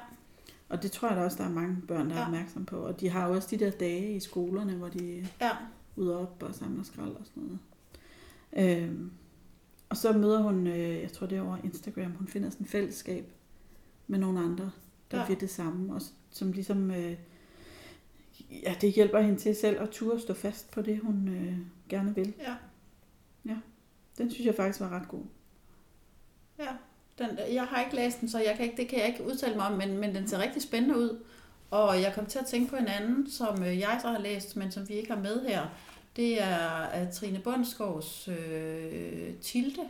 Og 0.69 0.83
det 0.83 0.91
tror 0.91 1.07
jeg 1.07 1.17
da 1.17 1.23
også, 1.23 1.37
der 1.43 1.49
er 1.49 1.53
mange 1.53 1.77
børn, 1.87 2.09
der 2.09 2.15
er 2.15 2.19
Ja. 2.19 2.25
opmærksom 2.25 2.65
på. 2.65 2.75
Og 2.77 2.99
de 2.99 3.09
har 3.09 3.27
jo 3.27 3.33
også 3.35 3.47
de 3.51 3.57
der 3.65 3.71
dage 3.71 4.15
i 4.15 4.19
skolerne, 4.19 4.73
hvor 4.75 4.87
de 4.89 5.27
Ja. 5.41 5.49
ud 5.95 6.07
og 6.07 6.19
op 6.21 6.43
og 6.47 6.55
samler 6.55 6.83
skrald 6.83 7.11
og 7.15 7.25
sådan 7.25 7.43
noget. 7.43 7.59
Øhm, 8.83 9.11
og 9.89 9.97
så 9.97 10.13
møder 10.13 10.41
hun, 10.41 10.67
øh, 10.67 11.01
jeg 11.01 11.11
tror 11.11 11.27
det 11.27 11.37
er 11.37 11.41
over 11.41 11.57
Instagram, 11.63 12.11
hun 12.11 12.27
finder 12.27 12.49
sådan 12.49 12.65
et 12.65 12.69
fællesskab 12.69 13.31
med 14.07 14.19
nogle 14.19 14.39
andre, 14.39 14.71
der 15.11 15.17
ja. 15.19 15.27
Vil 15.27 15.39
det 15.39 15.49
samme, 15.49 15.93
og 15.95 16.01
som 16.29 16.51
ligesom, 16.51 16.91
øh, 16.91 17.13
ja, 18.51 18.75
det 18.81 18.93
hjælper 18.93 19.19
hende 19.19 19.39
til 19.39 19.55
selv 19.55 19.81
at 19.81 19.89
turde 19.89 20.19
stå 20.21 20.33
fast 20.33 20.71
på 20.71 20.81
det, 20.81 20.99
hun 20.99 21.27
øh, 21.27 21.57
gerne 21.89 22.15
vil. 22.15 22.33
Ja. 22.41 22.53
Den 24.17 24.31
synes 24.31 24.45
jeg 24.47 24.55
faktisk 24.55 24.79
var 24.79 24.89
ret 24.89 25.07
god. 25.07 25.21
Ja, 26.59 26.67
den, 27.17 27.27
jeg 27.53 27.63
har 27.63 27.83
ikke 27.83 27.95
læst 27.95 28.21
den, 28.21 28.29
så 28.29 28.39
jeg 28.39 28.53
kan 28.55 28.65
ikke, 28.65 28.77
det 28.77 28.87
kan 28.87 28.99
jeg 28.99 29.07
ikke 29.07 29.25
udtale 29.25 29.55
mig 29.55 29.65
om, 29.67 29.71
men, 29.77 29.97
men 29.97 30.15
den 30.15 30.27
ser 30.27 30.39
rigtig 30.39 30.61
spændende 30.61 30.97
ud. 30.97 31.23
Og 31.71 32.01
jeg 32.01 32.13
kom 32.15 32.25
til 32.25 32.39
at 32.39 32.45
tænke 32.45 32.69
på 32.69 32.75
en 32.75 32.87
anden, 32.87 33.29
som 33.31 33.63
øh, 33.63 33.79
jeg 33.79 33.99
så 34.01 34.07
har 34.07 34.19
læst, 34.19 34.55
men 34.55 34.71
som 34.71 34.89
vi 34.89 34.93
ikke 34.93 35.11
har 35.13 35.21
med 35.21 35.45
her. 35.47 35.65
Det 36.15 36.41
er 36.43 37.11
Trine 37.11 37.39
Bundskovs 37.39 38.27
øh, 38.27 39.33
Tilde, 39.41 39.81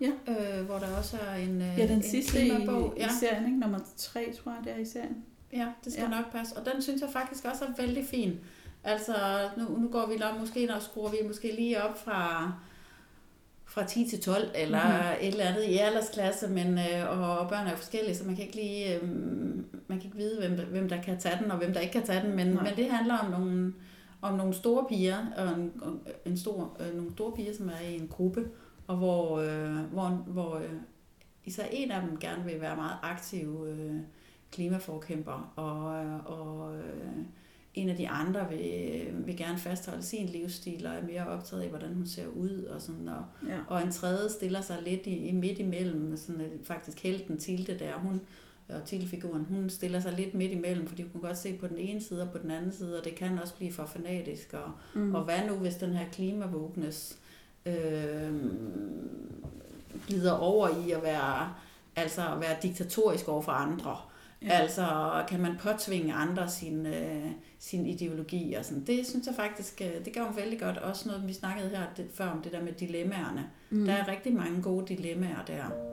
Ja. 0.00 0.10
øh, 0.28 0.64
hvor 0.66 0.78
der 0.78 0.96
også 0.98 1.16
er 1.16 1.34
en, 1.34 1.62
øh, 1.62 1.78
Ja, 1.78 1.86
den 1.86 1.96
en 1.96 2.02
sidste 2.02 2.46
i, 2.46 2.48
klimabog. 2.48 2.94
i 2.96 3.00
Ja, 3.00 3.08
serien, 3.20 3.44
ikke? 3.46 3.58
nummer 3.58 3.78
tre, 3.96 4.32
tror 4.32 4.52
jeg, 4.52 4.60
det 4.64 4.72
er 4.72 4.76
i 4.78 4.84
serien. 4.84 5.24
Ja, 5.52 5.66
det 5.84 5.92
skal 5.92 6.02
Ja. 6.02 6.08
nok 6.08 6.32
passe. 6.32 6.56
Og 6.56 6.66
den 6.72 6.82
synes 6.82 7.00
jeg 7.00 7.10
faktisk 7.12 7.44
også 7.44 7.64
er 7.64 7.82
vældig 7.82 8.04
fin. 8.06 8.40
Altså, 8.84 9.14
nu, 9.56 9.78
nu 9.78 9.88
går 9.88 10.06
vi 10.06 10.16
nok 10.16 10.40
måske, 10.40 10.66
når 10.66 10.78
skruer 10.78 11.10
vi 11.10 11.16
måske 11.26 11.54
lige 11.54 11.82
op 11.82 11.98
fra, 12.04 12.52
fra 13.64 13.86
10 13.86 14.08
til 14.08 14.20
12, 14.20 14.50
eller 14.54 14.84
mm-hmm. 14.84 15.16
et 15.20 15.28
eller 15.28 15.44
andet 15.44 15.64
i 15.64 15.78
aldersklasse, 15.78 16.48
men, 16.48 16.78
øh, 16.78 17.20
og 17.20 17.48
børn 17.48 17.66
er 17.66 17.70
jo 17.70 17.76
forskellige, 17.76 18.16
så 18.16 18.24
man 18.24 18.36
kan 18.36 18.44
ikke 18.44 18.56
lige, 18.56 18.94
øh, 18.94 19.08
man 19.86 19.98
kan 19.98 20.04
ikke 20.04 20.16
vide, 20.16 20.38
hvem, 20.38 20.68
hvem 20.70 20.88
der 20.88 21.02
kan 21.02 21.18
tage 21.18 21.38
den, 21.42 21.50
og 21.50 21.58
hvem 21.58 21.72
der 21.72 21.80
ikke 21.80 21.92
kan 21.92 22.06
tage 22.06 22.26
den, 22.26 22.36
men, 22.36 22.54
men 22.54 22.76
det 22.76 22.90
handler 22.90 23.18
om 23.18 23.30
nogle, 23.30 23.74
om 24.22 24.34
nogle 24.34 24.54
store 24.54 24.84
piger, 24.88 25.18
og 25.36 25.48
en, 25.48 25.72
en 26.26 26.38
stor, 26.38 26.76
øh, 26.80 26.96
nogle 26.96 27.12
store 27.12 27.32
piger, 27.32 27.54
som 27.54 27.68
er 27.68 27.88
i 27.88 27.94
en 27.94 28.08
gruppe, 28.08 28.48
og 28.86 28.96
hvor, 28.96 29.38
øh, 29.40 29.76
hvor, 29.76 30.08
hvor 30.08 30.56
øh, 30.56 30.72
især 31.44 31.64
en 31.70 31.90
af 31.90 32.00
dem 32.00 32.18
gerne 32.18 32.44
vil 32.44 32.60
være 32.60 32.76
meget 32.76 32.96
aktiv 33.02 33.66
øh, 33.68 33.96
klimaforkæmper, 34.52 35.52
og, 35.56 35.86
og 36.38 36.76
øh, 36.76 37.24
en 37.74 37.88
af 37.88 37.96
de 37.96 38.08
andre 38.08 38.48
vil, 38.50 39.26
vil 39.26 39.36
gerne 39.36 39.58
fastholde 39.58 40.02
sin 40.02 40.26
livsstil 40.26 40.86
og 40.86 40.94
er 40.94 41.02
mere 41.02 41.26
optaget 41.26 41.62
af, 41.62 41.68
hvordan 41.68 41.94
hun 41.94 42.06
ser 42.06 42.26
ud. 42.26 42.64
Og, 42.64 42.80
sådan, 42.80 43.08
og, 43.08 43.24
ja. 43.48 43.58
og 43.68 43.82
en 43.82 43.92
tredje 43.92 44.30
stiller 44.30 44.60
sig 44.60 44.78
lidt 44.82 45.06
i, 45.06 45.16
i 45.16 45.32
midt 45.32 45.58
imellem, 45.58 46.16
sådan, 46.16 46.40
øh, 46.40 46.64
faktisk 46.64 47.02
helten 47.02 47.38
Tilde 47.38 47.78
der, 47.78 47.94
hun, 47.98 48.20
og 48.68 48.84
Tilde-figuren, 48.84 49.44
hun 49.44 49.70
stiller 49.70 50.00
sig 50.00 50.12
lidt 50.12 50.34
midt 50.34 50.52
imellem, 50.52 50.86
fordi 50.86 51.02
hun 51.02 51.12
kan 51.12 51.20
godt 51.20 51.38
se 51.38 51.56
på 51.56 51.66
den 51.66 51.78
ene 51.78 52.00
side 52.00 52.22
og 52.22 52.30
på 52.30 52.38
den 52.38 52.50
anden 52.50 52.72
side, 52.72 52.98
og 52.98 53.04
det 53.04 53.14
kan 53.14 53.38
også 53.38 53.54
blive 53.54 53.72
for 53.72 53.86
fanatisk. 53.86 54.54
Og, 54.54 54.70
mm. 54.94 55.14
og 55.14 55.24
hvad 55.24 55.38
nu, 55.48 55.54
hvis 55.54 55.74
den 55.74 55.92
her 55.92 56.08
klimavågnes 56.12 57.18
øh, 57.66 58.32
glider 60.06 60.32
over 60.32 60.68
i 60.86 60.90
at 60.90 61.02
være, 61.02 61.54
altså 61.96 62.34
at 62.34 62.40
være 62.40 62.56
diktatorisk 62.62 63.28
over 63.28 63.42
for 63.42 63.52
andre? 63.52 63.96
Ja. 64.44 64.50
Altså, 64.50 64.84
kan 65.28 65.40
man 65.40 65.56
påtvinge 65.60 66.14
andre 66.14 66.48
sin, 66.48 66.86
øh, 66.86 67.30
sin 67.58 67.86
ideologi 67.86 68.54
og 68.54 68.64
sådan. 68.64 68.84
Det 68.84 69.06
synes 69.06 69.26
jeg 69.26 69.34
faktisk, 69.34 69.80
øh, 69.80 70.04
det 70.04 70.14
gør 70.14 70.22
hun 70.22 70.36
vældig 70.36 70.60
godt. 70.60 70.76
Også 70.76 71.08
noget, 71.08 71.28
vi 71.28 71.32
snakkede 71.32 71.68
her 71.68 71.82
det, 71.96 72.06
før 72.14 72.26
om 72.26 72.42
det 72.42 72.52
der 72.52 72.62
med 72.62 72.72
dilemmaerne. 72.72 73.50
Mm. 73.70 73.84
Der 73.84 73.92
er 73.92 74.08
rigtig 74.08 74.32
mange 74.32 74.62
gode 74.62 74.86
dilemmaer 74.86 75.44
der. 75.46 75.92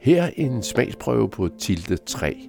Her 0.00 0.30
en 0.36 0.62
smagsprøve 0.62 1.30
på 1.30 1.48
Tilde 1.58 1.96
3, 1.96 2.48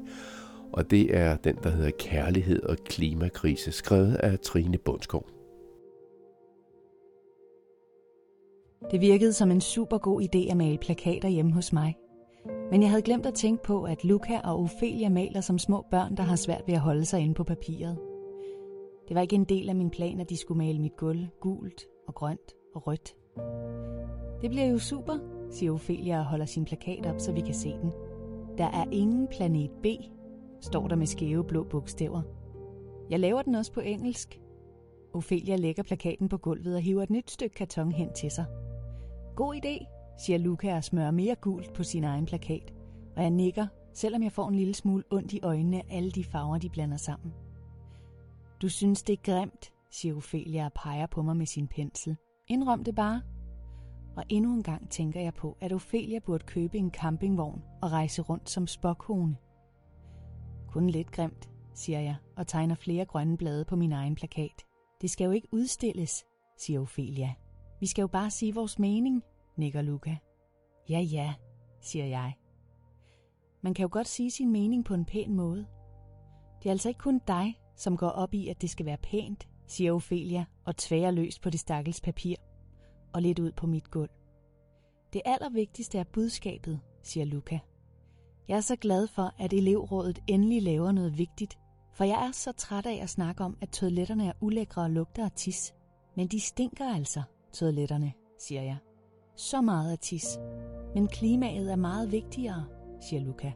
og 0.74 0.92
det 0.92 1.18
er 1.18 1.36
den, 1.36 1.56
der 1.64 1.70
hedder 1.70 1.92
Kærlighed 2.00 2.64
og 2.64 2.78
klimakrise, 2.86 3.72
skrevet 3.72 4.16
af 4.16 4.40
Trine 4.40 4.78
Bundsgaard. 4.78 5.30
Det 8.92 9.02
virkede 9.02 9.34
som 9.34 9.52
en 9.52 9.62
super 9.62 9.98
god 9.98 10.22
idé 10.22 10.52
at 10.52 10.58
male 10.58 10.78
plakater 10.78 11.30
hjemme 11.30 11.54
hos 11.54 11.74
mig. 11.74 11.96
Men 12.72 12.82
jeg 12.82 12.90
havde 12.90 13.02
glemt 13.02 13.26
at 13.26 13.34
tænke 13.34 13.64
på, 13.64 13.84
at 13.84 14.04
Luca 14.04 14.40
og 14.44 14.60
Ophelia 14.60 15.10
maler 15.10 15.42
som 15.42 15.58
små 15.58 15.86
børn, 15.92 16.18
der 16.18 16.24
har 16.24 16.36
svært 16.36 16.64
ved 16.68 16.74
at 16.74 16.80
holde 16.80 17.06
sig 17.06 17.20
inde 17.20 17.34
på 17.34 17.44
papiret. 17.44 17.98
Det 19.08 19.16
var 19.16 19.22
ikke 19.22 19.36
en 19.36 19.44
del 19.44 19.70
af 19.70 19.76
min 19.76 19.90
plan, 19.90 20.20
at 20.20 20.30
de 20.30 20.38
skulle 20.38 20.58
male 20.58 20.80
mit 20.80 20.98
gulv 20.98 21.28
gult 21.42 21.88
og 22.08 22.16
grønt 22.16 22.56
og 22.76 22.88
rødt. 22.88 23.16
Det 24.42 24.50
bliver 24.50 24.66
jo 24.66 24.80
super, 24.80 25.18
siger 25.50 25.72
Ophelia 25.72 26.20
og 26.20 26.26
holder 26.26 26.46
sin 26.46 26.66
plakat 26.66 27.06
op, 27.06 27.20
så 27.20 27.32
vi 27.32 27.42
kan 27.42 27.54
se 27.54 27.70
den. 27.70 27.92
Der 28.58 28.66
er 28.66 28.86
ingen 28.92 29.28
planet 29.28 29.72
B, 29.84 29.86
står 30.62 30.88
der 30.88 30.96
med 30.96 31.06
skæve 31.06 31.44
blå 31.44 31.64
bogstaver. 31.64 32.22
Jeg 33.10 33.20
laver 33.20 33.42
den 33.42 33.56
også 33.56 33.72
på 33.72 33.80
engelsk. 33.80 34.42
Ophelia 35.14 35.56
lægger 35.56 35.84
plakaten 35.84 36.30
på 36.30 36.38
gulvet 36.38 36.76
og 36.76 36.82
hiver 36.82 37.04
et 37.04 37.10
nyt 37.10 37.32
stykke 37.32 37.56
karton 37.56 37.92
hen 37.92 38.14
til 38.14 38.32
sig. 38.32 38.46
God 39.36 39.56
idé, 39.56 40.01
siger 40.26 40.38
Luca 40.38 40.76
og 40.76 40.84
smører 40.84 41.12
mere 41.12 41.36
gult 41.36 41.74
på 41.74 41.84
sin 41.84 42.04
egen 42.04 42.26
plakat, 42.26 42.74
og 43.16 43.22
jeg 43.22 43.30
nikker, 43.30 43.68
selvom 43.94 44.24
jeg 44.24 44.32
får 44.32 44.48
en 44.48 44.56
lille 44.56 44.74
smule 44.74 45.04
ondt 45.12 45.34
i 45.34 45.40
øjnene 45.44 45.78
af 45.78 45.86
alle 45.90 46.12
de 46.12 46.24
farver, 46.24 46.58
de 46.58 46.70
blander 46.70 46.98
sammen. 46.98 47.34
Du 48.62 48.70
synes, 48.70 49.04
det 49.04 49.14
er 49.14 49.24
grimt, 49.24 49.74
siger 49.92 50.16
Ophelia 50.16 50.66
og 50.66 50.74
peger 50.74 51.08
på 51.08 51.22
mig 51.22 51.38
med 51.38 51.46
sin 51.46 51.68
pensel. 51.68 52.16
Indrøm 52.48 52.84
det 52.84 52.96
bare. 52.96 53.22
Og 54.18 54.24
endnu 54.30 54.54
en 54.54 54.64
gang 54.64 54.90
tænker 54.90 55.22
jeg 55.22 55.34
på, 55.34 55.58
at 55.62 55.74
Ophelia 55.74 56.20
burde 56.20 56.46
købe 56.46 56.78
en 56.78 56.92
campingvogn 56.92 57.62
og 57.82 57.92
rejse 57.92 58.22
rundt 58.22 58.50
som 58.50 58.68
spokhone. 58.68 59.38
Kun 60.68 60.90
lidt 60.90 61.12
grimt, 61.12 61.50
siger 61.74 62.00
jeg 62.00 62.16
og 62.38 62.48
tegner 62.48 62.76
flere 62.76 63.06
grønne 63.06 63.38
blade 63.38 63.66
på 63.66 63.76
min 63.76 63.92
egen 63.92 64.16
plakat. 64.16 64.66
Det 65.02 65.10
skal 65.10 65.26
jo 65.26 65.32
ikke 65.32 65.48
udstilles, 65.52 66.26
siger 66.58 66.82
Ophelia. 66.82 67.34
Vi 67.80 67.86
skal 67.86 68.02
jo 68.02 68.08
bare 68.08 68.32
sige 68.32 68.56
vores 68.56 68.80
mening, 68.80 69.24
nikker 69.56 69.82
Luca. 69.82 70.18
Ja, 70.90 71.00
ja, 71.00 71.34
siger 71.82 72.06
jeg. 72.06 72.34
Man 73.62 73.74
kan 73.74 73.84
jo 73.84 73.90
godt 73.92 74.08
sige 74.08 74.32
sin 74.32 74.52
mening 74.52 74.86
på 74.86 74.94
en 74.94 75.06
pæn 75.06 75.36
måde. 75.36 75.68
Det 76.60 76.70
er 76.70 76.72
altså 76.72 76.88
ikke 76.88 77.00
kun 77.00 77.22
dig, 77.28 77.60
som 77.76 77.98
går 77.98 78.10
op 78.10 78.34
i, 78.34 78.48
at 78.48 78.62
det 78.62 78.70
skal 78.70 78.86
være 78.86 78.98
pænt, 78.98 79.48
siger 79.68 79.94
Ophelia 79.94 80.46
og 80.66 80.78
tværer 80.78 81.12
løs 81.12 81.40
på 81.40 81.50
det 81.50 81.60
stakkels 81.60 82.02
papir 82.02 82.36
og 83.14 83.22
lidt 83.22 83.40
ud 83.40 83.52
på 83.52 83.68
mit 83.68 83.92
gulv. 83.92 84.10
Det 85.14 85.22
allervigtigste 85.26 85.98
er 85.98 86.04
budskabet, 86.04 86.80
siger 87.04 87.26
Luca. 87.26 87.60
Jeg 88.48 88.58
er 88.58 88.62
så 88.62 88.76
glad 88.76 89.08
for, 89.08 89.34
at 89.40 89.54
elevrådet 89.54 90.20
endelig 90.28 90.62
laver 90.62 90.92
noget 90.92 91.18
vigtigt, 91.18 91.58
for 91.94 92.04
jeg 92.04 92.28
er 92.28 92.32
så 92.32 92.52
træt 92.52 92.86
af 92.86 93.00
at 93.02 93.10
snakke 93.10 93.44
om, 93.44 93.58
at 93.62 93.70
toiletterne 93.70 94.28
er 94.28 94.34
ulækre 94.42 94.82
og 94.82 94.90
lugter 94.90 95.26
af 95.26 95.32
tis. 95.32 95.74
Men 96.16 96.28
de 96.28 96.40
stinker 96.40 96.96
altså, 96.96 97.22
toiletterne, 97.54 98.14
siger 98.40 98.62
jeg. 98.62 98.78
Så 99.36 99.62
meget 99.62 99.94
at 99.94 100.00
tisse. 100.00 100.40
Men 100.96 101.08
klimaet 101.08 101.72
er 101.72 101.76
meget 101.76 102.12
vigtigere, 102.12 102.66
siger 103.02 103.22
Luca. 103.22 103.52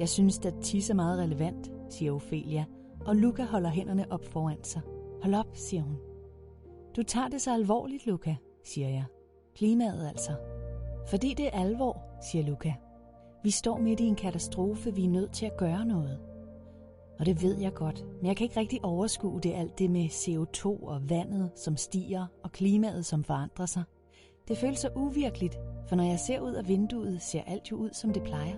Jeg 0.00 0.08
synes, 0.08 0.38
at 0.38 0.54
tisse 0.62 0.92
er 0.92 0.96
meget 0.96 1.18
relevant, 1.18 1.70
siger 1.88 2.12
Ophelia, 2.12 2.64
og 3.06 3.16
Luca 3.16 3.44
holder 3.44 3.70
hænderne 3.70 4.12
op 4.12 4.24
foran 4.24 4.64
sig. 4.64 4.82
Hold 5.22 5.34
op, 5.34 5.50
siger 5.54 5.82
hun. 5.82 5.96
Du 6.96 7.02
tager 7.02 7.28
det 7.28 7.40
så 7.40 7.54
alvorligt, 7.54 8.06
Luca, 8.06 8.36
siger 8.64 8.88
jeg. 8.88 9.04
Klimaet 9.54 10.08
altså. 10.08 10.32
Fordi 11.06 11.34
det 11.34 11.46
er 11.46 11.60
alvor, 11.60 12.02
siger 12.30 12.44
Luca. 12.44 12.74
Vi 13.42 13.50
står 13.50 13.78
midt 13.78 14.00
i 14.00 14.04
en 14.04 14.16
katastrofe, 14.16 14.94
vi 14.94 15.04
er 15.04 15.08
nødt 15.08 15.32
til 15.32 15.46
at 15.46 15.56
gøre 15.56 15.84
noget. 15.84 16.20
Og 17.18 17.26
det 17.26 17.42
ved 17.42 17.58
jeg 17.58 17.74
godt, 17.74 18.04
men 18.16 18.26
jeg 18.26 18.36
kan 18.36 18.44
ikke 18.44 18.60
rigtig 18.60 18.84
overskue 18.84 19.40
det 19.40 19.52
alt 19.52 19.78
det 19.78 19.90
med 19.90 20.04
CO2 20.04 20.66
og 20.66 21.10
vandet, 21.10 21.50
som 21.56 21.76
stiger, 21.76 22.26
og 22.44 22.52
klimaet, 22.52 23.06
som 23.06 23.24
forandrer 23.24 23.66
sig. 23.66 23.82
Det 24.50 24.58
føles 24.58 24.78
så 24.78 24.88
uvirkeligt, 24.94 25.58
for 25.88 25.96
når 25.96 26.04
jeg 26.04 26.18
ser 26.18 26.40
ud 26.40 26.54
af 26.54 26.68
vinduet, 26.68 27.22
ser 27.22 27.42
alt 27.46 27.70
jo 27.70 27.76
ud, 27.76 27.90
som 27.92 28.12
det 28.12 28.22
plejer. 28.22 28.56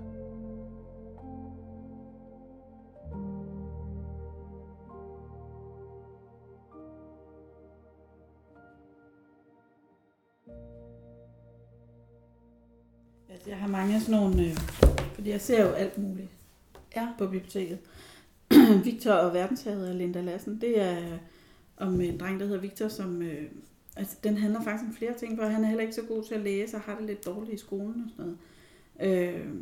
Altså, 13.31 13.51
jeg 13.51 13.59
har 13.59 13.69
mange 13.69 14.01
sådan 14.01 14.21
nogle, 14.21 14.45
øh, 14.45 14.57
fordi 15.15 15.31
jeg 15.31 15.41
ser 15.41 15.63
jo 15.63 15.73
alt 15.73 15.99
muligt 15.99 16.31
ja. 16.97 17.09
på 17.19 17.27
biblioteket. 17.27 17.79
Victor 18.85 19.13
og 19.13 19.35
verdenshavet 19.35 19.87
af 19.87 19.99
Linda 19.99 20.21
Lassen, 20.21 20.61
det 20.61 20.81
er 20.81 21.19
om 21.77 22.01
en 22.01 22.21
dreng, 22.21 22.41
der 22.41 22.47
hedder 22.47 22.61
Victor, 22.61 22.89
som 22.89 23.23
øh, 23.23 23.51
Altså, 23.97 24.17
den 24.25 24.37
handler 24.37 24.63
faktisk 24.63 24.89
om 24.89 24.95
flere 24.95 25.15
ting, 25.19 25.39
for 25.39 25.45
han 25.45 25.65
er 25.65 25.69
heller 25.69 25.83
ikke 25.83 25.95
så 25.95 26.03
god 26.03 26.25
til 26.25 26.35
at 26.35 26.41
læse, 26.41 26.77
og 26.77 26.81
har 26.81 26.97
det 26.97 27.07
lidt 27.07 27.27
dårligt 27.27 27.55
i 27.55 27.57
skolen 27.57 28.05
og 28.05 28.11
sådan 28.11 28.25
noget. 28.25 28.39
Øh, 29.01 29.55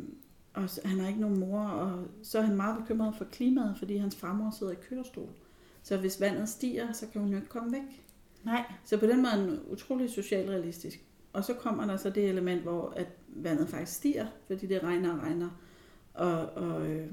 og 0.53 0.69
han 0.85 0.99
har 0.99 1.07
ikke 1.07 1.21
nogen 1.21 1.39
mor, 1.39 1.59
og 1.59 2.07
så 2.23 2.37
er 2.37 2.41
han 2.41 2.55
meget 2.55 2.77
bekymret 2.77 3.15
for 3.15 3.25
klimaet, 3.25 3.75
fordi 3.79 3.97
hans 3.97 4.15
farmor 4.15 4.51
sidder 4.59 4.73
i 4.73 4.75
kørestol. 4.89 5.29
Så 5.83 5.97
hvis 5.97 6.21
vandet 6.21 6.49
stiger, 6.49 6.91
så 6.91 7.07
kan 7.07 7.21
hun 7.21 7.29
jo 7.29 7.35
ikke 7.35 7.49
komme 7.49 7.71
væk. 7.71 8.05
Nej. 8.43 8.73
Så 8.83 8.97
på 8.97 9.05
den 9.05 9.21
måde 9.21 9.33
er 9.33 9.37
den 9.37 9.59
utrolig 9.69 10.09
socialrealistisk. 10.09 11.05
Og 11.33 11.43
så 11.43 11.53
kommer 11.53 11.85
der 11.85 11.97
så 11.97 12.09
det 12.09 12.29
element, 12.29 12.61
hvor 12.61 12.93
at 12.95 13.07
vandet 13.27 13.69
faktisk 13.69 13.97
stiger, 13.97 14.27
fordi 14.47 14.67
det 14.67 14.83
regner 14.83 15.13
og 15.13 15.23
regner. 15.23 15.49
Og, 16.13 16.45
og 16.49 16.87
øh, 16.87 17.07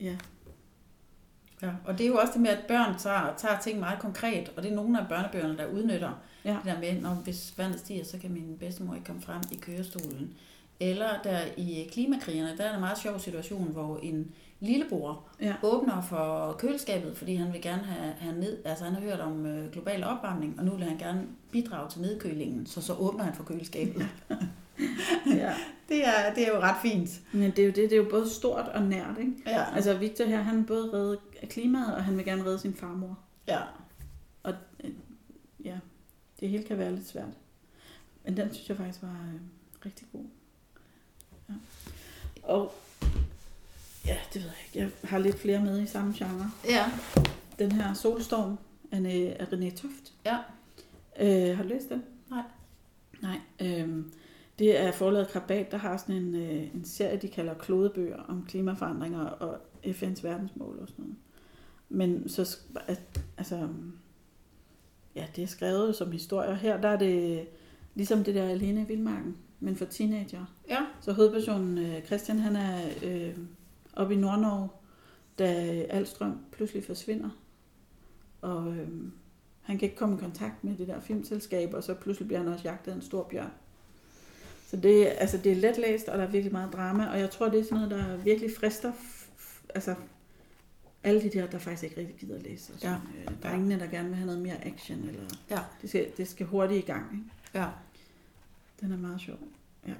ja, 0.00 0.18
Ja, 1.62 1.70
og 1.84 1.98
det 1.98 2.04
er 2.04 2.08
jo 2.08 2.16
også 2.16 2.32
det 2.32 2.40
med, 2.40 2.50
at 2.50 2.64
børn 2.68 2.98
tager, 2.98 3.34
tager 3.36 3.58
ting 3.58 3.80
meget 3.80 3.98
konkret, 3.98 4.52
og 4.56 4.62
det 4.62 4.70
er 4.70 4.74
nogle 4.76 5.00
af 5.00 5.08
børnebøgerne, 5.08 5.58
der 5.58 5.66
udnytter 5.66 6.12
ja. 6.44 6.56
det 6.64 6.74
der 6.74 6.80
med, 6.80 7.00
når 7.00 7.14
hvis 7.14 7.54
vandet 7.56 7.80
stiger, 7.80 8.04
så 8.04 8.18
kan 8.18 8.32
min 8.32 8.56
bedstemor 8.60 8.94
ikke 8.94 9.06
komme 9.06 9.22
frem 9.22 9.42
i 9.52 9.56
kørestolen. 9.56 10.34
Eller 10.80 11.08
der 11.24 11.38
i 11.56 11.88
klimakrigerne, 11.92 12.56
der 12.56 12.64
er 12.64 12.74
en 12.74 12.80
meget 12.80 12.98
sjov 12.98 13.18
situation, 13.18 13.72
hvor 13.72 13.98
en 14.02 14.32
lillebror 14.60 15.24
ja. 15.40 15.54
åbner 15.62 16.02
for 16.02 16.56
køleskabet, 16.58 17.16
fordi 17.16 17.34
han 17.34 17.52
vil 17.52 17.62
gerne 17.62 17.82
have, 17.82 18.12
have 18.18 18.40
ned, 18.40 18.58
altså 18.64 18.84
han 18.84 18.94
har 18.94 19.00
hørt 19.00 19.20
om 19.20 19.46
øh, 19.46 19.72
global 19.72 20.04
opvarmning, 20.04 20.54
og 20.58 20.64
nu 20.64 20.70
vil 20.70 20.84
han 20.84 20.98
gerne 20.98 21.26
bidrage 21.50 21.90
til 21.90 22.00
nedkølingen, 22.00 22.66
så 22.66 22.80
så 22.80 22.94
åbner 22.94 23.24
han 23.24 23.34
for 23.34 23.44
køleskabet. 23.44 24.06
ja. 25.26 25.54
det, 25.88 26.08
er, 26.08 26.34
det 26.34 26.48
er 26.48 26.48
jo 26.48 26.60
ret 26.60 26.76
fint. 26.82 27.10
Men 27.32 27.50
det 27.50 27.58
er 27.58 27.64
jo 27.64 27.72
det, 27.72 27.76
det 27.76 27.92
er 27.92 27.96
jo 27.96 28.08
både 28.10 28.30
stort 28.30 28.68
og 28.68 28.82
nært, 28.82 29.18
ikke? 29.18 29.32
Ja. 29.46 29.74
Altså 29.74 29.94
Victor 29.94 30.24
her, 30.24 30.42
han 30.42 30.66
både 30.66 30.92
redde 30.92 31.18
klimaet, 31.48 31.94
og 31.94 32.04
han 32.04 32.16
vil 32.16 32.24
gerne 32.24 32.44
redde 32.44 32.58
sin 32.58 32.74
farmor. 32.74 33.18
Ja. 33.48 33.60
Og 34.42 34.54
øh, 34.84 34.90
ja, 35.64 35.78
det 36.40 36.48
hele 36.48 36.64
kan 36.64 36.78
være 36.78 36.94
lidt 36.94 37.08
svært. 37.08 37.34
Men 38.24 38.36
den 38.36 38.54
synes 38.54 38.68
jeg 38.68 38.76
faktisk 38.76 39.02
var 39.02 39.08
øh, 39.34 39.40
rigtig 39.86 40.06
god. 40.12 40.24
Ja. 41.48 41.54
Og 42.42 42.72
Ja, 44.06 44.16
det 44.34 44.42
ved 44.42 44.50
jeg 44.50 44.58
ikke. 44.66 44.78
Jeg 44.78 45.10
har 45.10 45.18
lidt 45.18 45.38
flere 45.38 45.60
med 45.60 45.82
i 45.82 45.86
samme 45.86 46.14
genre. 46.16 46.50
Ja. 46.68 46.84
Den 47.58 47.72
her 47.72 47.94
Solstorm 47.94 48.58
af 48.92 49.46
René 49.52 49.76
Toft. 49.76 50.12
Ja. 50.24 50.38
Øh, 51.20 51.56
har 51.56 51.62
du 51.62 51.68
læst 51.68 51.88
den? 51.88 52.02
Nej. 52.30 52.42
Nej. 53.22 53.38
Øhm, 53.60 54.12
det 54.58 54.80
er 54.80 54.92
forlaget 54.92 55.28
Krabat, 55.28 55.72
der 55.72 55.76
har 55.76 55.96
sådan 55.96 56.14
en, 56.14 56.34
øh, 56.34 56.74
en 56.74 56.84
serie, 56.84 57.16
de 57.16 57.28
kalder 57.28 57.54
klodebøger 57.54 58.22
om 58.28 58.44
klimaforandringer 58.48 59.24
og 59.24 59.58
FN's 59.84 60.22
verdensmål 60.22 60.78
og 60.78 60.88
sådan 60.88 61.04
noget. 61.04 61.16
Men 61.88 62.28
så, 62.28 62.58
altså, 63.38 63.68
ja, 65.14 65.26
det 65.36 65.44
er 65.44 65.48
skrevet 65.48 65.96
som 65.96 66.12
historier. 66.12 66.54
Her 66.54 66.80
der 66.80 66.88
er 66.88 66.98
det 66.98 67.46
ligesom 67.94 68.24
det 68.24 68.34
der 68.34 68.48
Alene 68.48 68.82
i 68.82 68.84
Vildmarken, 68.84 69.36
men 69.60 69.76
for 69.76 69.84
teenager. 69.84 70.44
Ja. 70.68 70.86
Så 71.00 71.12
hovedpersonen 71.12 71.78
øh, 71.78 72.02
Christian, 72.02 72.38
han 72.38 72.56
er 72.56 72.80
øh, 73.04 73.36
oppe 73.92 74.14
i 74.14 74.16
Nordnorge, 74.16 74.68
da 75.38 75.44
Alstrøm 75.90 76.38
pludselig 76.52 76.84
forsvinder. 76.84 77.30
Og 78.40 78.76
øh, 78.76 78.88
han 79.62 79.78
kan 79.78 79.86
ikke 79.86 79.98
komme 79.98 80.16
i 80.16 80.20
kontakt 80.20 80.64
med 80.64 80.76
det 80.76 80.88
der 80.88 81.00
filmselskab, 81.00 81.74
og 81.74 81.84
så 81.84 81.94
pludselig 81.94 82.26
bliver 82.26 82.38
han 82.38 82.48
også 82.48 82.68
jagtet 82.68 82.92
af 82.92 82.96
en 82.96 83.02
stor 83.02 83.28
bjørn. 83.30 83.50
Så 84.66 84.76
det, 84.76 85.06
altså, 85.06 85.38
det 85.38 85.52
er 85.52 85.56
let 85.56 85.78
læst, 85.78 86.08
og 86.08 86.18
der 86.18 86.24
er 86.24 86.30
virkelig 86.30 86.52
meget 86.52 86.72
drama, 86.72 87.06
og 87.10 87.18
jeg 87.20 87.30
tror, 87.30 87.48
det 87.48 87.60
er 87.60 87.64
sådan 87.64 87.76
noget, 87.78 87.90
der 87.90 88.16
virkelig 88.16 88.50
frister 88.58 88.92
altså, 89.74 89.94
alle 91.04 91.22
de 91.22 91.30
der, 91.30 91.46
der 91.46 91.58
faktisk 91.58 91.82
ikke 91.84 91.96
rigtig 91.96 92.16
gider 92.16 92.34
at 92.36 92.42
læse. 92.42 92.72
Og 92.72 92.80
sådan. 92.80 92.96
Øh, 92.96 93.32
der 93.42 93.48
Ja. 93.48 93.54
ingen, 93.56 93.80
der 93.80 93.86
gerne 93.86 94.08
vil 94.08 94.16
have 94.16 94.26
noget 94.26 94.40
mere 94.42 94.66
action, 94.66 94.98
eller 94.98 95.20
Ja. 95.50 95.58
det 95.82 95.88
skal, 95.88 96.06
det 96.16 96.28
skal 96.28 96.46
hurtigt 96.46 96.84
i 96.84 96.86
gang. 96.86 97.04
Ikke? 97.12 97.24
Ja. 97.64 97.66
Den 98.80 98.92
er 98.92 98.96
meget 98.96 99.20
sjov. 99.20 99.38
Ja. 99.88 99.92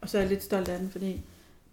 Og 0.00 0.08
så 0.08 0.18
er 0.18 0.22
jeg 0.22 0.28
lidt 0.30 0.42
stolt 0.42 0.68
af 0.68 0.78
den, 0.78 0.90
fordi 0.90 1.20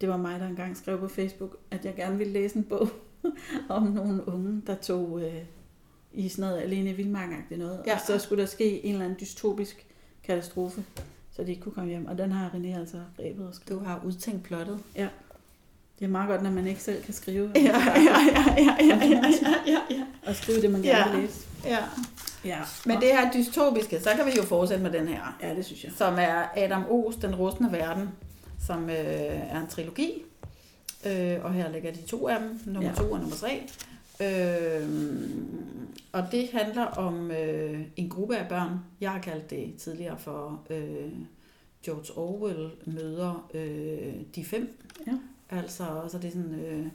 det 0.02 0.10
var 0.10 0.18
mig, 0.18 0.40
der 0.40 0.48
engang 0.48 0.78
skrev 0.78 1.00
på 1.00 1.08
Facebook, 1.08 1.58
at 1.72 1.86
jeg 1.86 1.96
gerne 1.96 2.18
ville 2.18 2.34
læse 2.34 2.56
en 2.58 2.64
bog 2.64 2.90
om 3.70 3.84
nogle 3.84 4.28
unge, 4.28 4.62
der 4.68 4.76
tog 4.76 5.22
øh, 5.22 5.44
i 6.14 6.30
sådan 6.30 6.50
noget 6.50 6.62
alene 6.62 6.90
i 7.52 7.56
noget. 7.58 7.84
Ja. 7.88 7.94
Og 7.94 8.00
så 8.08 8.20
skulle 8.20 8.42
der 8.42 8.48
ske 8.48 8.86
en 8.86 8.92
eller 8.94 9.06
anden 9.06 9.20
dystopisk 9.20 9.86
katastrofe, 10.24 10.84
så 11.38 11.44
de 11.44 11.50
ikke 11.50 11.62
kunne 11.62 11.74
komme 11.74 11.90
hjem. 11.90 12.06
Og 12.06 12.18
den 12.18 12.32
har 12.32 12.50
René 12.50 12.80
altså 12.80 12.98
grebet 13.18 13.48
og 13.48 13.56
skrevet. 13.56 13.82
Du 13.82 13.86
har 13.86 14.02
udtænkt 14.06 14.44
plottet. 14.44 14.80
Ja. 14.96 15.08
Det 16.00 16.06
er 16.06 16.10
meget 16.10 16.30
godt, 16.30 16.44
når 16.44 16.52
man 16.52 16.68
ikke 16.68 16.82
selv 16.82 17.04
kan 17.04 17.14
skrive. 17.14 17.52
Ja, 17.56 17.62
ja, 17.62 17.72
ja, 17.72 18.46
ja, 18.58 18.76
ja, 18.80 19.06
ja, 19.06 19.22
ja, 19.68 19.80
ja. 19.90 20.04
Og 20.26 20.36
skrive 20.36 20.62
det, 20.62 20.72
man 20.72 20.82
gerne 20.82 21.12
vil 21.12 21.22
læse. 21.22 21.48
Ja. 21.66 21.78
ja. 22.46 22.60
Men 22.86 23.02
det 23.02 23.08
her 23.08 23.32
dystopiske, 23.32 24.00
så 24.00 24.10
kan 24.16 24.26
vi 24.26 24.32
jo 24.38 24.44
fortsætte 24.44 24.84
med 24.84 24.92
den 24.92 25.08
her. 25.08 25.38
Ja, 25.42 25.56
det 25.56 25.66
synes 25.66 25.84
jeg. 25.84 25.92
Som 25.96 26.14
er 26.14 26.44
Adam 26.56 26.84
O's 26.84 27.22
Den 27.22 27.36
rustne 27.36 27.72
verden, 27.72 28.10
som 28.66 28.90
øh, 28.90 28.96
er 29.52 29.60
en 29.62 29.68
trilogi. 29.68 30.24
Øh, 31.06 31.38
og 31.44 31.54
her 31.54 31.72
ligger 31.72 31.92
de 31.92 32.02
to 32.02 32.28
af 32.28 32.40
dem, 32.40 32.60
nummer 32.66 32.90
ja. 32.90 32.96
to 32.96 33.12
og 33.12 33.20
nummer 33.20 33.36
tre. 33.36 33.70
Øh, 34.22 34.90
og 36.12 36.24
det 36.32 36.50
handler 36.54 36.86
om 36.86 37.32
øh, 37.32 37.82
en 37.96 38.10
gruppe 38.10 38.38
af 38.38 38.50
børn. 38.50 38.80
Jeg 39.02 39.12
har 39.12 39.20
kaldt 39.20 39.50
det 39.50 39.74
tidligere 39.78 40.18
for 40.18 40.62
øh, 40.70 41.12
George 41.84 42.18
Orwell 42.18 42.70
møder 42.86 43.50
øh, 43.54 44.14
de 44.36 44.46
fem. 44.46 44.80
Ja. 45.08 45.18
Altså, 45.50 45.84
så 46.08 46.18
det 46.18 46.28
er 46.28 46.32
sådan 46.32 46.60
øh, 46.60 46.88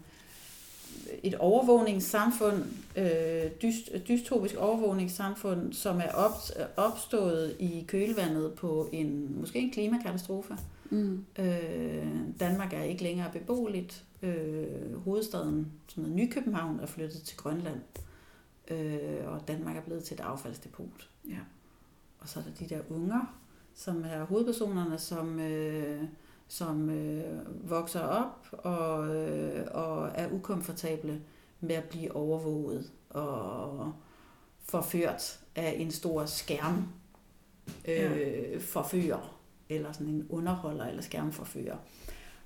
et 1.23 1.35
overvågningssamfund, 1.35 2.65
øh, 2.97 3.51
dyst, 3.63 3.91
dystopisk 4.09 4.57
overvågningssamfund, 4.57 5.73
som 5.73 6.01
er 6.01 6.13
op, 6.13 6.33
opstået 6.77 7.57
i 7.59 7.85
kølvandet 7.89 8.53
på 8.53 8.89
en 8.93 9.37
måske 9.41 9.59
en 9.59 9.71
klimakatastrofe. 9.71 10.57
Mm. 10.91 11.25
Øh, 11.39 12.07
Danmark 12.41 12.73
er 12.73 12.83
ikke 12.83 13.03
længere 13.03 13.31
beboeligt. 13.33 14.05
Øh, 14.23 14.97
hovedstaden, 15.05 15.73
som 15.89 16.05
hedder 16.05 16.17
Nykøbenhavn, 16.17 16.81
er 16.81 16.87
flyttet 16.87 17.23
til 17.23 17.37
Grønland. 17.37 17.81
Øh, 18.73 19.33
og 19.33 19.49
Danmark 19.49 19.77
er 19.77 19.81
blevet 19.81 20.05
til 20.05 20.15
et 20.15 20.21
affaldsdepot. 20.21 21.11
Ja. 21.29 21.39
Og 22.19 22.29
så 22.29 22.41
er 22.41 22.45
der 22.45 22.51
de 22.51 22.75
der 22.75 22.81
unger, 22.91 23.39
som 23.75 24.05
er 24.05 24.25
hovedpersonerne, 24.25 24.99
som, 24.99 25.41
øh, 25.41 26.05
som 26.49 26.91
øh, 26.91 27.71
vokser 27.71 28.01
op 28.01 28.47
og, 28.53 29.17
øh, 29.17 29.67
og 29.71 30.11
er 30.15 30.33
ukomfortable 30.33 31.21
med 31.61 31.75
at 31.75 31.85
blive 31.85 32.17
overvåget 32.17 32.91
og 33.11 33.93
forført 34.61 35.41
af 35.57 35.75
en 35.79 35.91
stor 35.91 36.25
skærm 36.25 36.89
øh, 37.89 38.61
forfører, 38.61 39.39
eller 39.69 39.93
sådan 39.93 40.07
en 40.07 40.27
underholder 40.29 40.87
eller 40.87 41.03
skærmforfører. 41.03 41.77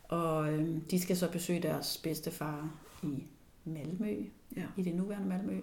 Og 0.03 0.53
øh, 0.53 0.69
de 0.91 1.01
skal 1.01 1.17
så 1.17 1.31
besøge 1.33 1.63
deres 1.63 1.99
bedstefar 2.03 2.71
i 3.03 3.27
Malmø, 3.65 4.25
Ja. 4.57 4.67
i 4.77 4.83
det 4.83 4.95
nuværende 4.95 5.29
Malmø, 5.29 5.53
øh, 5.53 5.63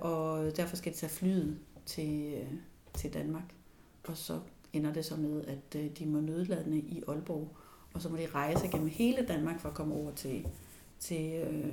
og 0.00 0.56
derfor 0.56 0.76
skal 0.76 0.92
de 0.92 0.96
tage 0.96 1.10
flyet 1.10 1.58
til, 1.86 2.34
øh, 2.34 2.52
til 2.94 3.14
Danmark. 3.14 3.54
Og 4.08 4.16
så 4.16 4.40
ender 4.72 4.92
det 4.92 5.04
så 5.04 5.16
med, 5.16 5.44
at 5.46 5.80
øh, 5.80 5.90
de 5.98 6.06
må 6.06 6.20
nødlande 6.20 6.78
i 6.78 7.02
Aalborg, 7.08 7.56
og 7.94 8.02
så 8.02 8.08
må 8.08 8.16
de 8.16 8.26
rejse 8.34 8.68
gennem 8.68 8.88
hele 8.88 9.26
Danmark 9.26 9.60
for 9.60 9.68
at 9.68 9.74
komme 9.74 9.94
over 9.94 10.12
til, 10.12 10.46
til, 10.98 11.32
øh, 11.32 11.72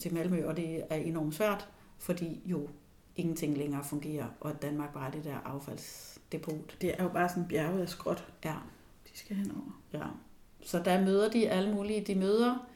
til 0.00 0.14
Malmø, 0.14 0.46
og 0.46 0.56
det 0.56 0.84
er 0.90 0.96
enormt 0.96 1.34
svært, 1.34 1.68
fordi 1.98 2.40
jo 2.46 2.68
ingenting 3.16 3.58
længere 3.58 3.84
fungerer, 3.84 4.26
og 4.40 4.62
Danmark 4.62 4.92
bare 4.92 5.06
er 5.06 5.10
det 5.10 5.24
der 5.24 5.36
affaldsdepot. 5.44 6.76
Det 6.80 6.94
er 6.98 7.02
jo 7.02 7.08
bare 7.08 7.28
sådan 7.28 7.48
bjerget 7.48 7.80
af 7.82 7.88
skråt, 7.88 8.28
Ja, 8.44 8.54
de 9.12 9.18
skal 9.18 9.36
henover. 9.36 9.80
ja. 9.92 10.04
Så 10.62 10.82
der 10.84 11.04
møder 11.04 11.30
de 11.30 11.48
alle 11.50 11.74
mulige, 11.74 12.00
de 12.00 12.14
møder, 12.14 12.68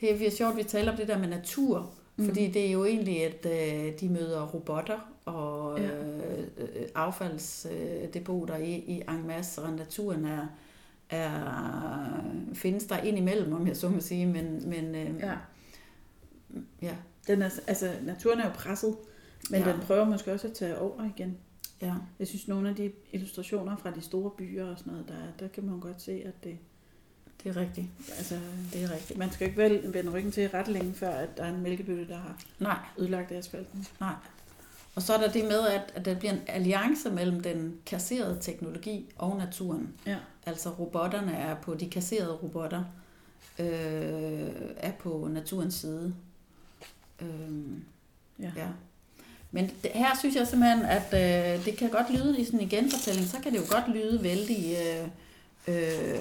det 0.00 0.26
er 0.26 0.30
sjovt, 0.30 0.56
vi 0.56 0.62
taler 0.62 0.90
om 0.92 0.96
det 0.96 1.08
der 1.08 1.18
med 1.18 1.28
natur, 1.28 1.94
Mm. 2.16 2.22
mm. 2.24 2.28
fordi 2.28 2.50
det 2.50 2.66
er 2.66 2.70
jo 2.72 2.84
egentlig, 2.84 3.24
at 3.24 3.46
øh, 3.46 4.00
de 4.00 4.08
møder 4.08 4.46
robotter 4.46 5.12
og 5.24 5.78
Ja. 5.80 5.86
øh, 5.86 6.38
øh, 6.58 6.86
affaldsdepoter 6.94 8.56
i, 8.56 8.70
i 8.74 9.02
en 9.08 9.26
masse, 9.26 9.62
og 9.62 9.72
naturen 9.72 10.24
er, 10.24 10.46
er, 11.10 12.24
findes 12.54 12.84
der 12.84 12.98
ind 12.98 13.18
imellem, 13.18 13.52
om 13.52 13.66
jeg 13.66 13.76
så 13.76 13.88
må 13.88 14.00
sige, 14.00 14.26
men, 14.26 14.68
men 14.68 14.94
øh, 14.94 15.20
Ja. 15.20 15.34
ja, 16.82 16.96
Den 17.26 17.42
er, 17.42 17.50
altså, 17.66 17.92
naturen 18.02 18.38
er 18.40 18.44
jo 18.44 18.52
presset, 18.54 18.96
men 19.50 19.60
ja. 19.60 19.66
Ja. 19.68 19.72
den 19.72 19.80
prøver 19.80 20.04
måske 20.04 20.32
også 20.32 20.46
at 20.48 20.52
tage 20.54 20.78
over 20.78 21.04
igen. 21.16 21.36
ja, 21.82 21.94
Jeg 22.18 22.26
synes, 22.28 22.48
nogle 22.48 22.68
af 22.68 22.74
de 22.76 22.92
illustrationer 23.12 23.76
fra 23.76 23.90
de 23.90 24.00
store 24.00 24.30
byer 24.30 24.64
og 24.70 24.78
sådan 24.78 24.92
noget, 24.92 25.08
der, 25.08 25.14
der 25.40 25.48
kan 25.48 25.64
man 25.64 25.80
godt 25.80 26.02
se, 26.02 26.12
at 26.26 26.44
det, 26.44 26.58
det 27.44 27.56
er 27.56 27.60
rigtigt. 27.60 27.86
altså, 28.18 28.38
Det 28.72 28.82
er 28.82 28.90
rigtigt. 28.92 29.18
man 29.18 29.32
skal 29.32 29.46
ikke 29.48 29.62
vel 29.62 29.94
vende 29.94 30.10
ryggen 30.10 30.32
til 30.32 30.48
ret 30.48 30.68
længe, 30.68 30.94
før 30.94 31.10
at 31.10 31.36
der 31.36 31.42
er 31.44 31.48
en 31.54 31.60
mælkebøtte, 31.62 32.08
der 32.08 32.16
har 32.16 32.36
Nej, 32.58 32.78
ødelagt 32.98 33.32
asfalten. 33.32 33.86
nej. 34.00 34.14
Og 34.94 35.02
så 35.02 35.14
er 35.14 35.18
der 35.20 35.32
det 35.32 35.44
med, 35.44 35.60
at, 35.68 35.82
at 35.94 36.04
der 36.04 36.14
bliver 36.14 36.32
en 36.32 36.40
alliance 36.46 37.10
mellem 37.10 37.40
den 37.42 37.76
kasserede 37.86 38.38
teknologi 38.40 39.06
og 39.18 39.36
naturen. 39.38 39.88
Ja. 40.06 40.16
Altså 40.46 40.70
robotterne 40.70 41.32
er 41.32 41.54
på, 41.54 41.74
de 41.74 41.90
kasserede 41.90 42.32
robotter 42.32 42.84
øh, 43.58 44.50
er 44.76 44.92
på 44.98 45.28
naturens 45.32 45.74
side. 45.74 46.14
Øh, 47.22 47.28
Ja. 48.38 48.52
ja. 48.56 48.66
Men 49.50 49.70
det, 49.82 49.90
her 49.94 50.16
synes 50.18 50.36
jeg 50.36 50.46
simpelthen, 50.48 50.82
at 50.84 51.06
øh, 51.58 51.64
det 51.64 51.76
kan 51.76 51.90
godt 51.90 52.10
lyde 52.12 52.40
i 52.40 52.44
sådan 52.44 52.60
en 52.60 52.68
genfortælling, 52.68 53.26
så 53.26 53.36
kan 53.42 53.52
det 53.52 53.58
jo 53.58 53.64
godt 53.70 53.88
lyde 53.96 54.22
vældig 54.22 54.76
øh, 55.68 55.74
øh, 55.76 56.20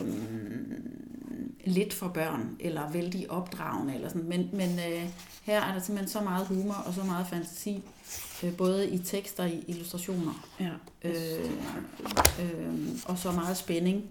lidt 1.63 1.93
for 1.93 2.07
børn, 2.07 2.55
eller 2.59 2.91
vældig 2.91 3.31
opdragende, 3.31 3.95
eller 3.95 4.07
sådan. 4.09 4.23
Men, 4.29 4.49
men 4.53 4.69
øh, 4.69 5.09
her 5.43 5.61
er 5.61 5.73
der 5.73 5.79
simpelthen 5.81 6.07
så 6.09 6.21
meget 6.21 6.47
humor 6.47 6.73
og 6.73 6.93
så 6.93 7.03
meget 7.03 7.27
fantasi, 7.27 7.83
øh, 8.43 8.57
både 8.57 8.89
i 8.89 8.97
tekst 8.97 9.39
og 9.39 9.49
i 9.49 9.63
illustrationer, 9.67 10.47
Ja. 10.59 10.69
øh, 11.03 11.49
øh, 12.41 12.73
og 13.05 13.17
så 13.17 13.31
meget 13.31 13.57
spænding. 13.57 14.03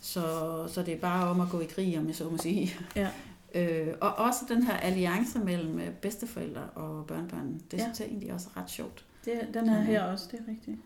Så, 0.00 0.20
så 0.68 0.82
det 0.82 0.94
er 0.94 0.98
bare 0.98 1.28
om 1.28 1.40
at 1.40 1.48
gå 1.50 1.60
i 1.60 1.64
krig, 1.66 1.98
om 1.98 2.06
jeg 2.06 2.14
så 2.16 2.24
må 2.30 2.38
sige. 2.38 2.74
Ja. 2.96 3.08
Øh, 3.56 3.86
og 4.00 4.14
også 4.14 4.40
den 4.48 4.62
her 4.62 4.76
alliance 4.76 5.38
mellem 5.38 5.78
øh, 5.80 5.90
bedsteforældre 5.90 6.60
og 6.74 7.06
børnebørn, 7.06 7.60
det 7.70 7.78
Ja. 7.78 7.82
synes 7.84 8.00
jeg 8.00 8.08
egentlig 8.08 8.32
også 8.32 8.48
er 8.56 8.60
ret 8.62 8.70
sjovt. 8.70 9.04
Det, 9.24 9.40
den 9.54 9.68
er 9.68 9.82
her 9.82 10.02
også, 10.02 10.24
det 10.30 10.40
er 10.46 10.50
rigtigt. 10.50 10.76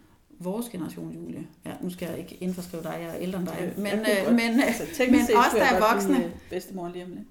Vores 0.41 0.69
generation, 0.69 1.13
Julie. 1.13 1.47
Ja, 1.67 1.73
nu 1.81 1.91
skal 1.91 2.09
jeg 2.09 2.19
ikke 2.19 2.35
indforskrive 2.35 2.83
dig, 2.83 2.99
jeg 3.01 3.09
er 3.09 3.21
ældre 3.21 3.39
end 3.39 3.49
dig. 3.49 3.73
Men, 3.77 3.87
øh, 3.87 4.35
men, 4.35 4.61
Altså, 4.61 4.85
men 5.11 5.27
set 5.27 5.37
os, 5.37 5.53
der 5.55 5.65
er 5.65 5.93
voksne, 5.93 6.25
øh, 6.25 6.31
bedstemor 6.51 6.89
lige 6.89 7.05
om 7.05 7.11
lidt. 7.11 7.27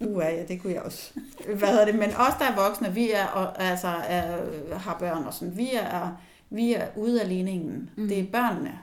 Uh, 0.00 0.22
ja, 0.22 0.44
det 0.48 0.62
kunne 0.62 0.72
jeg 0.72 0.82
også. 0.82 1.12
Hvad 1.58 1.68
hedder 1.68 1.84
det? 1.84 1.94
Men 1.94 2.08
os, 2.08 2.34
der 2.38 2.44
er 2.44 2.56
voksne, 2.68 2.94
vi 2.94 3.10
er, 3.10 3.26
og, 3.26 3.62
altså, 3.62 3.88
er, 3.88 4.38
har 4.74 4.96
børn 4.98 5.24
og 5.24 5.34
sådan, 5.34 5.56
vi 5.56 5.70
er, 5.74 6.16
vi 6.50 6.74
er 6.74 6.86
ude 6.96 7.22
af 7.22 7.28
ligningen. 7.28 7.90
Mm. 7.96 8.02
Mm. 8.02 8.08
Det 8.08 8.18
er 8.18 8.24
børnene. 8.32 8.78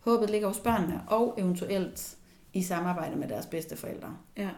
Håbet 0.00 0.30
ligger 0.30 0.48
hos 0.48 0.58
børnene, 0.58 1.00
og 1.06 1.34
eventuelt 1.38 2.16
i 2.52 2.62
samarbejde 2.62 3.16
med 3.16 3.28
deres 3.28 3.46
bedsteforældre. 3.46 4.16
Ja. 4.36 4.48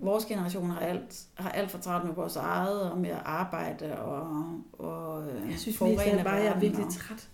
Vores 0.00 0.24
generation 0.24 0.70
har 0.70 0.80
alt, 0.80 1.26
har 1.34 1.50
alt 1.50 1.70
for 1.70 1.78
travlt 1.78 2.06
med 2.06 2.14
vores 2.14 2.36
eget, 2.36 2.90
og 2.90 2.98
med 2.98 3.10
at 3.10 3.22
arbejde 3.24 3.98
og, 3.98 4.26
og 4.72 5.28
øh, 5.30 5.50
Jeg 5.50 5.58
synes 5.58 5.80
mest, 5.80 6.02
at 6.02 6.24
bare, 6.24 6.34
jeg 6.34 6.46
er 6.46 6.60
virkelig 6.60 6.84
og- 6.86 6.92
træt. 6.92 7.28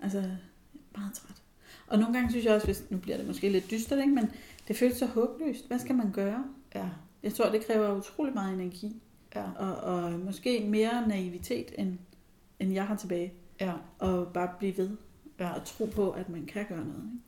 Altså, 0.00 0.18
meget 0.96 1.12
træt. 1.14 1.42
Og 1.86 1.98
nogle 1.98 2.14
gange 2.14 2.30
synes 2.30 2.44
jeg 2.44 2.54
også, 2.54 2.66
hvis, 2.66 2.84
nu 2.90 2.98
bliver 2.98 3.16
det 3.16 3.26
måske 3.26 3.48
lidt 3.48 3.70
dystert, 3.70 3.98
ikke? 3.98 4.14
men 4.14 4.30
det 4.68 4.76
føles 4.76 4.96
så 4.96 5.06
håbløst. 5.06 5.66
Hvad 5.68 5.78
skal 5.78 5.94
man 5.94 6.12
gøre? 6.12 6.44
Ja, 6.74 6.88
Jeg 7.22 7.34
tror, 7.34 7.50
det 7.50 7.66
kræver 7.66 7.96
utrolig 7.96 8.34
meget 8.34 8.54
energi, 8.60 9.02
Ja. 9.34 9.44
og, 9.56 9.76
og 9.76 10.12
måske 10.12 10.66
mere 10.68 11.08
naivitet, 11.08 11.66
end, 11.78 11.98
end 12.60 12.72
jeg 12.72 12.86
har 12.86 12.96
tilbage. 12.96 13.32
Ja. 13.60 13.72
Og 13.98 14.26
bare 14.34 14.48
blive 14.58 14.76
ved 14.76 14.90
Ja. 15.40 15.50
og 15.52 15.64
tro 15.64 15.84
på, 15.94 16.10
at 16.10 16.28
man 16.28 16.46
kan 16.46 16.66
gøre 16.68 16.78
noget. 16.84 17.02
Ikke? 17.04 17.18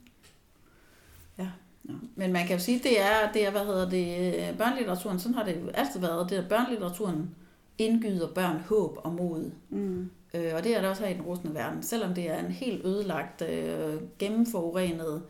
Men 2.14 2.32
man 2.32 2.46
kan 2.46 2.56
jo 2.56 2.62
sige, 2.62 2.78
det 2.78 3.00
er, 3.00 3.32
det 3.34 3.46
er 3.46 3.50
hvad 3.50 3.64
hedder 3.64 3.90
det, 3.90 4.34
øh, 4.34 4.58
børnelitteraturen, 4.58 5.18
sådan 5.18 5.34
har 5.34 5.44
det 5.44 5.56
jo 5.62 5.68
altid 5.68 6.00
været, 6.00 6.30
det 6.30 6.38
er 6.38 6.48
børnelitteraturen 6.48 7.30
indgyder 7.78 8.28
børn 8.28 8.60
håb 8.68 8.98
og 9.04 9.12
mod. 9.12 9.50
Mm. 9.70 10.10
Øh, 10.34 10.52
og 10.56 10.64
det 10.64 10.76
er 10.76 10.80
det 10.80 10.90
også 10.90 11.02
her 11.02 11.10
i 11.10 11.14
den 11.14 11.22
rustne 11.22 11.54
verden. 11.54 11.82
Selvom 11.82 12.14
det 12.14 12.30
er 12.30 12.38
en 12.38 12.50
helt 12.50 12.84
ødelagt, 12.84 13.42
øh, 13.42 13.94
gennemforurenet, 14.18 15.22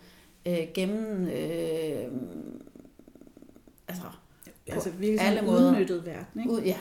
øh, 0.46 0.58
gennem... 0.74 1.28
Øh, 1.28 2.12
altså, 3.88 4.02
Altså 4.72 4.90
virkelig 4.90 5.20
alle 5.20 5.38
sådan 5.38 5.44
en 5.44 5.54
måder. 5.54 5.72
udnyttet 5.72 6.06
verden. 6.06 6.40
Ikke? 6.40 6.52
ud, 6.52 6.60
ja. 6.60 6.76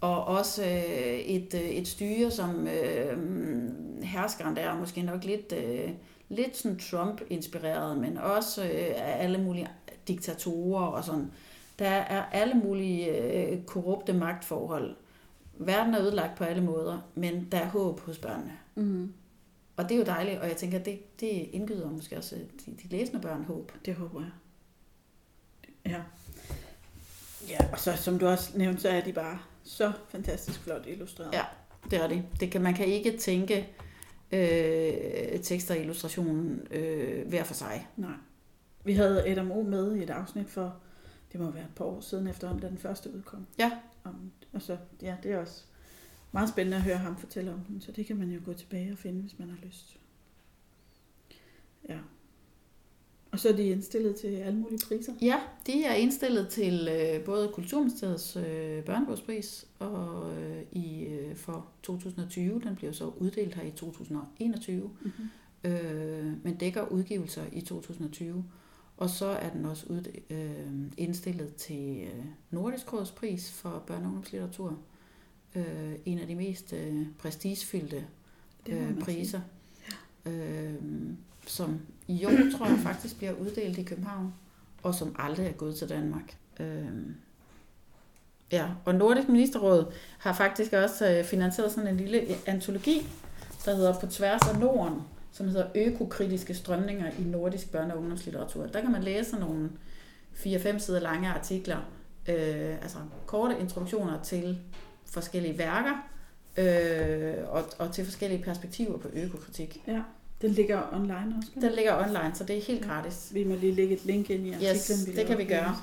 Og 0.00 0.24
også 0.24 0.62
øh, 0.64 1.18
et, 1.18 1.54
øh, 1.54 1.60
et 1.60 1.88
styre, 1.88 2.30
som 2.30 2.68
øh, 2.68 3.18
herskeren 4.02 4.56
der 4.56 4.62
er 4.62 4.78
måske 4.78 5.02
nok 5.02 5.24
lidt, 5.24 5.52
øh, 5.52 5.90
lidt 6.28 6.56
sådan 6.56 6.78
Trump-inspireret, 6.78 7.98
men 7.98 8.18
også 8.18 8.64
øh, 8.64 8.92
af 8.96 9.22
alle 9.22 9.38
mulige 9.38 9.68
diktatorer 10.08 10.86
og 10.86 11.04
sådan. 11.04 11.32
Der 11.78 11.88
er 11.88 12.22
alle 12.22 12.54
mulige 12.54 13.16
øh, 13.16 13.64
korrupte 13.64 14.12
magtforhold. 14.12 14.96
Verden 15.58 15.94
er 15.94 16.02
ødelagt 16.02 16.38
på 16.38 16.44
alle 16.44 16.62
måder, 16.62 16.98
men 17.14 17.48
der 17.52 17.58
er 17.58 17.68
håb 17.68 18.00
hos 18.00 18.18
børnene. 18.18 18.52
Mm. 18.74 19.12
Og 19.76 19.88
det 19.88 19.94
er 19.94 19.98
jo 19.98 20.04
dejligt, 20.04 20.38
og 20.38 20.48
jeg 20.48 20.56
tænker, 20.56 20.78
det, 20.78 21.20
det 21.20 21.48
indgyder 21.52 21.90
måske 21.90 22.16
også 22.16 22.36
de, 22.36 22.76
de 22.82 22.88
læsende 22.88 23.20
børn 23.20 23.44
håb. 23.44 23.72
Det 23.84 23.94
håber 23.94 24.20
jeg. 24.20 24.30
Ja. 25.86 26.00
Ja, 27.48 27.58
og 27.72 27.78
så 27.78 27.96
som 27.96 28.18
du 28.18 28.26
også 28.26 28.58
nævnte, 28.58 28.82
så 28.82 28.88
er 28.88 29.00
de 29.00 29.12
bare 29.12 29.38
så 29.64 29.92
fantastisk 30.08 30.60
flot 30.60 30.86
illustreret. 30.86 31.32
Ja. 31.32 31.44
Det 31.90 32.00
er 32.02 32.08
det. 32.08 32.24
det 32.40 32.50
kan, 32.50 32.62
man 32.62 32.74
kan 32.74 32.86
ikke 32.86 33.18
tænke 33.18 33.68
øh, 34.32 35.40
tekst 35.42 35.70
og 35.70 35.78
illustration 35.78 36.60
øh, 36.70 37.28
hver 37.28 37.44
for 37.44 37.54
sig. 37.54 37.88
Nej. 37.96 38.14
Vi 38.84 38.92
havde 38.92 39.28
Adam 39.28 39.52
O. 39.52 39.62
med 39.62 39.96
i 39.96 40.02
et 40.02 40.10
afsnit 40.10 40.48
for, 40.50 40.76
det 41.32 41.40
må 41.40 41.50
være 41.50 41.64
et 41.64 41.74
par 41.76 41.84
år 41.84 42.00
siden 42.00 42.26
efterhånden, 42.26 42.62
da 42.62 42.68
den 42.68 42.78
første 42.78 43.14
udkom. 43.14 43.46
Ja. 43.58 43.72
Om, 44.04 44.32
og 44.52 44.62
så, 44.62 44.76
ja, 45.02 45.16
det 45.22 45.32
er 45.32 45.38
også 45.38 45.64
meget 46.32 46.48
spændende 46.48 46.76
at 46.76 46.82
høre 46.82 46.96
ham 46.96 47.16
fortælle 47.16 47.52
om 47.52 47.60
den, 47.60 47.80
så 47.80 47.92
det 47.92 48.06
kan 48.06 48.16
man 48.16 48.30
jo 48.30 48.40
gå 48.44 48.52
tilbage 48.52 48.92
og 48.92 48.98
finde, 48.98 49.20
hvis 49.20 49.38
man 49.38 49.50
har 49.50 49.58
lyst. 49.66 49.96
Ja. 51.88 51.98
Og 53.34 53.40
så 53.40 53.48
er 53.48 53.52
de 53.52 53.62
indstillet 53.68 54.16
til 54.16 54.26
alle 54.26 54.58
mulige 54.58 54.80
priser. 54.88 55.12
Ja, 55.22 55.40
de 55.66 55.84
er 55.84 55.94
indstillet 55.94 56.48
til 56.48 56.88
øh, 56.88 57.24
både 57.24 57.48
Kulturministeriets 57.48 58.36
øh, 58.36 58.84
børnebogspris 58.84 59.66
og 59.78 60.32
øh, 60.38 60.62
i 60.72 61.04
øh, 61.04 61.36
for 61.36 61.66
2020. 61.82 62.60
Den 62.60 62.76
bliver 62.76 62.92
så 62.92 63.10
uddelt 63.18 63.54
her 63.54 63.62
i 63.62 63.70
2021, 63.70 64.90
Mm-hmm. 65.02 65.70
øh, 65.70 66.32
men 66.44 66.54
dækker 66.56 66.88
udgivelser 66.88 67.42
i 67.52 67.60
2020. 67.60 68.44
Og 68.96 69.10
så 69.10 69.26
er 69.26 69.50
den 69.50 69.64
også 69.64 69.86
ud, 69.88 70.02
øh, 70.30 70.90
indstillet 70.96 71.54
til 71.54 71.98
øh, 72.02 72.24
Nordisk 72.50 72.92
Råds 72.92 73.10
pris 73.10 73.50
for 73.52 73.84
børne- 73.90 73.92
og 73.94 74.04
ungdomslitteratur. 74.06 74.78
Øh, 75.54 75.92
en 76.04 76.18
af 76.18 76.26
de 76.26 76.34
mest 76.34 76.72
øh, 76.72 77.06
prestigefyldte 77.18 78.04
øh, 78.68 78.98
priser, 79.00 79.40
øh, 80.26 80.74
som 81.46 81.80
i 82.08 82.24
år, 82.24 82.30
tror 82.58 82.66
jeg, 82.66 82.78
faktisk 82.82 83.16
bliver 83.16 83.32
uddelt 83.32 83.78
i 83.78 83.82
København, 83.82 84.34
og 84.82 84.94
som 84.94 85.16
aldrig 85.18 85.46
er 85.46 85.52
gået 85.52 85.76
til 85.76 85.88
Danmark. 85.88 86.36
Øh, 86.60 86.86
ja, 88.52 88.66
og 88.84 88.94
Nordisk 88.94 89.28
Ministerråd 89.28 89.92
har 90.18 90.32
faktisk 90.32 90.72
også 90.72 91.10
øh, 91.10 91.24
finansieret 91.24 91.72
sådan 91.72 91.88
en 91.88 91.96
lille 91.96 92.26
antologi, 92.46 93.06
der 93.64 93.74
hedder 93.74 94.00
På 94.00 94.06
tværs 94.06 94.40
af 94.42 94.58
Norden, 94.58 95.00
som 95.32 95.48
hedder 95.48 95.66
Økokritiske 95.74 96.54
strømninger 96.54 97.10
i 97.18 97.22
nordisk 97.22 97.66
børne- 97.74 97.92
og 97.92 97.98
ungdomslitteratur. 97.98 98.66
Der 98.66 98.80
kan 98.80 98.92
man 98.92 99.02
læse 99.02 99.36
nogle 99.36 99.70
4-5 100.34 100.78
sider 100.78 101.00
lange 101.00 101.28
artikler, 101.28 101.78
øh, 102.28 102.74
altså 102.82 102.98
korte 103.26 103.58
introduktioner 103.60 104.22
til 104.22 104.58
forskellige 105.06 105.58
værker, 105.58 106.08
øh, 106.56 107.34
og, 107.48 107.64
og 107.78 107.92
til 107.92 108.04
forskellige 108.04 108.42
perspektiver 108.42 108.98
på 108.98 109.08
økokritik. 109.12 109.82
Ja, 109.86 110.02
den 110.42 110.50
ligger 110.50 110.82
online 110.92 111.34
også. 111.38 111.50
Den 111.60 111.72
ligger 111.72 111.98
online, 112.04 112.30
så 112.34 112.44
det 112.44 112.58
er 112.58 112.62
helt 112.62 112.84
gratis. 112.84 113.30
Vi 113.34 113.44
må 113.44 113.54
lige 113.54 113.74
lægge 113.74 113.94
et 113.94 114.04
link 114.04 114.30
ind 114.30 114.46
i 114.46 114.52
artiklen. 114.52 114.98
Yes, 114.98 115.04
det 115.16 115.26
kan 115.26 115.38
vi 115.38 115.44
gøre. 115.44 115.76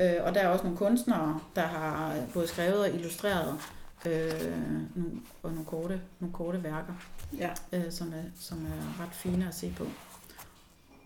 Øh, 0.00 0.14
og 0.24 0.34
der 0.34 0.40
er 0.40 0.48
også 0.48 0.64
nogle 0.64 0.78
kunstnere, 0.78 1.40
der 1.56 1.62
har 1.66 2.14
både 2.34 2.48
skrevet 2.48 2.78
og 2.80 2.88
illustreret 2.94 3.54
øh, 4.06 4.32
nogle, 4.94 5.12
og 5.42 5.50
nogle 5.50 5.64
korte, 5.64 6.00
nogle 6.20 6.32
korte 6.32 6.62
værker, 6.62 6.94
Ja, 7.38 7.50
øh, 7.72 7.82
som, 7.92 8.08
er, 8.12 8.22
som 8.38 8.66
er 8.66 9.02
ret 9.04 9.14
fine 9.14 9.48
at 9.48 9.54
se 9.54 9.74
på. 9.76 9.86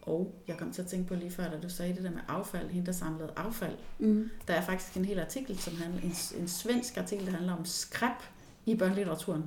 Og 0.03 0.34
jeg 0.49 0.57
kom 0.59 0.72
til 0.72 0.82
at 0.82 0.88
tænke 0.88 1.09
på 1.09 1.14
lige 1.14 1.30
før, 1.30 1.51
da 1.51 1.61
du 1.62 1.68
sagde 1.68 1.95
det 1.95 2.03
der 2.05 2.11
med 2.11 2.20
affald, 2.28 2.70
hende 2.70 2.86
der 2.86 2.92
samlede 2.92 3.30
affald. 3.36 3.76
mm. 3.99 4.30
Der 4.49 4.55
er 4.55 4.61
faktisk 4.62 4.97
en 4.97 5.05
hel 5.05 5.20
artikel, 5.20 5.59
som 5.59 5.76
handler, 5.76 6.01
en, 6.03 6.14
en 6.40 6.49
svensk 6.49 6.97
artikel, 6.97 7.26
der 7.26 7.32
handler 7.32 7.53
om 7.57 7.64
skræp 7.64 8.22
i 8.66 8.76
børnelitteraturen. 8.76 9.45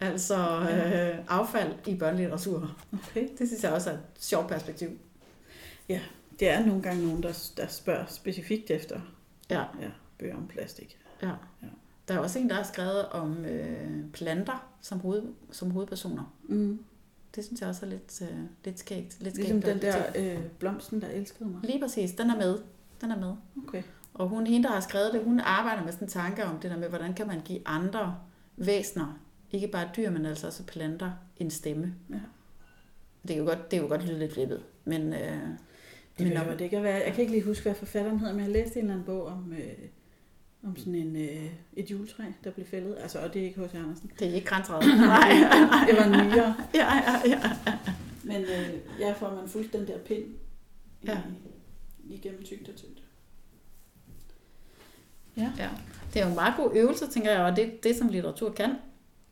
Altså 0.00 0.60
øh, 0.60 1.24
affald 1.28 1.74
i 1.86 1.94
børnelitteratur. 1.94 2.76
okay. 2.92 3.28
Det 3.38 3.48
synes 3.48 3.64
jeg 3.64 3.72
også 3.72 3.90
er 3.90 3.94
et 3.94 4.00
sjovt 4.18 4.48
perspektiv. 4.48 4.88
Det 6.40 6.48
er 6.50 6.66
nogle 6.66 6.82
gange 6.82 7.06
nogen, 7.06 7.22
der, 7.22 7.50
der 7.56 7.66
spørger 7.66 8.06
specifikt 8.06 8.70
efter 8.70 9.00
Ja. 9.50 9.64
ja, 9.80 9.88
bøger 10.18 10.36
om 10.36 10.46
plastik. 10.46 10.98
Ja. 11.22 11.28
Ja. 11.62 11.66
Der 12.08 12.14
er 12.14 12.18
også 12.18 12.38
en, 12.38 12.48
der 12.48 12.54
har 12.54 12.62
skrevet 12.62 13.08
om 13.08 13.44
øh, 13.44 14.10
planter 14.12 14.68
som, 14.80 15.00
hoved, 15.00 15.22
som 15.50 15.70
hovedpersoner. 15.70 16.34
Mm. 16.48 16.84
Det 17.34 17.44
synes 17.44 17.60
jeg 17.60 17.68
også 17.68 17.86
er 17.86 17.90
lidt, 17.90 18.22
øh, 18.22 18.38
lidt 18.64 18.78
skægt. 18.78 19.20
Lidt 19.20 19.36
Ligesom 19.36 19.62
skægt 19.62 19.74
den 19.74 19.92
der 19.92 20.02
øh, 20.16 20.42
blomsten, 20.58 21.00
der 21.00 21.08
elskede 21.08 21.48
mig. 21.48 21.60
Lige 21.62 21.80
præcis, 21.80 22.12
den 22.12 22.30
er 22.30 22.36
med. 22.36 22.58
Den 23.00 23.10
er 23.10 23.18
med. 23.18 23.34
Okay. 23.68 23.82
Og 24.14 24.28
hun, 24.28 24.46
hende, 24.46 24.68
der 24.68 24.74
har 24.74 24.80
skrevet 24.80 25.12
det, 25.12 25.24
hun 25.24 25.40
arbejder 25.40 25.84
med 25.84 25.92
sådan 25.92 26.06
en 26.06 26.12
tanke 26.12 26.44
om 26.44 26.58
det 26.58 26.70
der 26.70 26.76
med, 26.76 26.88
hvordan 26.88 27.14
kan 27.14 27.26
man 27.26 27.40
give 27.40 27.60
andre 27.66 28.16
væsener, 28.56 29.18
ikke 29.52 29.68
bare 29.68 29.88
dyr, 29.96 30.10
men 30.10 30.26
altså 30.26 30.46
også 30.46 30.62
planter, 30.64 31.10
en 31.36 31.50
stemme. 31.50 31.94
Ja. 32.10 32.14
Det, 33.22 33.28
kan 33.28 33.36
jo 33.38 33.44
godt, 33.44 33.70
det 33.70 33.76
er 33.76 33.82
jo 33.82 33.88
godt 33.88 34.06
lyde 34.08 34.18
lidt 34.18 34.32
flippet, 34.32 34.62
men, 34.84 35.12
øh, 35.12 35.20
Det 36.18 36.26
men 36.26 36.32
når, 36.32 36.42
det 36.44 36.60
ikke 36.60 36.76
at 36.76 36.82
være, 36.82 36.94
jeg 37.04 37.12
kan 37.12 37.20
ikke 37.20 37.32
lige 37.32 37.44
huske, 37.44 37.62
hvad 37.62 37.74
forfatteren 37.74 38.18
hedder, 38.18 38.34
men 38.34 38.42
jeg 38.42 38.50
læste 38.50 38.76
en 38.78 38.84
eller 38.84 38.92
anden 38.94 39.06
bog 39.06 39.26
om, 39.26 39.52
øh, 39.52 39.72
om 40.64 40.76
sådan 40.76 40.94
en, 40.94 41.16
øh, 41.16 41.50
et 41.76 41.90
juletræ, 41.90 42.22
der 42.44 42.50
blev 42.50 42.66
fældet. 42.66 42.96
Altså, 43.00 43.18
og 43.18 43.34
det 43.34 43.42
er 43.42 43.46
ikke 43.46 43.60
H.C. 43.64 43.74
Andersen. 43.74 44.10
det 44.18 44.28
er 44.28 44.34
ikke 44.34 44.46
grænsret. 44.46 44.86
Nej, 44.98 45.28
Det 45.88 45.96
var 45.98 46.08
nyere. 46.08 46.56
ja, 46.74 46.94
ja, 46.96 47.28
ja. 47.28 47.40
Men 48.24 48.42
øh, 48.42 48.74
jeg 49.00 49.16
får 49.18 49.34
man 49.34 49.48
fuldt 49.48 49.72
den 49.72 49.86
der 49.86 49.98
pind 49.98 50.24
i, 50.24 51.06
Ja. 51.06 51.18
igennem 52.10 52.42
tygt 52.42 52.68
og 52.68 52.76
tyndt. 52.76 53.02
Ja. 55.36 55.50
Det 56.14 56.20
er 56.20 56.24
jo 56.24 56.28
en 56.30 56.34
meget 56.34 56.54
god 56.56 56.70
øvelse, 56.74 57.06
tænker 57.10 57.30
jeg, 57.30 57.40
og 57.40 57.56
det 57.56 57.84
det, 57.84 57.96
som 57.96 58.08
litteratur 58.08 58.52
kan. 58.52 58.74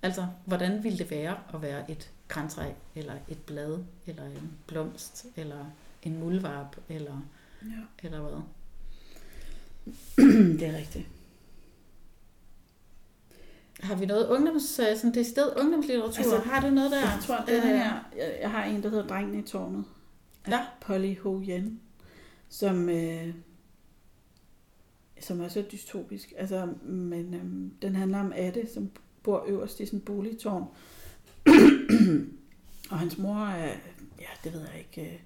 Altså, 0.03 0.27
hvordan 0.45 0.85
ville 0.85 0.99
det 0.99 1.11
være 1.11 1.37
at 1.55 1.63
være 1.63 1.91
et 1.91 2.11
græntræ, 2.29 2.73
eller 2.95 3.15
et 3.29 3.39
blad, 3.39 3.79
eller 4.07 4.25
en 4.25 4.53
blomst, 4.67 5.27
eller 5.37 5.65
en 6.03 6.19
muldvarp, 6.21 6.77
eller, 6.89 7.27
Ja. 7.63 8.07
eller 8.07 8.21
hvad? 8.21 8.41
det 10.61 10.63
er 10.69 10.77
rigtigt. 10.77 11.09
Har 13.81 13.95
vi 13.95 14.07
noget 14.07 14.29
ungdoms, 14.29 14.79
øh, 14.79 14.97
sådan 14.97 15.15
decideret 15.15 15.55
ungdomslitteratur? 15.61 16.19
Altså, 16.19 16.39
har 16.51 16.61
du 16.69 16.71
noget 16.75 16.91
der? 16.91 16.99
Jeg 17.01 17.19
tror, 17.23 17.45
det 17.47 17.63
her, 17.63 18.01
jeg, 18.17 18.39
jeg 18.41 18.51
har 18.51 18.65
en, 18.65 18.83
der 18.83 18.89
hedder 18.89 19.07
Drengen 19.07 19.39
i 19.39 19.43
tårnet. 19.43 19.85
Ja. 20.49 20.67
Polly 20.81 21.19
Ho 21.19 21.41
Yen, 21.49 21.81
som, 22.49 22.89
øh, 22.89 23.35
som 25.21 25.41
er 25.41 25.49
så 25.49 25.65
dystopisk. 25.73 26.33
Altså, 26.37 26.67
men 26.83 27.35
øh, 27.35 27.73
den 27.83 27.97
handler 27.97 28.19
om 28.21 28.33
Atte, 28.37 28.69
som 28.75 28.91
bor 29.29 29.45
øverst 29.49 29.81
i 29.81 29.87
sådan 29.87 29.99
en 29.99 30.05
boligtårn. 30.05 30.65
og 32.91 32.99
hans 32.99 33.19
mor 33.19 33.37
er, 33.37 33.73
ja, 34.21 34.29
det 34.45 34.53
ved 34.53 34.61
jeg 34.61 34.79
ikke, 34.79 35.13
øh, 35.13 35.19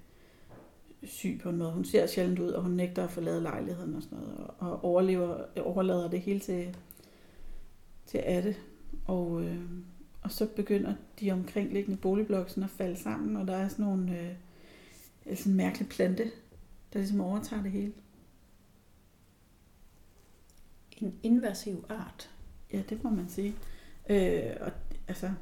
syg 1.09 1.39
på 1.43 1.49
en 1.49 1.57
måde. 1.57 1.71
Hun 1.71 1.85
ser 1.85 2.07
sjældent 2.07 2.39
ud, 2.39 2.49
og 2.49 2.63
hun 2.63 2.71
nægter 2.71 3.03
at 3.03 3.11
forlade 3.11 3.41
lejligheden 3.41 3.95
og 3.95 4.03
sådan 4.03 4.17
noget, 4.17 4.37
og, 4.37 4.55
og 4.59 4.83
overlever, 4.83 5.59
overlader 5.59 6.09
det 6.09 6.21
hele 6.21 6.39
til, 6.39 6.77
til 8.05 8.17
Atte. 8.17 8.55
Og, 9.05 9.43
øh, 9.43 9.61
og 10.21 10.31
så 10.31 10.47
begynder 10.55 10.93
de 11.19 11.31
omkringliggende 11.31 11.97
boligblokke 11.97 12.51
sådan 12.51 12.63
at 12.63 12.69
falde 12.69 12.95
sammen, 12.95 13.37
og 13.37 13.47
der 13.47 13.55
er 13.55 13.67
sådan 13.67 13.85
nogle 13.85 14.19
øh, 14.19 14.35
sådan 15.37 15.51
en 15.51 15.57
mærkelig 15.57 15.89
plante, 15.89 16.23
der 16.93 16.99
ligesom 16.99 17.21
overtager 17.21 17.63
det 17.63 17.71
hele. 17.71 17.93
En 20.97 21.19
invasiv 21.23 21.85
art. 21.89 22.29
Ja, 22.73 22.81
det 22.89 23.03
må 23.03 23.09
man 23.09 23.29
sige. 23.29 23.55
Øh, 24.09 24.51
og 24.61 24.71
altså... 25.07 25.33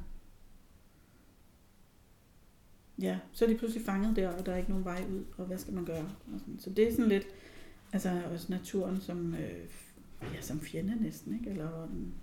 Ja, 2.98 3.18
så 3.32 3.44
er 3.44 3.48
de 3.48 3.58
pludselig 3.58 3.86
fanget 3.86 4.16
der, 4.16 4.28
og 4.28 4.46
der 4.46 4.52
er 4.52 4.56
ikke 4.56 4.70
nogen 4.70 4.84
vej 4.84 5.04
ud, 5.10 5.24
og 5.36 5.46
hvad 5.46 5.58
skal 5.58 5.74
man 5.74 5.84
gøre? 5.84 6.10
Og 6.34 6.40
sådan. 6.40 6.58
Så 6.58 6.70
det 6.70 6.88
er 6.88 6.92
sådan 6.92 7.08
lidt 7.08 7.26
Altså 7.92 8.22
også 8.32 8.46
naturen 8.52 9.00
som, 9.00 9.34
øh, 9.34 9.64
ja, 10.34 10.40
som 10.40 10.60
fjende 10.60 11.02
næsten, 11.02 11.34
ikke? 11.34 11.50
Eller, 11.50 11.86
den, 11.86 12.14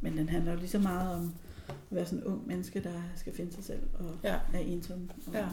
men 0.00 0.16
den 0.16 0.28
handler 0.28 0.52
jo 0.52 0.58
lige 0.58 0.68
så 0.68 0.78
meget 0.78 1.14
om 1.14 1.34
at 1.68 1.74
være 1.90 2.06
sådan 2.06 2.18
en 2.18 2.24
ung 2.24 2.46
menneske, 2.46 2.82
der 2.82 3.02
skal 3.16 3.34
finde 3.34 3.52
sig 3.52 3.64
selv 3.64 3.82
og 3.98 4.18
Ja. 4.24 4.40
er 4.54 4.58
ensom. 4.58 5.10
Og, 5.26 5.32
Ja. 5.32 5.48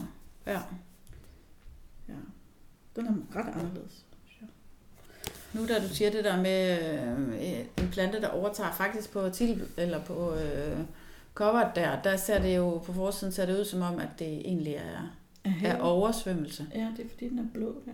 Ja. 0.45 0.61
ja. 2.07 2.15
Den 2.95 3.05
er 3.07 3.13
ret 3.35 3.53
anderledes. 3.53 4.05
Nu 5.55 5.67
da 5.67 5.79
du 5.79 5.87
siger 5.87 6.11
det 6.11 6.23
der 6.23 6.41
med 6.41 6.79
øh, 6.93 7.83
en 7.83 7.89
plante, 7.91 8.21
der 8.21 8.27
overtager 8.27 8.71
faktisk 8.71 9.11
på 9.11 9.29
titel, 9.29 9.67
eller 9.77 10.03
på 10.03 10.35
øh, 10.35 10.77
coveret 11.33 11.75
der, 11.75 12.01
der 12.01 12.17
ser 12.17 12.41
det 12.41 12.55
jo 12.55 12.77
på 12.77 12.93
forsiden 12.93 13.33
ser 13.33 13.45
det 13.45 13.59
ud 13.59 13.65
som 13.65 13.81
om, 13.81 13.99
at 13.99 14.09
det 14.19 14.27
egentlig 14.27 14.73
er, 14.73 15.15
er 15.63 15.79
oversvømmelse. 15.79 16.67
Ja, 16.75 16.87
det 16.97 17.05
er 17.05 17.09
fordi, 17.09 17.29
den 17.29 17.39
er 17.39 17.45
blå 17.53 17.81
der. 17.85 17.91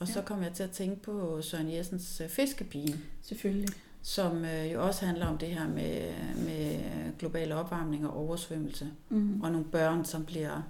Og 0.00 0.08
så 0.08 0.22
kom 0.22 0.42
jeg 0.42 0.52
til 0.52 0.62
at 0.62 0.70
tænke 0.70 1.02
på 1.02 1.42
Søren 1.42 1.72
Jessens 1.72 2.20
øh, 2.20 2.28
Fiskepige, 2.28 2.96
Selvfølgelig. 3.22 3.68
som 4.02 4.44
øh, 4.44 4.72
jo 4.72 4.86
også 4.86 5.06
handler 5.06 5.26
om 5.26 5.38
det 5.38 5.48
her 5.48 5.68
med, 5.68 6.12
med 6.36 6.80
global 7.18 7.52
opvarmning 7.52 8.06
og 8.06 8.16
oversvømmelse. 8.16 8.88
Mm. 9.08 9.40
Og 9.42 9.52
nogle 9.52 9.66
børn, 9.66 10.04
som 10.04 10.24
bliver, 10.24 10.62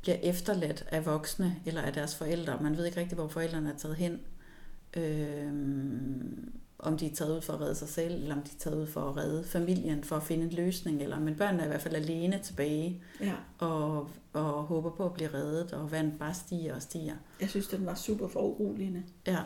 bliver 0.00 0.16
efterladt 0.22 0.84
af 0.88 1.06
voksne 1.06 1.56
eller 1.66 1.82
af 1.82 1.92
deres 1.92 2.16
forældre. 2.16 2.58
Man 2.62 2.76
ved 2.76 2.86
ikke 2.86 3.00
rigtig, 3.00 3.14
hvor 3.14 3.28
forældrene 3.28 3.70
er 3.70 3.76
taget 3.76 3.96
hen. 3.96 4.20
Øh, 4.96 5.52
om 6.78 6.98
de 6.98 7.06
er 7.06 7.14
taget 7.14 7.36
ud 7.36 7.40
for 7.40 7.52
at 7.52 7.60
redde 7.60 7.74
sig 7.74 7.88
selv, 7.88 8.14
eller 8.14 8.34
om 8.36 8.42
de 8.42 8.50
er 8.54 8.58
taget 8.58 8.76
ud 8.76 8.86
for 8.86 9.00
at 9.10 9.16
redde 9.16 9.44
familien, 9.44 10.04
for 10.04 10.16
at 10.16 10.22
finde 10.22 10.44
en 10.44 10.50
løsning. 10.50 11.02
Eller, 11.02 11.20
men 11.20 11.34
børnene 11.34 11.60
er 11.62 11.66
i 11.66 11.68
hvert 11.68 11.80
fald 11.80 11.94
alene 11.94 12.38
tilbage 12.42 13.02
Ja, 13.20 13.32
og, 13.58 14.08
og 14.32 14.42
håber 14.62 14.90
på 14.90 15.04
at 15.06 15.12
blive 15.12 15.34
reddet, 15.34 15.72
og 15.72 15.92
vandet 15.92 16.18
bare 16.18 16.34
stiger 16.34 16.74
og 16.74 16.82
stiger. 16.82 17.14
jeg 17.40 17.48
synes, 17.50 17.66
den 17.66 17.86
var 17.86 17.94
super 17.94 18.28
for 18.28 18.40
uroligende. 18.40 19.02
Ja, 19.26 19.38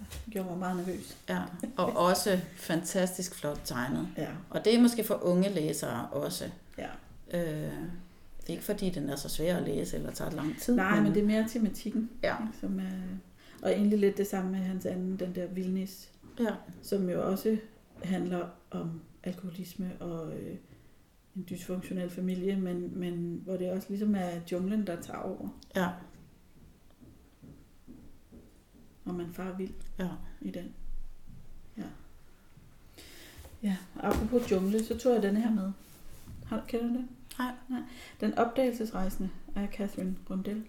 Det 0.00 0.32
gjorde 0.32 0.48
mig 0.48 0.58
meget 0.58 0.76
nervøs. 0.76 1.16
ja. 1.28 1.40
Og 1.76 1.96
også 1.96 2.40
fantastisk 2.56 3.34
flot 3.34 3.60
tegnet. 3.64 4.08
Ja, 4.16 4.28
Og 4.50 4.64
det 4.64 4.74
er 4.74 4.80
måske 4.82 5.04
for 5.04 5.18
unge 5.22 5.48
læsere 5.48 6.06
også. 6.12 6.44
ja. 6.78 6.88
Øh, 7.34 7.72
det 8.40 8.48
er 8.48 8.52
ikke 8.52 8.64
fordi, 8.64 8.90
den 8.90 9.08
er 9.10 9.16
så 9.16 9.28
svær 9.28 9.56
at 9.56 9.62
læse, 9.62 9.96
eller 9.96 10.10
tager 10.10 10.30
lang 10.30 10.60
tid. 10.60 10.76
Nej, 10.76 11.00
men 11.00 11.14
det 11.14 11.22
er 11.22 11.26
mere 11.26 11.48
tematikken, 11.48 12.10
Ja, 12.22 12.36
som 12.60 12.78
er... 12.78 12.82
Og 13.64 13.70
egentlig 13.70 13.98
lidt 13.98 14.18
det 14.18 14.26
samme 14.26 14.50
med 14.50 14.58
hans 14.58 14.86
anden, 14.86 15.18
den 15.18 15.34
der 15.34 15.46
Vildnis, 15.46 16.12
ja, 16.40 16.54
som 16.82 17.08
jo 17.08 17.30
også 17.30 17.56
handler 18.02 18.48
om 18.70 19.00
alkoholisme 19.22 19.92
og 20.00 20.36
øh, 20.36 20.56
en 21.36 21.46
dysfunktionel 21.50 22.10
familie, 22.10 22.56
men, 22.56 22.98
men 22.98 23.40
hvor 23.44 23.56
det 23.56 23.70
også 23.70 23.86
ligesom 23.88 24.14
er 24.14 24.30
junglen, 24.52 24.86
der 24.86 25.00
tager 25.00 25.18
over, 25.18 25.48
ja, 25.76 25.88
og 29.04 29.14
man 29.14 29.32
farer 29.32 29.56
vild 29.56 29.74
ja. 29.98 30.08
i 30.40 30.50
den. 30.50 30.74
Ja. 31.76 31.82
Ja, 33.62 33.76
apropos 33.96 34.50
jungle, 34.50 34.84
så 34.84 34.98
tog 34.98 35.14
jeg 35.14 35.22
den 35.22 35.36
her 35.36 35.50
med. 35.50 35.72
Har, 36.46 36.64
kender 36.68 36.86
du 36.86 36.94
den? 36.94 37.08
Nej. 37.38 37.52
Nej. 37.68 37.80
Den 38.20 38.38
opdagelsesrejsende 38.38 39.30
af 39.56 39.68
Catherine 39.72 40.16
Rundell, 40.30 40.64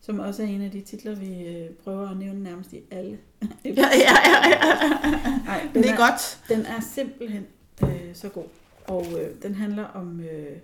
som 0.00 0.18
også 0.18 0.42
er 0.42 0.46
en 0.46 0.62
af 0.62 0.70
de 0.70 0.80
titler, 0.80 1.14
vi 1.14 1.42
øh, 1.46 1.70
prøver 1.70 2.08
at 2.08 2.16
nævne 2.16 2.42
nærmest 2.42 2.72
i 2.72 2.80
alle. 2.90 3.18
Ja, 3.64 3.70
ja, 3.70 4.14
ja, 4.26 4.48
ja. 4.48 5.38
Nej, 5.44 5.68
den 5.74 5.82
Det 5.82 5.90
er 5.90 5.96
godt. 5.96 6.40
Den 6.48 6.66
er 6.66 6.80
simpelthen 6.80 7.46
øh, 7.82 8.14
så 8.14 8.28
god. 8.28 8.44
Og 8.86 9.06
øh, 9.20 9.42
den 9.42 9.54
handler 9.54 9.84
om, 9.84 10.20
øh, 10.20 10.56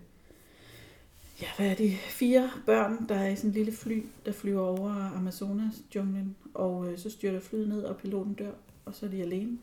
ja, 1.42 1.46
hvad 1.56 1.66
er 1.66 1.74
det, 1.74 1.96
fire 1.98 2.50
børn, 2.66 3.08
der 3.08 3.14
er 3.14 3.28
i 3.28 3.36
sådan 3.36 3.50
en 3.50 3.54
lille 3.54 3.72
fly, 3.72 4.04
der 4.26 4.32
flyver 4.32 4.66
over 4.66 4.90
Amazonas 5.16 5.74
junglen, 5.94 6.36
og 6.54 6.92
øh, 6.92 6.98
så 6.98 7.10
styrter 7.10 7.40
flyet 7.40 7.68
ned, 7.68 7.82
og 7.82 7.96
piloten 7.96 8.34
dør, 8.34 8.52
og 8.84 8.94
så 8.94 9.06
er 9.06 9.10
de 9.10 9.22
alene. 9.22 9.58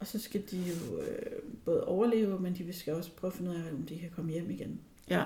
Og 0.00 0.06
så 0.06 0.18
skal 0.18 0.42
de 0.50 0.56
jo 0.58 0.98
øh, 1.00 1.42
både 1.64 1.84
overleve, 1.84 2.40
men 2.40 2.54
de 2.54 2.72
skal 2.72 2.94
også 2.94 3.10
prøve 3.16 3.30
at 3.30 3.36
finde 3.36 3.50
ud 3.50 3.56
af, 3.56 3.72
om 3.72 3.82
de 3.82 3.98
kan 3.98 4.10
komme 4.16 4.32
hjem 4.32 4.50
igen. 4.50 4.80
Ja, 5.10 5.24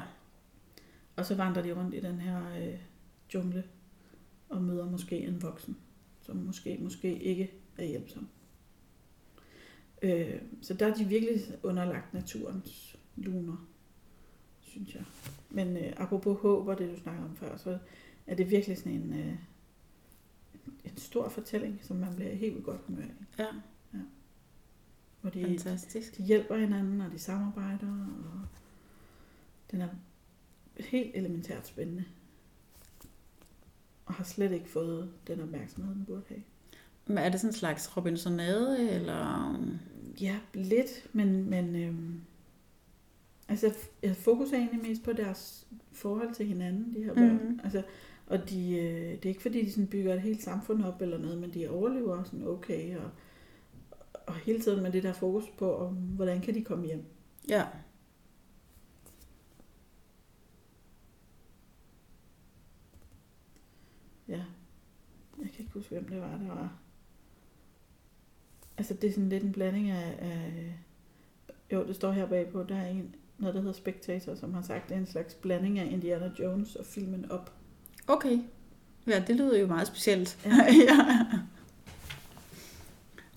Og 1.16 1.26
så 1.26 1.34
vandrer 1.34 1.62
de 1.62 1.72
rundt 1.72 1.94
i 1.94 2.00
den 2.00 2.20
her 2.20 2.36
øh, 2.58 2.74
jungle, 3.34 3.64
og 4.48 4.62
møder 4.62 4.90
måske 4.90 5.18
en 5.18 5.42
voksen, 5.42 5.76
som 6.20 6.36
måske, 6.36 6.78
måske 6.80 7.18
ikke 7.18 7.52
er 7.78 7.84
hjælpsom. 7.84 8.28
Øh, 10.02 10.40
så 10.62 10.74
der 10.74 10.86
er 10.86 10.94
de 10.94 11.04
virkelig 11.04 11.40
underlagt 11.62 12.14
naturens 12.14 12.98
luner, 13.16 13.66
synes 14.60 14.94
jeg. 14.94 15.04
Men 15.50 15.76
øh, 15.76 15.92
apropos 15.96 16.40
håb 16.40 16.68
og 16.68 16.78
det, 16.78 16.90
du 16.96 17.00
snakker 17.02 17.24
om 17.24 17.36
før, 17.36 17.56
så 17.56 17.78
er 18.26 18.34
det 18.34 18.50
virkelig 18.50 18.78
sådan 18.78 18.92
en, 18.92 19.12
øh, 19.12 19.36
en 20.84 20.96
stor 20.96 21.28
fortælling, 21.28 21.80
som 21.82 21.96
man 21.96 22.14
bliver 22.16 22.34
helt 22.34 22.64
godt 22.64 22.80
humør 22.86 23.02
af. 23.02 23.44
ja. 23.94 24.00
Hvor 25.20 25.30
de, 25.30 25.44
Fantastisk. 25.44 26.16
de 26.16 26.22
hjælper 26.22 26.56
hinanden, 26.56 27.00
og 27.00 27.12
de 27.12 27.18
samarbejder, 27.18 28.06
og 28.32 28.48
den 29.70 29.80
er 29.80 29.88
helt 30.76 31.16
elementært 31.16 31.66
spændende. 31.66 32.04
Og 34.06 34.14
har 34.14 34.24
slet 34.24 34.52
ikke 34.52 34.68
fået 34.68 35.10
den 35.26 35.40
opmærksomhed, 35.40 35.94
den 35.94 36.04
burde 36.04 36.22
have. 36.28 36.42
Men 37.06 37.18
er 37.18 37.28
det 37.28 37.40
sådan 37.40 37.50
en 37.50 37.56
slags 37.56 37.96
Robinsonade, 37.96 38.90
eller... 38.90 39.52
Ja, 40.20 40.38
lidt, 40.54 41.06
men, 41.12 41.50
men 41.50 41.76
øhm, 41.76 42.20
altså, 43.48 43.74
jeg 44.02 44.16
fokuserer 44.16 44.60
egentlig 44.60 44.82
mest 44.88 45.02
på 45.02 45.12
deres 45.12 45.66
forhold 45.92 46.34
til 46.34 46.46
hinanden, 46.46 46.94
de 46.94 47.02
her 47.02 47.14
børn. 47.14 47.32
Mhm. 47.32 47.52
Mm. 47.52 47.60
Altså, 47.64 47.82
og 48.26 48.50
de, 48.50 48.76
øh, 48.76 49.10
det 49.10 49.24
er 49.24 49.28
ikke 49.28 49.42
fordi, 49.42 49.64
de 49.64 49.70
sådan 49.70 49.86
bygger 49.86 50.14
et 50.14 50.20
helt 50.20 50.42
samfund 50.42 50.84
op 50.84 51.02
eller 51.02 51.18
noget, 51.18 51.38
men 51.38 51.54
de 51.54 51.68
overlever 51.68 52.24
sådan 52.24 52.46
okay, 52.46 52.96
og, 52.96 53.10
og 54.26 54.34
hele 54.34 54.60
tiden 54.60 54.82
med 54.82 54.92
det 54.92 55.02
der 55.02 55.12
fokus 55.12 55.44
på, 55.58 55.76
om, 55.76 55.94
hvordan 55.94 56.40
kan 56.40 56.54
de 56.54 56.64
komme 56.64 56.86
hjem. 56.86 57.04
Ja. 57.48 57.64
Jeg 65.38 65.50
kan 65.52 65.60
ikke 65.60 65.65
huske, 65.76 65.90
hvem 65.94 66.08
det 66.08 66.20
var, 66.20 66.30
der 66.30 66.46
var. 66.54 66.72
Altså, 68.78 68.94
det 68.94 69.08
er 69.08 69.12
sådan 69.12 69.28
lidt 69.28 69.42
en 69.44 69.52
blanding 69.52 69.90
af... 69.90 70.16
af 70.18 70.72
jo, 71.72 71.86
det 71.86 71.96
står 71.96 72.12
her 72.12 72.26
bagpå, 72.26 72.62
der 72.62 72.76
er 72.76 72.86
en, 72.86 73.14
noget, 73.38 73.54
der 73.54 73.60
hedder 73.60 73.74
Spectator, 73.74 74.34
som 74.34 74.54
har 74.54 74.62
sagt, 74.62 74.88
det 74.88 74.94
er 74.94 74.98
en 74.98 75.06
slags 75.06 75.34
blanding 75.34 75.78
af 75.78 75.86
Indiana 75.90 76.30
Jones 76.38 76.76
og 76.76 76.86
filmen 76.86 77.30
Op. 77.30 77.52
okay. 78.06 78.38
Ja, 79.06 79.24
det 79.26 79.36
lyder 79.36 79.58
jo 79.58 79.66
meget 79.66 79.86
specielt. 79.86 80.38
Ja. 80.44 80.50
ja. 80.88 81.26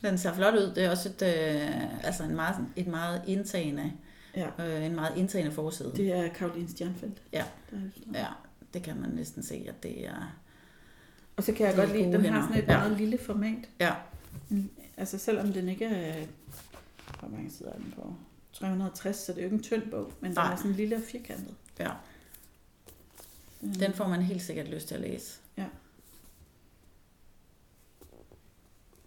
Den 0.10 0.18
ser 0.18 0.34
flot 0.34 0.54
ud. 0.54 0.72
Det 0.76 0.84
er 0.86 0.90
også 0.92 1.10
et, 1.10 1.22
øh, 1.22 2.06
altså 2.06 2.24
en 2.24 2.36
meget, 2.36 2.68
et 2.76 2.88
meget 2.88 3.22
indtagende, 3.28 3.94
Ja. 4.36 4.50
øh, 4.60 4.86
en 4.86 4.96
meget 4.96 5.18
indtagende 5.18 5.52
forside. 5.52 5.92
Det 5.96 6.12
er 6.12 6.28
Karoline 6.34 6.70
Stjernfeldt. 6.70 7.22
Ja. 7.34 7.46
Der 7.72 7.78
er. 8.14 8.20
Ja, 8.20 8.28
det 8.74 8.84
kan 8.84 9.02
man 9.02 9.10
næsten 9.10 9.44
se, 9.44 9.66
at 9.70 9.84
det 9.84 10.08
er... 10.08 10.39
Og 11.40 11.44
så 11.46 11.54
kan 11.54 11.66
jeg 11.66 11.76
Det 11.76 11.82
er 11.82 11.86
godt 11.86 11.96
lide, 11.98 12.06
gode 12.12 12.18
den 12.18 12.26
har 12.26 12.32
hænder. 12.32 12.48
sådan 12.48 12.64
et 12.64 12.68
Ja. 12.68 12.78
meget 12.78 12.98
lille 12.98 13.18
format. 13.18 13.70
Ja, 13.80 13.94
Mm, 14.50 14.70
Altså 14.98 15.18
selvom 15.18 15.54
den 15.54 15.70
ikke 15.70 15.86
er... 15.86 16.26
Hvor 17.20 17.30
mange 17.30 17.52
sider 17.52 17.70
er 17.70 17.78
den 17.78 17.94
på? 17.96 18.14
360, 18.54 19.16
så 19.18 19.32
det 19.32 19.38
er 19.38 19.42
jo 19.42 19.46
ikke 19.48 19.56
en 19.56 19.64
tynd 19.64 19.92
bog, 19.92 20.14
men 20.22 20.30
den 20.32 20.36
Nej. 20.36 20.52
er 20.54 20.56
sådan 20.56 20.72
lille 20.72 20.96
og 20.96 21.02
firkantet. 21.02 21.56
ja. 21.80 21.92
Mm. 23.62 23.74
Den 23.74 23.94
får 23.94 24.08
man 24.08 24.22
helt 24.22 24.42
sikkert 24.42 24.68
lyst 24.68 24.88
til 24.88 24.96
at 24.96 25.02
læse. 25.02 25.40
Ja. 25.58 25.66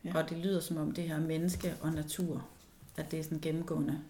Ja. 0.05 0.17
Og 0.19 0.31
det 0.31 0.39
lyder 0.39 0.61
som 0.61 0.77
om 0.77 0.93
det 0.93 1.05
her 1.05 1.21
menneske 1.21 1.75
og 1.81 1.93
natur, 1.93 2.47
at 2.97 3.11
det 3.11 3.19
er 3.19 3.23
sådan 3.25 3.41
gennemgående. 3.41 4.01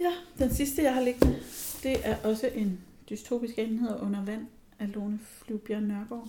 Ja, 0.00 0.12
den 0.38 0.54
sidste, 0.54 0.82
jeg 0.82 0.94
har 0.94 1.00
liggende, 1.02 1.38
det 1.82 2.08
er 2.08 2.16
også 2.24 2.46
en 2.54 2.80
dystopisk 3.12 3.58
enhed 3.58 4.00
under 4.00 4.24
vand 4.24 4.46
af 4.78 4.94
Lone 4.94 5.18
Flyvbjerg 5.18 5.82
Nørgaard. 5.82 6.28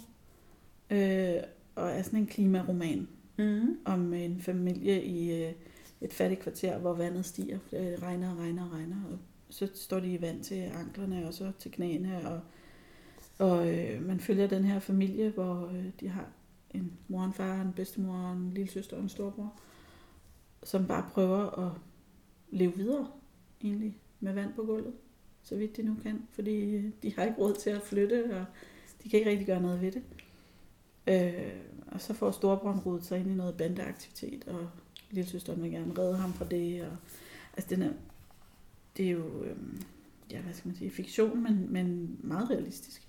Øh, 0.90 1.44
og 1.76 1.90
er 1.90 2.02
sådan 2.02 2.20
en 2.20 2.28
klimaroman 2.28 3.08
Mm. 3.38 3.78
om 3.86 4.14
en 4.14 4.42
familie 4.42 5.04
i 5.04 5.44
øh, 5.44 5.54
et 6.02 6.14
fattigt 6.14 6.42
kvarter, 6.42 6.78
hvor 6.78 6.94
vandet 6.94 7.26
stiger. 7.26 7.60
Det 7.72 8.02
regner 8.02 8.32
og 8.32 8.38
regner 8.40 8.66
og 8.66 8.72
regner. 8.72 8.96
Og 9.12 9.18
så 9.50 9.70
står 9.74 10.00
de 10.00 10.14
i 10.14 10.22
vand 10.22 10.44
til 10.44 10.56
anklerne 10.56 11.28
og 11.28 11.34
så 11.34 11.52
til 11.60 11.72
knæene. 11.72 12.30
Og, 12.30 12.42
og 13.48 13.74
øh, 13.74 14.06
man 14.06 14.20
følger 14.20 14.48
den 14.48 14.64
her 14.64 14.80
familie, 14.80 15.30
hvor 15.30 15.68
øh, 15.68 15.86
de 16.00 16.08
har 16.08 16.28
en 16.72 16.94
mor, 17.08 17.24
en 17.24 17.34
far, 17.34 17.62
en 17.62 17.74
bedstemor, 17.74 18.32
en 18.32 18.52
lille 18.54 18.72
søster 18.72 18.98
og 18.98 19.04
en 19.04 19.10
storbror, 19.10 19.54
som 20.64 20.88
bare 20.88 21.10
prøver 21.12 21.68
at 21.68 21.72
leve 22.52 22.76
videre 22.76 23.08
egentlig 23.62 23.98
med 24.20 24.34
vand 24.34 24.54
på 24.54 24.64
gulvet, 24.64 24.94
så 25.44 25.56
vidt 25.56 25.78
de 25.78 25.84
nu 25.84 25.96
kan, 26.04 26.22
fordi 26.32 26.76
øh, 26.76 26.86
de 27.04 27.16
har 27.16 27.24
ikke 27.24 27.38
råd 27.38 27.54
til 27.54 27.70
at 27.70 27.82
flytte, 27.82 28.38
og 28.40 28.46
de 29.04 29.10
kan 29.10 29.20
ikke 29.20 29.32
rigtig 29.32 29.48
gøre 29.48 29.62
noget 29.62 29.82
ved 29.82 29.92
det. 29.92 30.04
Øh, 31.08 31.54
og 31.88 32.02
så 32.02 32.14
får 32.14 32.32
storebroren 32.32 32.80
rodet 32.80 33.06
sig 33.06 33.20
ind 33.20 33.32
i 33.32 33.34
noget 33.34 33.58
bandeaktivitet, 33.58 34.44
og 34.48 34.70
lillesøsteren 35.12 35.64
vil 35.64 35.72
gerne 35.72 35.94
redde 35.98 36.18
ham 36.18 36.34
fra 36.34 36.46
det. 36.46 36.82
Og, 36.82 36.98
altså 37.58 37.76
den 37.76 37.82
er, 37.82 37.92
det 38.98 39.06
er 39.06 39.12
jo, 39.12 39.44
øh, 39.44 39.58
ja 40.32 40.42
hvad 40.42 40.54
skal 40.54 40.68
man 40.68 40.78
sige, 40.78 40.92
fiktion, 40.92 41.44
men, 41.44 41.74
men 41.74 42.18
meget 42.24 42.50
realistisk 42.50 43.08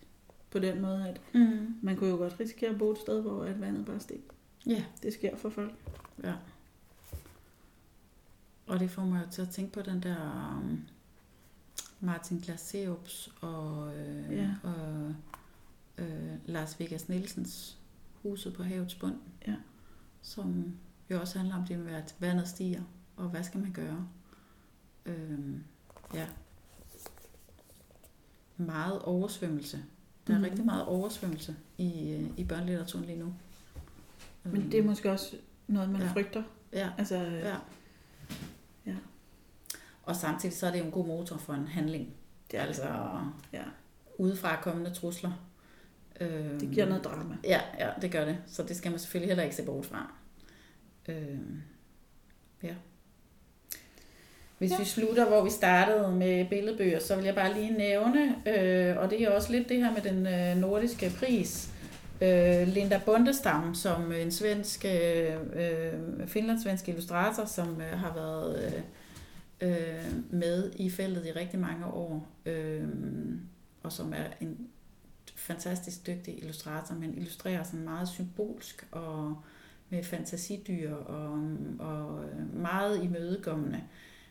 på 0.51 0.59
den 0.59 0.81
måde, 0.83 1.09
at 1.09 1.21
Mm. 1.35 1.75
man 1.83 1.97
kunne 1.97 2.11
jo 2.11 2.17
godt 2.17 2.41
risikere 2.41 2.71
at 2.71 2.79
bo 2.79 2.91
et 2.91 2.99
sted, 2.99 3.23
hvor 3.23 3.45
at 3.45 3.61
vandet 3.61 3.85
bare 3.87 4.01
steg. 4.01 4.19
Ja. 4.67 4.85
Det 5.03 5.13
sker 5.13 5.37
for 5.37 5.51
folk. 5.51 5.75
Ja. 6.25 6.35
Og 8.67 8.81
det 8.81 8.91
får 8.91 9.05
mig 9.05 9.23
jo 9.27 9.31
til 9.31 9.43
at 9.43 9.49
tænke 9.51 9.73
på 9.73 9.83
den 9.83 10.03
der 10.03 10.57
um, 10.63 10.81
Martin 12.05 12.39
Glaseops 12.39 13.33
og, 13.41 13.97
øh, 13.97 14.33
Ja. 14.37 14.51
og 14.63 15.15
øh, 15.99 16.33
Lars 16.47 16.81
Vegas 16.81 17.09
Nielsens 17.09 17.79
Huset 18.23 18.55
på 18.55 18.63
havets 18.63 18.95
bund. 18.95 19.17
Ja. 19.47 19.55
Som 20.23 20.75
jo 21.11 21.21
også 21.21 21.39
handler 21.39 21.57
om 21.57 21.67
det 21.67 21.79
med, 21.79 21.95
at 21.95 22.15
vandet 22.19 22.49
stiger, 22.49 22.83
og 23.17 23.29
hvad 23.29 23.43
skal 23.45 23.61
man 23.61 23.73
gøre? 23.73 24.09
Øhm, 25.07 25.65
ja. 26.15 26.27
Meget 28.57 29.03
oversvømmelse. 29.03 29.85
Der 30.27 30.35
er 30.35 30.39
mm. 30.39 30.45
rigtig 30.45 30.65
meget 30.65 30.85
oversvømmelse 30.85 31.57
i, 31.79 32.11
øh, 32.11 32.31
i 32.37 32.45
børnelitteraturen 32.45 33.05
lige 33.05 33.19
nu. 33.19 33.35
Men 34.45 34.73
det 34.73 34.81
er 34.81 34.85
måske 34.85 35.11
også 35.13 35.37
noget, 35.67 35.91
man 35.91 36.01
Ja. 36.01 36.13
frygter. 36.13 36.43
Ja. 36.73 36.91
Altså. 36.99 37.17
Ja. 37.17 37.57
Og 40.07 40.17
samtidig 40.17 40.57
så 40.57 40.67
er 40.67 40.71
det 40.71 40.79
jo 40.79 40.85
en 40.85 40.91
god 40.91 41.07
motor 41.07 41.37
for 41.37 41.53
en 41.53 41.69
handling. 41.69 42.15
det, 42.51 42.59
er 42.59 42.63
altså 42.65 42.89
Ja. 43.53 43.63
udefra 44.19 44.57
kommende 44.63 44.91
trusler. 44.91 45.33
Øhm, 46.21 46.61
det 46.61 46.71
giver 46.71 46.87
noget 46.87 47.05
drama. 47.05 47.37
Ja, 47.45 47.61
ja, 47.79 47.89
det 48.03 48.13
gør 48.13 48.25
det. 48.25 48.39
Så 48.47 48.63
det 48.63 48.77
skal 48.77 48.91
man 48.91 49.01
selvfølgelig 49.01 49.29
heller 49.29 49.45
ikke 49.45 49.57
se 49.57 49.63
bort 49.65 49.87
fra. 49.87 50.13
Øhm, 51.09 51.63
ja. 52.63 52.75
Hvis 54.59 54.71
ja. 54.71 54.79
vi 54.79 54.85
slutter, 54.85 55.29
hvor 55.29 55.45
vi 55.45 55.51
startede 55.51 56.13
med 56.13 56.49
billedbøger, 56.49 57.01
så 57.01 57.17
vil 57.17 57.25
jeg 57.25 57.35
bare 57.35 57.55
lige 57.55 57.71
nævne, 57.73 58.35
øh, 58.47 58.97
og 58.99 59.11
det 59.11 59.23
er 59.23 59.31
også 59.31 59.53
lidt 59.53 59.69
det 59.69 59.77
her 59.77 59.93
med 59.93 60.03
den 60.03 60.27
øh, 60.27 60.57
nordiske 60.57 61.13
pris, 61.19 61.71
øh, 62.21 62.69
Linda 62.69 63.01
Bundestam, 63.07 63.75
som 63.75 64.13
en 64.13 64.31
svensk, 64.33 64.85
øh, 64.85 65.35
øh, 65.55 66.27
finlandssvensk 66.27 66.89
illustrator, 66.89 67.45
som 67.45 67.81
øh, 67.81 67.99
har 67.99 68.15
været 68.15 68.65
øh, 68.67 68.83
øh, 69.61 70.31
med 70.31 70.73
i 70.77 70.91
feltet 70.91 71.27
i 71.27 71.33
rigtig 71.33 71.59
mange 71.59 71.87
år, 71.87 72.29
øh, 72.47 72.89
og 73.83 73.93
som 73.93 74.13
er 74.13 74.25
en 74.41 74.69
fantastisk 75.37 76.07
dygtig 76.07 76.39
illustrator, 76.39 76.95
men 76.95 77.15
illustrerer 77.15 77.63
sådan 77.63 77.85
meget 77.85 78.09
symbolsk 78.09 78.87
og 78.91 79.43
med 79.89 80.03
fantasidyr 80.03 80.95
og, 80.95 81.51
og 81.79 82.25
meget 82.53 83.05
imødekommende. 83.05 83.83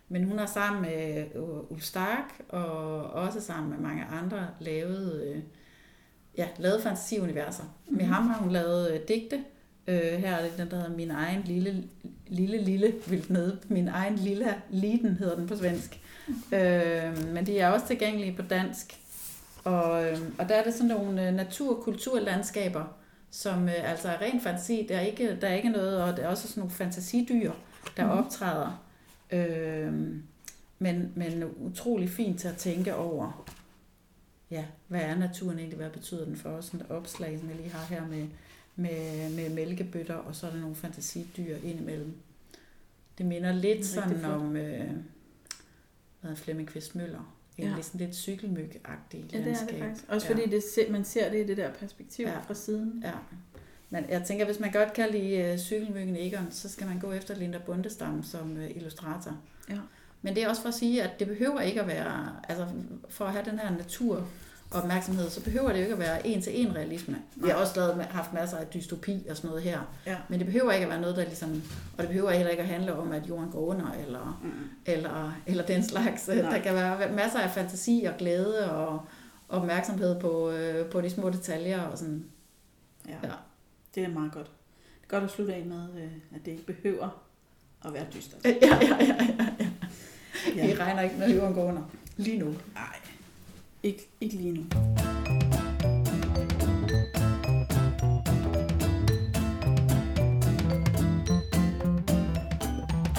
Men 0.10 0.24
hun 0.24 0.38
har 0.38 0.46
sammen 0.46 0.82
med 0.82 1.26
Ulf 1.70 1.84
Stark 1.84 2.42
og 2.50 3.04
også 3.04 3.42
sammen 3.42 3.70
med 3.70 3.78
mange 3.78 4.04
andre 4.04 4.48
lavet, 4.60 5.24
øh, 5.24 5.44
ja, 6.38 6.48
lavet 6.58 6.82
fantasiuniverser. 6.82 7.64
Mm-hmm. 7.64 7.98
Med 7.98 8.06
ham 8.06 8.28
har 8.28 8.42
hun 8.42 8.52
lavet 8.52 8.94
øh, 8.94 9.00
digte. 9.08 9.44
Øh, 9.88 10.02
her 10.20 10.36
er 10.36 10.42
det 10.44 10.58
den, 10.58 10.72
der 10.72 10.76
hedder 10.78 10.96
Min 10.96 11.12
egen 11.12 11.42
lille, 11.42 11.84
lille, 12.28 12.58
lille, 12.62 12.94
vildt 13.08 13.30
nede. 13.30 13.60
Min 13.68 13.88
egen 13.88 14.16
lille 14.16 14.56
liden 14.70 15.16
hedder 15.16 15.36
den 15.36 15.48
på 15.48 15.56
svensk. 15.58 16.00
Mm-hmm. 16.28 16.58
Øh, 16.58 17.34
men 17.34 17.46
de 17.46 17.60
er 17.60 17.70
også 17.70 17.88
tilgængelige 17.88 18.36
på 18.36 18.42
dansk. 18.42 19.00
Og, 19.64 20.06
øh, 20.06 20.18
og 20.40 20.50
der 20.50 20.56
er 20.56 20.64
det 20.64 20.74
sådan 20.74 20.88
nogle 20.88 21.28
øh, 21.28 21.34
natur- 21.36 21.78
og 21.78 21.84
kulturlandskaber, 21.84 22.84
som 23.32 23.70
øh, 23.70 23.92
altså 23.92 24.08
er 24.10 24.22
ren 24.22 24.42
fantasi. 24.42 24.86
Der 24.90 24.96
er, 24.98 25.02
ikke, 25.02 25.38
der 25.42 25.48
er 25.48 25.54
ikke 25.54 25.70
noget, 25.70 26.04
og 26.04 26.18
der 26.18 26.24
er 26.24 26.28
også 26.28 26.48
sådan 26.48 26.62
nogle 26.62 26.72
fantasidyr, 26.76 27.52
der 27.98 28.04
Mhm. 28.06 28.12
optræder. 28.18 28.84
Øh, 29.32 29.94
men, 30.80 31.12
men 31.16 31.44
utrolig 31.58 32.10
fint 32.10 32.40
til 32.40 32.48
at 32.48 32.58
tænke 32.58 32.96
over, 32.96 33.46
ja, 34.52 34.64
hvad 34.88 35.02
er 35.02 35.16
naturen 35.16 35.60
egentlig, 35.60 35.78
hvad 35.78 35.90
betyder 35.90 36.26
den 36.26 36.36
for 36.38 36.50
os? 36.50 36.66
Sådan 36.66 36.80
et 36.80 36.86
opslag, 36.92 37.40
som 37.40 37.50
jeg 37.50 37.58
lige 37.58 37.70
har 37.74 37.86
her 37.96 38.08
med, 38.08 38.26
med, 38.76 39.30
med 39.36 39.50
mælkebøtter, 39.50 40.16
og 40.16 40.36
så 40.36 40.48
er 40.48 40.52
der 40.52 40.60
nogle 40.60 40.76
fantasidyr 40.76 41.56
indimellem. 41.64 42.14
Det 43.18 43.26
minder 43.26 43.52
lidt 43.54 43.66
Rigtig 43.66 43.86
sådan 43.86 44.20
flot. 44.20 44.32
om 44.32 44.56
øh, 44.56 44.92
hvad 46.22 46.36
Flemming 46.36 46.70
Kvist 46.70 46.96
Møller. 46.96 47.36
Egentlig 47.58 47.78
Ja. 47.78 47.82
sådan 47.84 48.00
lidt 48.08 48.16
cykelmyg-agtigt 48.16 49.34
Ja, 49.34 49.38
det 49.38 49.42
er 49.42 49.46
landskab. 49.46 49.70
det 49.70 49.80
faktisk. 49.80 50.06
Også 50.10 50.28
fordi 50.28 50.42
det, 50.50 50.64
man 50.90 51.06
ser 51.06 51.32
det 51.32 51.44
i 51.44 51.48
det 51.48 51.58
der 51.58 51.72
perspektiv 51.74 52.26
Ja. 52.26 52.32
ja. 52.32 52.40
fra 52.40 52.54
siden. 52.54 53.02
Ja. 53.06 53.12
Men 53.90 54.06
jeg 54.10 54.24
tænker, 54.28 54.46
hvis 54.46 54.60
man 54.60 54.72
godt 54.72 54.94
kan 54.94 55.10
lide 55.12 55.52
uh, 55.54 55.60
cykelmyggen 55.60 56.16
Egon, 56.16 56.48
så 56.52 56.70
skal 56.70 56.88
man 56.88 57.00
gå 57.00 57.12
efter 57.12 57.36
Linda 57.36 57.58
Bundestam 57.66 58.24
som 58.24 58.52
uh, 58.58 58.70
illustrator. 58.78 59.38
Ja. 59.70 59.78
Men 60.22 60.36
det 60.36 60.44
er 60.44 60.50
også 60.50 60.62
for 60.62 60.70
at 60.70 60.76
sige, 60.76 61.04
at 61.04 61.20
det 61.20 61.28
behøver 61.28 61.62
ikke 61.62 61.82
at 61.82 61.88
være, 61.88 62.36
altså 62.50 62.68
for 63.10 63.26
at 63.26 63.32
have 63.32 63.46
den 63.46 63.60
her 63.60 63.72
natur 63.78 64.28
opmærksomhed, 64.74 65.30
så 65.30 65.44
behøver 65.44 65.68
det 65.70 65.76
jo 65.78 65.82
ikke 65.82 65.94
at 65.94 66.00
være 66.00 66.28
en 66.28 66.42
til 66.42 66.62
en 66.62 66.76
realisme. 66.76 67.18
Vi 67.36 67.50
har 67.50 67.56
også 67.56 67.74
lavet, 67.76 68.06
haft 68.06 68.34
masser 68.34 68.58
af 68.58 68.68
dystopi 68.68 69.26
og 69.30 69.38
sådan 69.38 69.48
noget 69.48 69.64
her. 69.64 69.80
Ja. 70.06 70.18
Men 70.30 70.40
det 70.40 70.46
behøver 70.48 70.72
ikke 70.72 70.84
at 70.86 70.90
være 70.92 71.02
noget, 71.02 71.16
der 71.18 71.24
ligesom, 71.24 71.62
og 71.98 72.00
det 72.04 72.08
behøver 72.08 72.32
heller 72.32 72.50
ikke 72.52 72.64
at 72.64 72.70
handle 72.70 72.96
om, 72.96 73.12
at 73.12 73.30
jorden 73.30 73.52
går 73.52 73.60
under, 73.60 73.92
eller, 73.92 74.40
Mm. 74.44 74.52
eller, 74.86 75.34
eller 75.48 75.66
den 75.66 75.84
slags. 75.84 76.28
Nej. 76.28 76.36
Der 76.38 76.60
kan 76.60 76.74
være 76.76 77.12
masser 77.12 77.40
af 77.40 77.52
fantasi 77.52 78.06
og 78.10 78.18
glæde 78.18 78.72
og 78.72 79.02
opmærksomhed 79.50 80.20
på, 80.20 80.52
øh, 80.52 80.86
på 80.86 81.02
de 81.02 81.10
små 81.10 81.30
detaljer 81.30 81.82
og 81.82 81.98
sådan. 81.98 82.26
Ja. 83.08 83.14
Ja. 83.24 83.30
Det 83.96 84.04
er 84.04 84.08
meget 84.10 84.32
godt. 84.32 84.46
Det 85.02 85.04
er 85.04 85.20
godt 85.20 85.24
at 85.24 85.32
slutte 85.32 85.54
af 85.54 85.66
med, 85.66 85.88
øh, 86.04 86.12
at 86.36 86.46
det 86.46 86.52
ikke 86.52 86.66
behøver 86.66 87.24
at 87.86 87.94
være 87.94 88.06
dystert. 88.14 88.46
Ja, 88.46 88.50
ja, 88.62 88.78
ja, 88.82 88.98
ja, 89.06 89.28
ja. 89.60 89.68
Ja. 90.56 90.66
Vi 90.68 90.74
regner 90.74 91.02
ikke, 91.02 91.16
når 91.20 91.28
jorden 91.28 91.54
går 91.54 91.64
under. 91.64 91.82
Lige 92.18 92.38
nu. 92.38 92.46
Nej, 92.74 92.96
ikke, 93.84 94.10
ikke 94.22 94.36
lige 94.36 94.52
nu. 94.52 94.64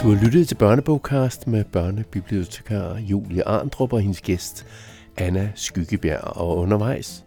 Du 0.03 0.11
har 0.11 0.25
lyttet 0.25 0.49
til 0.49 0.55
Børnebogcast 0.55 1.47
med 1.47 1.65
børnebibliotekar 1.65 2.97
Julie 2.99 3.49
Arndrup 3.49 3.93
og 3.93 4.01
hendes 4.01 4.21
gæst 4.21 4.67
Anna 5.17 5.53
Skyggebjerg. 5.55 6.37
Og 6.37 6.57
undervejs 6.57 7.25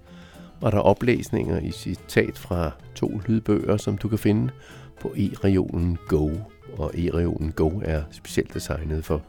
var 0.61 0.71
der 0.71 0.79
oplæsninger 0.79 1.59
i 1.59 1.71
citat 1.71 2.37
fra 2.37 2.71
to 2.95 3.21
lydbøger, 3.25 3.77
som 3.77 3.97
du 3.97 4.07
kan 4.07 4.19
finde 4.19 4.53
på 5.01 5.13
e-regionen 5.17 5.97
Go. 6.07 6.29
Og 6.77 6.91
e-regionen 6.93 7.51
Go 7.51 7.81
er 7.83 8.03
specielt 8.11 8.53
designet 8.53 9.05
for 9.05 9.21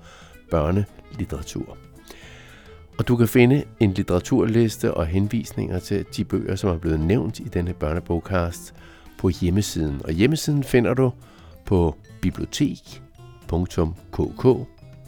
børnelitteratur. 0.50 1.87
Og 2.98 3.08
du 3.08 3.16
kan 3.16 3.28
finde 3.28 3.64
en 3.80 3.92
litteraturliste 3.92 4.94
og 4.94 5.06
henvisninger 5.06 5.78
til 5.78 6.06
de 6.16 6.24
bøger, 6.24 6.56
som 6.56 6.70
er 6.70 6.78
blevet 6.78 7.00
nævnt 7.00 7.40
i 7.40 7.44
denne 7.44 7.74
børnebogcast 7.74 8.74
på 9.18 9.28
hjemmesiden. 9.28 10.00
Og 10.04 10.12
hjemmesiden 10.12 10.64
finder 10.64 10.94
du 10.94 11.12
på 11.64 11.96
bibliotek.kk 12.20 14.42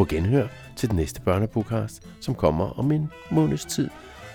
På 0.00 0.04
genhør 0.04 0.46
til 0.76 0.88
den 0.88 0.96
næste 0.96 1.20
børnebogkast, 1.20 2.02
som 2.20 2.34
kommer 2.34 2.78
om 2.78 2.92
en 2.92 3.10
måneds 3.30 3.64
tid, 3.64 3.88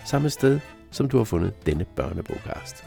samme 0.05 0.30
sted, 0.30 0.59
som 0.91 1.09
du 1.09 1.18
har 1.18 1.24
fundet 1.24 1.66
denne 1.66 1.86
børnebogcast. 1.95 2.86